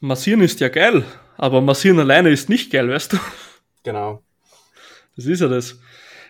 Massieren 0.00 0.42
ist 0.42 0.60
ja 0.60 0.68
geil, 0.68 1.04
aber 1.36 1.60
massieren 1.60 1.98
alleine 1.98 2.30
ist 2.30 2.48
nicht 2.48 2.70
geil, 2.70 2.90
weißt 2.90 3.14
du? 3.14 3.18
Genau. 3.82 4.22
Das 5.16 5.26
ist 5.26 5.40
ja 5.40 5.48
das. 5.48 5.78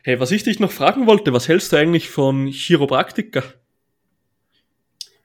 Hey, 0.06 0.20
was 0.20 0.32
ich 0.32 0.42
dich 0.42 0.60
noch 0.60 0.70
fragen 0.70 1.06
wollte, 1.06 1.32
was 1.32 1.48
hältst 1.48 1.72
du 1.72 1.78
eigentlich 1.78 2.10
von 2.10 2.48
Chiropraktiker? 2.48 3.42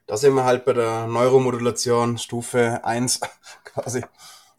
Da 0.06 0.16
sind 0.16 0.34
wir 0.34 0.44
halt 0.44 0.64
bei 0.64 0.72
der 0.72 1.06
Neuromodulation 1.06 2.16
Stufe 2.16 2.82
1 2.82 3.20
quasi. 3.64 4.02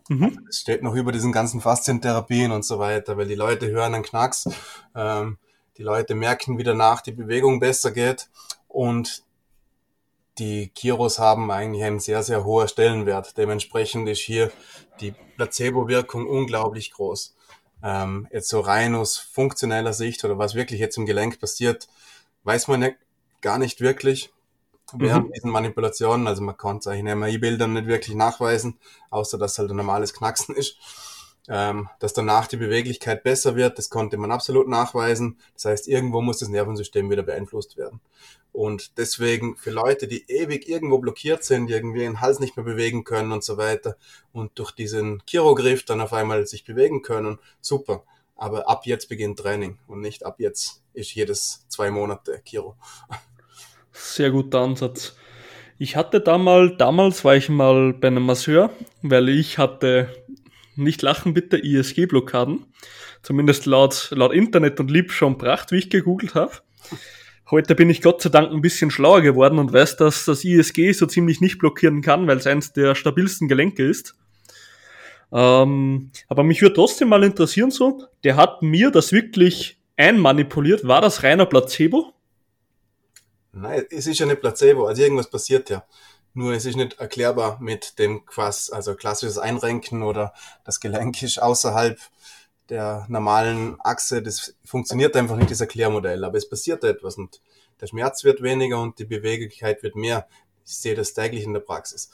Mhm. 0.09 0.45
Es 0.47 0.59
steht 0.59 0.83
noch 0.83 0.93
über 0.93 1.11
diesen 1.11 1.31
ganzen 1.31 1.59
Faszientherapien 1.59 2.51
und 2.51 2.63
so 2.63 2.77
weiter, 2.77 3.17
weil 3.17 3.27
die 3.27 3.33
Leute 3.33 3.71
hören 3.71 3.95
einen 3.95 4.03
Knacks, 4.03 4.47
ähm, 4.93 5.39
die 5.79 5.83
Leute 5.83 6.13
merken, 6.13 6.59
wie 6.59 6.63
danach 6.63 7.01
die 7.01 7.13
Bewegung 7.13 7.59
besser 7.59 7.89
geht 7.89 8.29
und 8.67 9.23
die 10.37 10.67
Kiros 10.67 11.17
haben 11.17 11.49
eigentlich 11.49 11.83
einen 11.83 11.99
sehr, 11.99 12.21
sehr 12.21 12.45
hohen 12.45 12.67
Stellenwert. 12.67 13.39
Dementsprechend 13.39 14.07
ist 14.07 14.21
hier 14.21 14.51
die 14.99 15.15
Placebo-Wirkung 15.37 16.27
unglaublich 16.27 16.91
groß. 16.91 17.35
Ähm, 17.83 18.27
jetzt 18.31 18.49
so 18.49 18.59
rein 18.59 18.95
aus 18.95 19.17
funktioneller 19.17 19.93
Sicht 19.93 20.23
oder 20.23 20.37
was 20.37 20.55
wirklich 20.55 20.79
jetzt 20.79 20.97
im 20.97 21.05
Gelenk 21.05 21.39
passiert, 21.39 21.87
weiß 22.43 22.67
man 22.67 22.81
nicht, 22.81 22.95
gar 23.41 23.57
nicht 23.57 23.81
wirklich 23.81 24.31
während 24.93 25.29
mhm. 25.29 25.33
diesen 25.33 25.51
Manipulationen. 25.51 26.27
Also 26.27 26.41
man 26.41 26.57
kann 26.57 26.77
es 26.77 26.87
eigentlich 26.87 27.11
in 27.11 27.19
MRI-Bildern 27.19 27.73
nicht 27.73 27.87
wirklich 27.87 28.15
nachweisen, 28.15 28.77
außer 29.09 29.37
dass 29.37 29.57
halt 29.57 29.71
ein 29.71 29.77
normales 29.77 30.13
Knacksen 30.13 30.55
ist. 30.55 30.77
Ähm, 31.53 31.89
dass 31.99 32.13
danach 32.13 32.47
die 32.47 32.55
Beweglichkeit 32.55 33.23
besser 33.23 33.57
wird, 33.57 33.77
das 33.77 33.89
konnte 33.89 34.15
man 34.15 34.31
absolut 34.31 34.69
nachweisen. 34.69 35.37
Das 35.53 35.65
heißt, 35.65 35.87
irgendwo 35.89 36.21
muss 36.21 36.37
das 36.37 36.47
Nervensystem 36.47 37.09
wieder 37.09 37.23
beeinflusst 37.23 37.75
werden. 37.75 37.99
Und 38.53 38.97
deswegen 38.97 39.57
für 39.57 39.71
Leute, 39.71 40.07
die 40.07 40.23
ewig 40.31 40.69
irgendwo 40.69 40.99
blockiert 40.99 41.43
sind, 41.43 41.69
irgendwie 41.69 41.99
den 41.99 42.21
Hals 42.21 42.39
nicht 42.39 42.55
mehr 42.55 42.63
bewegen 42.63 43.03
können 43.03 43.33
und 43.33 43.43
so 43.43 43.57
weiter 43.57 43.97
und 44.31 44.57
durch 44.59 44.71
diesen 44.71 45.21
Chirogriff 45.29 45.83
dann 45.83 45.99
auf 45.99 46.13
einmal 46.13 46.47
sich 46.47 46.63
bewegen 46.63 47.01
können, 47.01 47.37
super. 47.59 48.03
Aber 48.37 48.69
ab 48.69 48.85
jetzt 48.85 49.09
beginnt 49.09 49.39
Training 49.39 49.77
und 49.87 49.99
nicht 49.99 50.25
ab 50.25 50.35
jetzt 50.39 50.81
ist 50.93 51.13
jedes 51.13 51.65
zwei 51.67 51.91
Monate 51.91 52.41
Chiro. 52.45 52.77
Sehr 53.91 54.31
guter 54.31 54.59
Ansatz. 54.59 55.15
Ich 55.77 55.95
hatte 55.95 56.21
damals, 56.21 56.73
damals 56.77 57.25
war 57.25 57.35
ich 57.35 57.49
mal 57.49 57.91
bei 57.93 58.07
einem 58.07 58.23
Masseur, 58.23 58.69
weil 59.01 59.29
ich 59.29 59.57
hatte, 59.57 60.09
nicht 60.75 61.01
lachen 61.01 61.33
bitte, 61.33 61.57
ISG-Blockaden. 61.57 62.65
Zumindest 63.23 63.65
laut, 63.65 64.09
laut 64.11 64.33
Internet 64.33 64.79
und 64.79 64.89
Lieb 64.89 65.11
schon 65.11 65.37
Pracht, 65.37 65.71
wie 65.71 65.77
ich 65.77 65.89
gegoogelt 65.89 66.35
habe. 66.35 66.53
Heute 67.51 67.75
bin 67.75 67.89
ich 67.89 68.01
Gott 68.01 68.21
sei 68.21 68.29
Dank 68.29 68.51
ein 68.51 68.61
bisschen 68.61 68.91
schlauer 68.91 69.21
geworden 69.21 69.59
und 69.59 69.73
weiß, 69.73 69.97
dass 69.97 70.25
das 70.25 70.45
ISG 70.45 70.93
so 70.93 71.05
ziemlich 71.05 71.41
nicht 71.41 71.59
blockieren 71.59 72.01
kann, 72.01 72.25
weil 72.25 72.37
es 72.37 72.47
eins 72.47 72.71
der 72.71 72.95
stabilsten 72.95 73.47
Gelenke 73.47 73.85
ist. 73.85 74.15
Ähm, 75.33 76.11
aber 76.27 76.43
mich 76.43 76.61
würde 76.61 76.75
trotzdem 76.75 77.09
mal 77.09 77.23
interessieren 77.23 77.71
so, 77.71 78.05
der 78.23 78.37
hat 78.37 78.61
mir 78.61 78.89
das 78.89 79.11
wirklich 79.11 79.81
einmanipuliert. 79.97 80.87
War 80.87 81.01
das 81.01 81.23
reiner 81.23 81.45
Placebo? 81.45 82.13
Nein, 83.53 83.83
es 83.89 84.07
ist 84.07 84.19
ja 84.19 84.25
nicht 84.25 84.39
Placebo, 84.39 84.87
also 84.87 85.01
irgendwas 85.01 85.29
passiert 85.29 85.69
ja. 85.69 85.83
Nur 86.33 86.53
es 86.53 86.65
ist 86.65 86.77
nicht 86.77 86.99
erklärbar 86.99 87.59
mit 87.59 87.99
dem 87.99 88.25
Quas, 88.25 88.69
also 88.69 88.95
klassisches 88.95 89.37
Einrenken 89.37 90.03
oder 90.03 90.33
das 90.63 90.79
Gelenk 90.79 91.21
ist 91.23 91.41
außerhalb 91.41 91.99
der 92.69 93.05
normalen 93.09 93.75
Achse. 93.81 94.23
Das 94.23 94.55
funktioniert 94.63 95.15
einfach 95.15 95.35
nicht, 95.35 95.51
das 95.51 95.61
Erklärmodell. 95.61 96.23
Aber 96.23 96.37
es 96.37 96.49
passiert 96.49 96.83
etwas 96.83 97.17
und 97.17 97.41
der 97.81 97.87
Schmerz 97.87 98.23
wird 98.23 98.41
weniger 98.41 98.81
und 98.81 98.97
die 98.99 99.05
Beweglichkeit 99.05 99.83
wird 99.83 99.95
mehr. 99.95 100.27
Ich 100.65 100.77
sehe 100.77 100.95
das 100.95 101.13
täglich 101.13 101.43
in 101.43 101.53
der 101.53 101.59
Praxis. 101.59 102.09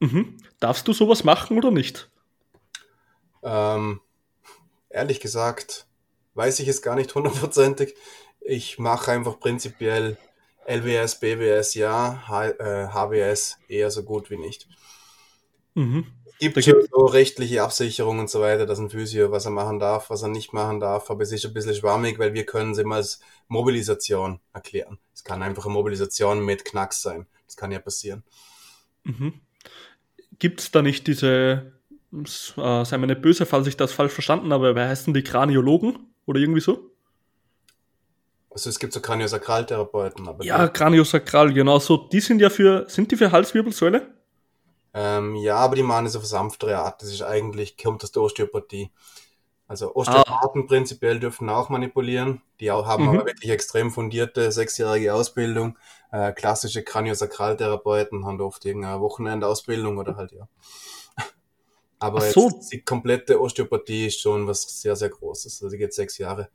Mhm. 0.00 0.38
Darfst 0.58 0.88
du 0.88 0.92
sowas 0.92 1.22
machen 1.22 1.56
oder 1.56 1.70
nicht? 1.70 2.10
Ähm, 3.42 4.00
ehrlich 4.88 5.20
gesagt, 5.20 5.86
weiß 6.34 6.58
ich 6.60 6.68
es 6.68 6.82
gar 6.82 6.96
nicht 6.96 7.14
hundertprozentig. 7.14 7.94
Ich 8.40 8.78
mache 8.78 9.12
einfach 9.12 9.38
prinzipiell 9.38 10.18
LWS, 10.66 11.20
BWS 11.20 11.74
ja, 11.74 12.24
H 12.28 12.48
äh, 12.48 12.88
HWS 12.88 13.58
eher 13.68 13.90
so 13.90 14.02
gut 14.02 14.30
wie 14.30 14.36
nicht. 14.36 14.68
Mhm. 15.74 16.06
Gibt 16.40 16.62
schon 16.64 16.74
so 16.90 17.06
rechtliche 17.06 17.62
Absicherungen 17.62 18.20
und 18.20 18.30
so 18.30 18.40
weiter, 18.40 18.66
dass 18.66 18.78
ein 18.78 18.90
Physio, 18.90 19.30
was 19.30 19.44
er 19.44 19.52
machen 19.52 19.78
darf, 19.78 20.10
was 20.10 20.22
er 20.22 20.28
nicht 20.28 20.52
machen 20.52 20.80
darf, 20.80 21.10
aber 21.10 21.22
es 21.22 21.32
ist 21.32 21.44
ein 21.46 21.54
bisschen 21.54 21.74
schwammig, 21.74 22.18
weil 22.18 22.34
wir 22.34 22.44
können 22.44 22.72
es 22.72 22.78
immer 22.78 22.96
als 22.96 23.20
Mobilisation 23.48 24.40
erklären. 24.52 24.98
Es 25.14 25.22
kann 25.22 25.42
einfach 25.42 25.64
eine 25.64 25.74
Mobilisation 25.74 26.44
mit 26.44 26.64
Knacks 26.64 27.02
sein. 27.02 27.26
Das 27.46 27.56
kann 27.56 27.70
ja 27.70 27.78
passieren. 27.78 28.24
Mhm. 29.04 29.34
Gibt 30.38 30.60
es 30.60 30.70
da 30.72 30.82
nicht 30.82 31.06
diese, 31.06 31.72
äh, 32.12 32.84
sei 32.84 32.98
mir 32.98 33.06
nicht 33.06 33.22
böse, 33.22 33.46
falls 33.46 33.68
ich 33.68 33.76
das 33.76 33.92
falsch 33.92 34.12
verstanden 34.12 34.52
habe, 34.52 34.74
wer 34.74 34.88
heißen 34.88 35.14
die 35.14 35.22
Kraniologen 35.22 36.12
oder 36.26 36.40
irgendwie 36.40 36.60
so? 36.60 36.90
Also 38.54 38.70
es 38.70 38.78
gibt 38.78 38.92
so 38.92 39.00
Kraniosakraltherapeuten. 39.00 40.28
Aber 40.28 40.44
ja, 40.44 40.68
Kraniosakral, 40.68 41.52
genau 41.52 41.80
so. 41.80 41.96
Die 41.96 42.20
sind 42.20 42.40
ja 42.40 42.50
für, 42.50 42.88
sind 42.88 43.10
die 43.10 43.16
für 43.16 43.32
Halswirbelsäule? 43.32 44.14
Ähm, 44.94 45.34
ja, 45.34 45.56
aber 45.56 45.74
die 45.74 45.82
machen 45.82 46.06
es 46.06 46.14
auf 46.14 46.24
sanftere 46.24 46.78
Art. 46.78 47.02
Das 47.02 47.08
ist 47.08 47.22
eigentlich, 47.22 47.76
kommt 47.76 48.04
aus 48.04 48.12
der 48.12 48.22
Osteopathie. 48.22 48.92
Also 49.66 49.96
Osteopathen 49.96 50.62
ah. 50.62 50.66
prinzipiell 50.68 51.18
dürfen 51.18 51.48
auch 51.48 51.68
manipulieren. 51.68 52.42
Die 52.60 52.70
auch, 52.70 52.86
haben 52.86 53.02
mhm. 53.02 53.08
aber 53.10 53.26
wirklich 53.26 53.50
extrem 53.50 53.90
fundierte 53.90 54.52
sechsjährige 54.52 55.14
Ausbildung. 55.14 55.76
Äh, 56.12 56.32
klassische 56.32 56.84
Kraniosakraltherapeuten 56.84 58.24
haben 58.24 58.40
oft 58.40 58.64
irgendeine 58.64 59.00
Wochenendausbildung 59.00 59.98
oder 59.98 60.14
halt 60.14 60.30
ja. 60.30 60.48
Aber 61.98 62.20
so. 62.20 62.50
jetzt, 62.50 62.70
die 62.72 62.82
komplette 62.82 63.40
Osteopathie 63.40 64.06
ist 64.06 64.20
schon 64.20 64.46
was 64.46 64.62
sehr, 64.80 64.94
sehr 64.94 65.08
Großes. 65.08 65.60
Also 65.60 65.70
die 65.70 65.78
geht 65.78 65.92
sechs 65.92 66.18
Jahre 66.18 66.50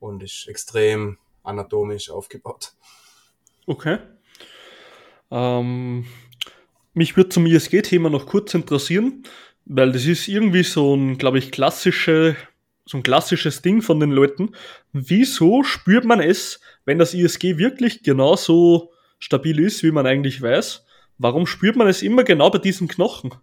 und 0.00 0.22
ist 0.22 0.48
extrem 0.48 1.18
anatomisch 1.42 2.10
aufgebaut. 2.10 2.72
Okay. 3.66 3.98
Ähm, 5.30 6.06
mich 6.94 7.16
würde 7.16 7.30
zum 7.30 7.46
ISG-Thema 7.46 8.10
noch 8.10 8.26
kurz 8.26 8.54
interessieren, 8.54 9.22
weil 9.64 9.92
das 9.92 10.04
ist 10.04 10.28
irgendwie 10.28 10.62
so 10.62 10.94
ein, 10.94 11.18
glaube 11.18 11.38
ich, 11.38 11.52
klassische, 11.52 12.36
so 12.84 12.98
ein 12.98 13.02
klassisches 13.02 13.62
Ding 13.62 13.80
von 13.80 14.00
den 14.00 14.10
Leuten. 14.10 14.54
Wieso 14.92 15.62
spürt 15.62 16.04
man 16.04 16.20
es, 16.20 16.60
wenn 16.84 16.98
das 16.98 17.14
ISG 17.14 17.56
wirklich 17.56 18.02
genauso 18.02 18.92
stabil 19.18 19.60
ist, 19.60 19.82
wie 19.82 19.92
man 19.92 20.06
eigentlich 20.06 20.42
weiß? 20.42 20.84
Warum 21.18 21.46
spürt 21.46 21.76
man 21.76 21.86
es 21.86 22.02
immer 22.02 22.24
genau 22.24 22.50
bei 22.50 22.58
diesen 22.58 22.88
Knochen? 22.88 23.34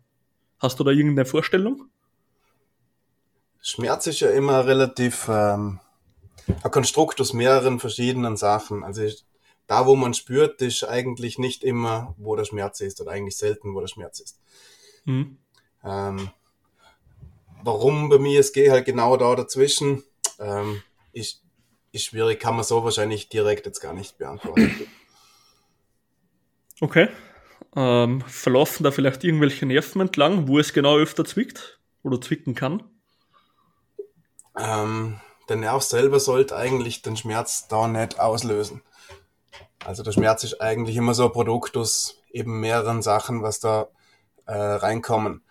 Hast 0.60 0.80
du 0.80 0.84
da 0.84 0.92
irgendeine 0.92 1.26
Vorstellung? 1.26 1.86
Schmerz 3.62 4.08
ist 4.08 4.20
ja 4.20 4.30
immer 4.30 4.66
relativ 4.66 5.28
ähm, 5.30 5.80
ein 6.64 6.72
Konstrukt 6.72 7.22
aus 7.22 7.34
mehreren 7.34 7.80
verschiedenen 7.80 8.38
Sachen. 8.38 8.84
Also 8.84 9.08
da, 9.68 9.86
wo 9.86 9.96
man 9.96 10.14
spürt, 10.14 10.62
ist 10.62 10.84
eigentlich 10.84 11.38
nicht 11.38 11.64
immer, 11.64 12.16
wo 12.18 12.36
der 12.36 12.46
Schmerz 12.46 12.82
ist 12.82 13.00
oder 13.02 13.12
eigentlich 13.12 13.38
selten, 13.38 13.76
wo 13.76 13.80
der 13.80 13.88
Schmerz 13.88 14.20
ist. 14.20 14.40
Mhm. 15.06 15.38
Ähm, 15.84 16.30
warum 17.64 18.10
bei 18.10 18.18
mir 18.18 18.40
es 18.40 18.52
geht 18.52 18.72
halt 18.72 18.86
genau 18.86 19.16
da 19.18 19.36
dazwischen, 19.36 20.04
ähm, 20.40 20.82
ist, 21.14 21.44
ist 21.92 22.06
schwierig, 22.06 22.40
kann 22.40 22.56
man 22.56 22.64
so 22.64 22.84
wahrscheinlich 22.84 23.30
direkt 23.30 23.66
jetzt 23.66 23.80
gar 23.80 23.94
nicht 23.94 24.18
beantworten. 24.18 24.88
Okay. 26.82 27.10
Ähm, 27.76 28.22
verlaufen 28.22 28.84
da 28.84 28.92
vielleicht 28.92 29.24
irgendwelche 29.24 29.66
Nerven 29.66 30.02
entlang, 30.02 30.48
wo 30.48 30.58
es 30.58 30.74
genau 30.74 30.98
öfter 30.98 31.26
zwickt 31.26 31.80
oder 32.02 32.20
zwicken 32.20 32.56
kann? 32.56 32.84
Ähm, 34.58 35.20
der 35.50 35.58
Nerv 35.58 35.84
selber 35.84 36.20
sollte 36.20 36.56
eigentlich 36.56 37.02
den 37.02 37.18
Schmerz 37.18 37.68
da 37.68 37.88
nicht 37.88 38.20
auslösen. 38.20 38.82
Also 39.86 40.04
der 40.04 40.12
Schmerz 40.12 40.44
ist 40.44 40.62
eigentlich 40.62 40.96
immer 40.96 41.14
so 41.14 41.26
ein 41.26 41.32
Produkt 41.32 41.78
aus 41.78 42.22
eben 42.32 42.60
mehreren 42.60 43.02
Sachen, 43.02 43.42
was 43.42 43.60
da 43.60 43.88
äh, 44.46 44.54
reinkommen. 44.54 45.42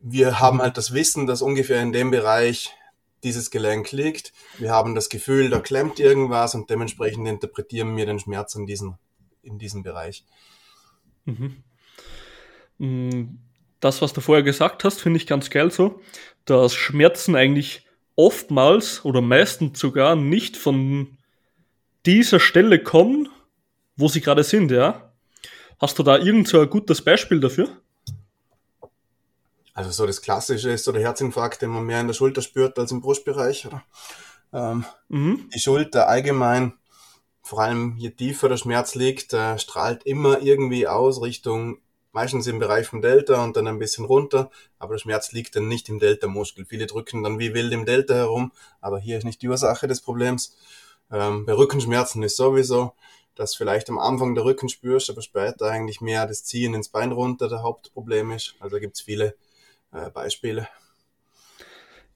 Wir 0.00 0.40
haben 0.40 0.62
halt 0.62 0.76
das 0.76 0.92
Wissen, 0.92 1.26
dass 1.26 1.42
ungefähr 1.42 1.82
in 1.82 1.92
dem 1.92 2.10
Bereich 2.10 2.74
dieses 3.22 3.50
Gelenk 3.50 3.92
liegt. 3.92 4.32
Wir 4.58 4.70
haben 4.70 4.94
das 4.94 5.10
Gefühl, 5.10 5.50
da 5.50 5.60
klemmt 5.60 6.00
irgendwas 6.00 6.54
und 6.54 6.70
dementsprechend 6.70 7.28
interpretieren 7.28 7.96
wir 7.96 8.06
den 8.06 8.18
Schmerz 8.18 8.54
in 8.54 8.66
diesen, 8.66 8.96
in 9.42 9.58
diesem 9.58 9.82
Bereich. 9.82 10.24
Mhm. 11.26 11.62
Mm, 12.78 13.38
das, 13.80 14.00
was 14.00 14.14
du 14.14 14.22
vorher 14.22 14.42
gesagt 14.42 14.84
hast, 14.84 15.00
finde 15.00 15.18
ich 15.18 15.26
ganz 15.26 15.50
geil 15.50 15.70
so, 15.70 16.00
dass 16.46 16.74
Schmerzen 16.74 17.36
eigentlich 17.36 17.86
oftmals 18.16 19.04
oder 19.04 19.20
meistens 19.20 19.78
sogar 19.78 20.16
nicht 20.16 20.56
von 20.56 21.18
dieser 22.06 22.40
Stelle 22.40 22.82
kommen, 22.82 23.28
wo 23.96 24.08
sie 24.08 24.20
gerade 24.20 24.44
sind, 24.44 24.70
ja? 24.70 25.12
Hast 25.78 25.98
du 25.98 26.02
da 26.02 26.18
irgend 26.18 26.48
so 26.48 26.60
ein 26.60 26.68
gutes 26.68 27.02
Beispiel 27.02 27.40
dafür? 27.40 27.68
Also 29.72 29.90
so 29.90 30.06
das 30.06 30.20
Klassische 30.20 30.70
ist 30.70 30.84
so 30.84 30.92
der 30.92 31.02
Herzinfarkt, 31.02 31.62
den 31.62 31.70
man 31.70 31.84
mehr 31.84 32.00
in 32.00 32.06
der 32.06 32.14
Schulter 32.14 32.42
spürt 32.42 32.78
als 32.78 32.92
im 32.92 33.00
Brustbereich. 33.00 33.66
Oder? 33.66 33.82
Ähm, 34.52 34.84
mhm. 35.08 35.48
Die 35.54 35.60
Schulter 35.60 36.08
allgemein, 36.08 36.74
vor 37.42 37.60
allem 37.60 37.96
je 37.96 38.10
tiefer 38.10 38.48
der 38.48 38.58
Schmerz 38.58 38.94
liegt, 38.94 39.32
äh, 39.32 39.58
strahlt 39.58 40.04
immer 40.04 40.42
irgendwie 40.42 40.86
aus 40.86 41.22
Richtung 41.22 41.78
meistens 42.12 42.46
im 42.46 42.58
Bereich 42.58 42.86
vom 42.86 43.02
Delta 43.02 43.42
und 43.44 43.56
dann 43.56 43.66
ein 43.66 43.78
bisschen 43.78 44.04
runter, 44.04 44.50
aber 44.78 44.94
der 44.94 44.98
Schmerz 44.98 45.32
liegt 45.32 45.56
dann 45.56 45.68
nicht 45.68 45.88
im 45.88 45.98
Delta-Muskel. 45.98 46.66
Viele 46.66 46.86
drücken 46.86 47.22
dann 47.22 47.38
wie 47.38 47.54
wild 47.54 47.72
im 47.72 47.84
Delta 47.84 48.14
herum, 48.14 48.52
aber 48.80 48.98
hier 48.98 49.18
ist 49.18 49.24
nicht 49.24 49.42
die 49.42 49.48
Ursache 49.48 49.86
des 49.86 50.00
Problems. 50.00 50.56
Ähm, 51.12 51.46
bei 51.46 51.52
Rückenschmerzen 51.52 52.22
ist 52.22 52.36
sowieso, 52.36 52.92
dass 53.34 53.54
vielleicht 53.54 53.88
am 53.88 53.98
Anfang 53.98 54.34
der 54.34 54.44
Rücken 54.44 54.68
spürst, 54.68 55.10
aber 55.10 55.22
später 55.22 55.66
eigentlich 55.66 56.00
mehr 56.00 56.26
das 56.26 56.44
Ziehen 56.44 56.74
ins 56.74 56.88
Bein 56.88 57.12
runter 57.12 57.48
der 57.48 57.62
Hauptproblem 57.62 58.32
ist. 58.32 58.54
Also 58.60 58.78
gibt 58.78 58.96
es 58.96 59.02
viele 59.02 59.34
äh, 59.92 60.10
Beispiele. 60.10 60.68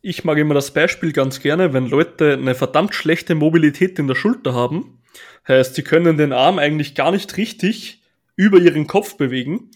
Ich 0.02 0.22
mag 0.22 0.36
immer 0.36 0.52
das 0.52 0.72
Beispiel 0.72 1.12
ganz 1.12 1.40
gerne, 1.40 1.72
wenn 1.72 1.86
Leute 1.86 2.34
eine 2.34 2.54
verdammt 2.54 2.94
schlechte 2.94 3.34
Mobilität 3.34 3.98
in 3.98 4.06
der 4.06 4.14
Schulter 4.14 4.52
haben. 4.52 5.02
Heißt, 5.48 5.76
sie 5.76 5.82
können 5.82 6.18
den 6.18 6.34
Arm 6.34 6.58
eigentlich 6.58 6.94
gar 6.94 7.10
nicht 7.10 7.38
richtig 7.38 8.03
über 8.36 8.58
ihren 8.58 8.86
Kopf 8.86 9.16
bewegen 9.16 9.70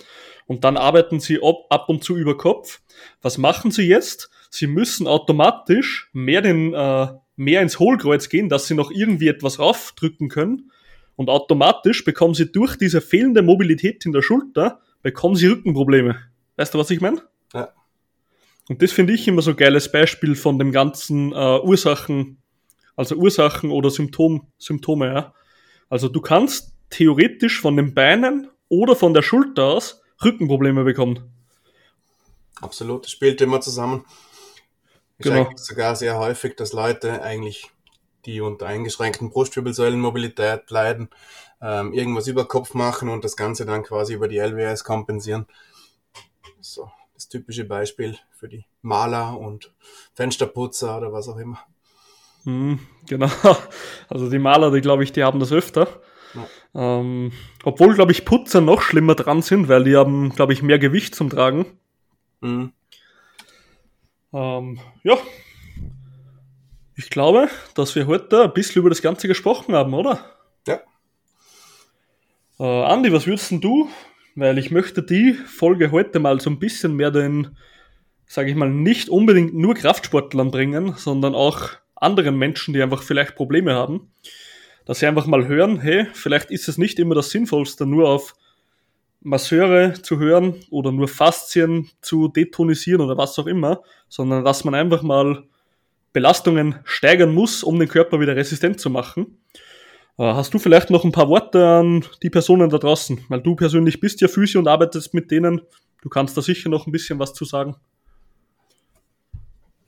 und 0.47 0.65
dann 0.65 0.77
arbeiten 0.77 1.21
sie 1.21 1.41
ab, 1.43 1.67
ab 1.71 1.89
und 1.89 2.05
zu 2.05 2.17
über 2.17 2.37
Kopf. 2.37 2.81
Was 3.23 3.39
machen 3.39 3.71
sie 3.71 3.87
jetzt? 3.87 4.31
sie 4.51 4.67
müssen 4.67 5.07
automatisch 5.07 6.09
mehr, 6.13 6.43
den, 6.43 6.75
äh, 6.75 7.09
mehr 7.37 7.63
ins 7.63 7.79
Hohlkreuz 7.79 8.29
gehen, 8.29 8.49
dass 8.49 8.67
sie 8.67 8.75
noch 8.75 8.91
irgendwie 8.91 9.29
etwas 9.29 9.59
raufdrücken 9.59 10.29
können. 10.29 10.71
Und 11.17 11.31
automatisch 11.31 12.05
bekommen 12.05 12.35
sie 12.35 12.51
durch 12.51 12.77
diese 12.77 13.01
fehlende 13.01 13.43
Mobilität 13.43 14.07
in 14.07 14.13
der 14.13 14.23
Schulter, 14.23 14.81
bekommen 15.03 15.35
sie 15.35 15.49
Rückenprobleme. 15.49 16.17
Weißt 16.57 16.75
du, 16.75 16.79
was 16.79 16.91
ich 16.91 17.01
meine? 17.01 17.23
Ja. 17.53 17.71
Und 18.69 18.83
das 18.83 18.93
finde 18.93 19.15
ich 19.15 19.27
immer 19.27 19.43
so 19.43 19.51
ein 19.51 19.57
geiles 19.57 19.91
Beispiel 19.91 20.35
von 20.35 20.59
dem 20.59 20.73
ganzen 20.73 21.33
äh, 21.33 21.61
Ursachen, 21.61 22.39
also 22.97 23.17
Ursachen 23.17 23.71
oder 23.71 23.91
Symptom, 23.91 24.49
Symptome, 24.59 25.07
ja. 25.07 25.35
Also 25.89 26.09
du 26.09 26.21
kannst 26.21 26.75
theoretisch 26.91 27.61
von 27.61 27.77
den 27.77 27.95
Beinen 27.95 28.51
oder 28.69 28.97
von 28.97 29.15
der 29.15 29.23
Schulter 29.23 29.65
aus 29.65 30.03
Rückenprobleme 30.25 30.85
bekommen. 30.85 31.33
Absolut, 32.61 33.05
das 33.05 33.13
spielt 33.13 33.41
immer 33.41 33.61
zusammen. 33.61 34.05
Ist 35.19 35.25
genau. 35.25 35.47
eigentlich 35.47 35.59
sogar 35.59 35.97
sehr 35.97 36.19
häufig, 36.19 36.57
dass 36.57 36.73
Leute 36.73 37.23
eigentlich, 37.23 37.71
die 38.25 38.41
unter 38.41 38.67
eingeschränkten 38.67 39.31
Brustwirbelsäulenmobilität 39.31 40.71
leiden, 40.71 41.11
ähm, 41.61 41.93
irgendwas 41.93 42.27
über 42.27 42.47
Kopf 42.47 42.75
machen 42.75 43.09
und 43.09 43.25
das 43.25 43.37
Ganze 43.37 43.67
dann 43.67 43.83
quasi 43.83 44.15
über 44.15 44.29
die 44.29 44.39
LWS 44.39 44.85
kompensieren. 44.85 45.47
So, 46.61 46.91
das 47.15 47.29
typische 47.29 47.65
Beispiel 47.65 48.19
für 48.33 48.49
die 48.49 48.65
Maler 48.83 49.39
und 49.39 49.73
Fensterputzer 50.15 50.99
oder 50.99 51.13
was 51.13 51.29
auch 51.29 51.39
immer. 51.39 51.59
Hm, 52.45 52.79
genau. 53.07 53.31
Also 54.09 54.31
die 54.31 54.39
Maler, 54.39 54.71
die 54.71 54.81
glaube 54.81 55.05
ich, 55.05 55.13
die 55.13 55.23
haben 55.23 55.41
das 55.41 55.53
öfter. 55.53 55.87
Ja. 56.35 56.47
Ähm, 56.75 57.33
obwohl, 57.65 57.95
glaube 57.95 58.13
ich, 58.13 58.25
Putzer 58.25 58.61
noch 58.61 58.83
schlimmer 58.83 59.15
dran 59.15 59.43
sind, 59.43 59.69
weil 59.69 59.85
die 59.85 59.97
haben, 59.97 60.31
glaube 60.31 60.53
ich, 60.53 60.63
mehr 60.63 60.79
Gewicht 60.79 61.15
zum 61.15 61.31
Tragen. 61.31 61.67
Mhm. 62.41 62.73
Ähm, 64.33 64.79
ja. 65.03 65.17
Ich 66.95 67.11
glaube, 67.11 67.49
dass 67.75 67.95
wir 67.95 68.07
heute 68.07 68.45
ein 68.45 68.53
bisschen 68.53 68.81
über 68.81 68.91
das 68.91 69.03
Ganze 69.03 69.29
gesprochen 69.29 69.75
haben, 69.75 69.95
oder? 69.95 70.25
Ja. 70.67 70.81
Äh, 72.59 72.85
Andi, 72.85 73.13
was 73.13 73.27
würdest 73.27 73.53
du? 73.53 73.89
Weil 74.35 74.59
ich 74.59 74.71
möchte 74.71 75.03
die 75.03 75.35
Folge 75.35 75.91
heute 75.91 76.21
mal 76.21 76.41
so 76.41 76.51
ein 76.51 76.59
bisschen 76.59 76.95
mehr 76.95 77.11
den, 77.11 77.57
sage 78.27 78.51
ich 78.51 78.57
mal, 78.57 78.71
nicht 78.71 79.09
unbedingt 79.09 79.55
nur 79.55 79.75
Kraftsportlern 79.75 80.51
bringen, 80.51 80.95
sondern 80.97 81.35
auch 81.35 81.71
anderen 81.97 82.37
Menschen, 82.37 82.75
die 82.75 82.83
einfach 82.83 83.03
vielleicht 83.03 83.35
Probleme 83.35 83.75
haben. 83.75 84.13
Dass 84.89 85.01
sie 85.01 85.07
einfach 85.07 85.27
mal 85.27 85.47
hören, 85.47 85.81
hey, 85.81 86.07
vielleicht 86.15 86.51
ist 86.51 86.67
es 86.67 86.79
nicht 86.79 86.99
immer 86.99 87.15
das 87.15 87.29
Sinnvollste, 87.29 87.85
nur 87.85 88.09
auf 88.09 88.33
Masseure 89.21 89.93
zu 90.01 90.19
hören 90.19 90.55
oder 90.71 90.93
nur 90.93 91.09
Faszien 91.09 91.91
zu 92.01 92.29
detonisieren 92.29 93.03
oder 93.03 93.19
was 93.19 93.39
auch 93.39 93.47
immer, 93.47 93.83
sondern 94.09 94.47
dass 94.47 94.65
man 94.65 94.75
einfach 94.75 95.03
mal 95.03 95.45
Belastungen 96.15 96.77
steigern 96.85 97.35
muss, 97.35 97.63
um 97.63 97.79
den 97.79 97.89
Körper 97.89 98.19
wieder 98.19 98.35
resistent 98.35 98.81
zu 98.81 98.89
machen. 98.89 99.39
Äh, 100.17 100.23
hast 100.23 100.55
du 100.55 100.59
vielleicht 100.59 100.89
noch 100.89 101.05
ein 101.05 101.13
paar 101.13 101.29
Worte 101.29 101.67
an 101.67 102.07
die 102.23 102.31
Personen 102.31 102.71
da 102.71 102.79
draußen? 102.79 103.27
Weil 103.29 103.43
du 103.43 103.57
persönlich 103.57 104.01
bist 104.01 104.23
ja 104.23 104.29
Physio 104.29 104.59
und 104.59 104.69
arbeitest 104.69 105.13
mit 105.13 105.31
denen. 105.31 105.61
Du 106.01 106.09
kannst 106.09 106.35
da 106.35 106.41
sicher 106.41 106.71
noch 106.71 106.87
ein 106.87 106.93
bisschen 106.93 107.19
was 107.19 107.35
zu 107.35 107.45
sagen. 107.45 107.77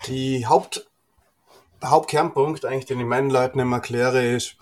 Die 0.09 0.47
Haupt, 0.47 0.91
der 1.81 1.91
Hauptkernpunkt, 1.91 2.67
eigentlich, 2.67 2.85
den 2.85 3.01
ich 3.01 3.07
meinen 3.07 3.31
Leuten 3.31 3.61
immer 3.61 3.77
erkläre, 3.77 4.27
ist, 4.27 4.57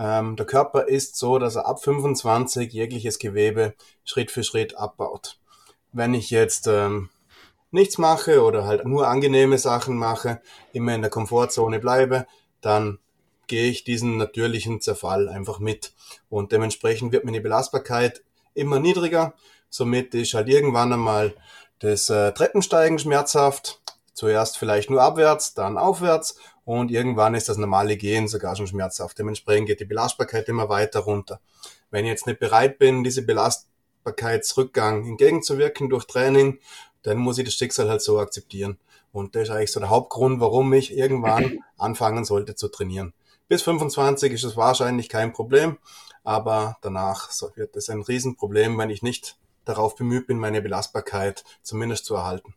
ähm, 0.00 0.34
der 0.36 0.46
Körper 0.46 0.88
ist 0.88 1.16
so, 1.16 1.38
dass 1.38 1.56
er 1.56 1.66
ab 1.66 1.84
25 1.84 2.72
jegliches 2.72 3.18
Gewebe 3.18 3.74
Schritt 4.02 4.30
für 4.30 4.42
Schritt 4.42 4.74
abbaut. 4.78 5.38
Wenn 5.92 6.14
ich 6.14 6.30
jetzt 6.30 6.66
ähm, 6.68 7.10
nichts 7.70 7.98
mache 7.98 8.42
oder 8.42 8.64
halt 8.64 8.86
nur 8.86 9.08
angenehme 9.08 9.58
Sachen 9.58 9.98
mache, 9.98 10.40
immer 10.72 10.94
in 10.94 11.02
der 11.02 11.10
Komfortzone 11.10 11.80
bleibe, 11.80 12.26
dann 12.62 12.98
gehe 13.46 13.68
ich 13.68 13.84
diesen 13.84 14.16
natürlichen 14.16 14.80
Zerfall 14.80 15.28
einfach 15.28 15.58
mit. 15.58 15.92
Und 16.30 16.52
dementsprechend 16.52 17.12
wird 17.12 17.26
meine 17.26 17.42
Belastbarkeit 17.42 18.22
immer 18.54 18.78
niedriger. 18.78 19.34
Somit 19.68 20.14
ist 20.14 20.32
halt 20.32 20.48
irgendwann 20.48 20.94
einmal 20.94 21.34
das 21.80 22.08
äh, 22.08 22.32
Treppensteigen 22.32 22.98
schmerzhaft. 22.98 23.82
Zuerst 24.14 24.56
vielleicht 24.56 24.88
nur 24.88 25.02
abwärts, 25.02 25.52
dann 25.52 25.76
aufwärts 25.76 26.38
und 26.78 26.92
irgendwann 26.92 27.34
ist 27.34 27.48
das 27.48 27.56
normale 27.56 27.96
Gehen 27.96 28.28
sogar 28.28 28.54
schon 28.54 28.68
schmerzhaft. 28.68 29.18
Dementsprechend 29.18 29.66
geht 29.66 29.80
die 29.80 29.86
Belastbarkeit 29.86 30.48
immer 30.48 30.68
weiter 30.68 31.00
runter. 31.00 31.40
Wenn 31.90 32.04
ich 32.04 32.12
jetzt 32.12 32.28
nicht 32.28 32.38
bereit 32.38 32.78
bin, 32.78 33.02
diese 33.02 33.22
Belastbarkeitsrückgang 33.22 35.04
entgegenzuwirken 35.04 35.90
durch 35.90 36.06
Training, 36.06 36.60
dann 37.02 37.18
muss 37.18 37.38
ich 37.38 37.44
das 37.44 37.54
Schicksal 37.54 37.90
halt 37.90 38.02
so 38.02 38.20
akzeptieren. 38.20 38.78
Und 39.10 39.34
das 39.34 39.48
ist 39.48 39.50
eigentlich 39.50 39.72
so 39.72 39.80
der 39.80 39.90
Hauptgrund, 39.90 40.40
warum 40.40 40.72
ich 40.72 40.96
irgendwann 40.96 41.58
anfangen 41.76 42.24
sollte 42.24 42.54
zu 42.54 42.68
trainieren. 42.68 43.14
Bis 43.48 43.62
25 43.62 44.32
ist 44.32 44.44
es 44.44 44.56
wahrscheinlich 44.56 45.08
kein 45.08 45.32
Problem, 45.32 45.76
aber 46.22 46.76
danach 46.82 47.30
wird 47.56 47.74
es 47.74 47.90
ein 47.90 48.02
Riesenproblem, 48.02 48.78
wenn 48.78 48.90
ich 48.90 49.02
nicht 49.02 49.38
darauf 49.64 49.96
bemüht 49.96 50.28
bin, 50.28 50.38
meine 50.38 50.62
Belastbarkeit 50.62 51.42
zumindest 51.64 52.04
zu 52.04 52.14
erhalten. 52.14 52.54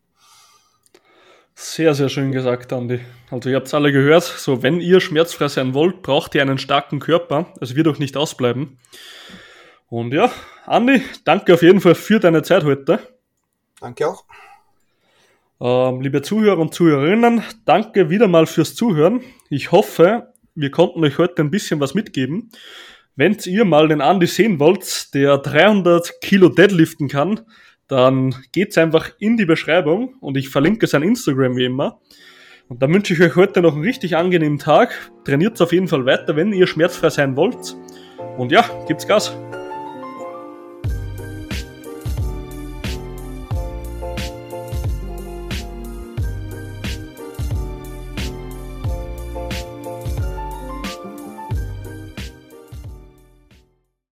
Sehr, 1.56 1.94
sehr 1.94 2.10
schön 2.10 2.32
gesagt, 2.32 2.74
Andi. 2.74 3.00
Also 3.30 3.50
ihr 3.50 3.56
habt 3.56 3.68
es 3.68 3.74
alle 3.74 3.92
gehört, 3.92 4.24
so 4.24 4.64
wenn 4.64 4.82
ihr 4.82 5.00
schmerzfrei 5.00 5.48
sein 5.48 5.74
wollt, 5.74 6.02
braucht 6.02 6.34
ihr 6.34 6.42
einen 6.42 6.58
starken 6.58 7.00
Körper. 7.00 7.54
Es 7.62 7.76
wird 7.76 7.88
auch 7.88 8.00
nicht 8.00 8.18
ausbleiben. 8.18 8.80
Und 9.88 10.14
ja, 10.14 10.32
Andi, 10.66 11.04
danke 11.26 11.54
auf 11.54 11.62
jeden 11.62 11.80
Fall 11.80 11.96
für 11.96 12.20
deine 12.20 12.42
Zeit 12.42 12.64
heute. 12.64 13.00
Danke 13.80 14.08
auch. 14.08 14.26
Ähm, 15.62 16.02
liebe 16.02 16.24
Zuhörer 16.24 16.58
und 16.58 16.74
Zuhörerinnen, 16.74 17.44
danke 17.66 18.10
wieder 18.10 18.28
mal 18.28 18.48
fürs 18.48 18.74
Zuhören. 18.74 19.22
Ich 19.50 19.72
hoffe, 19.72 20.34
wir 20.56 20.72
konnten 20.72 21.04
euch 21.04 21.20
heute 21.20 21.44
ein 21.44 21.52
bisschen 21.52 21.80
was 21.80 21.94
mitgeben. 21.94 22.50
Wenn 23.16 23.38
ihr 23.46 23.64
mal 23.64 23.88
den 23.88 24.02
Andi 24.02 24.26
sehen 24.26 24.60
wollt, 24.60 25.14
der 25.14 25.38
300 25.38 26.20
Kilo 26.22 26.50
deadliften 26.50 27.08
kann, 27.08 27.42
dann 27.94 28.36
geht's 28.52 28.78
einfach 28.78 29.12
in 29.20 29.38
die 29.38 29.46
Beschreibung 29.46 30.16
und 30.20 30.38
ich 30.38 30.50
verlinke 30.50 30.88
sein 30.88 31.04
Instagram 31.04 31.56
wie 31.56 31.66
immer. 31.66 32.00
Und 32.70 32.82
dann 32.82 32.94
wünsche 32.94 33.14
ich 33.14 33.22
euch 33.22 33.36
heute 33.36 33.62
noch 33.62 33.74
einen 33.74 33.84
richtig 33.84 34.16
angenehmen 34.16 34.58
Tag. 34.58 35.12
Trainiert 35.26 35.62
auf 35.62 35.72
jeden 35.74 35.88
Fall 35.88 36.06
weiter, 36.06 36.36
wenn 36.36 36.54
ihr 36.54 36.68
schmerzfrei 36.68 37.10
sein 37.10 37.36
wollt. 37.36 37.76
Und 38.38 38.52
ja, 38.52 38.66
gibt's 38.88 39.08
Gas. 39.08 39.36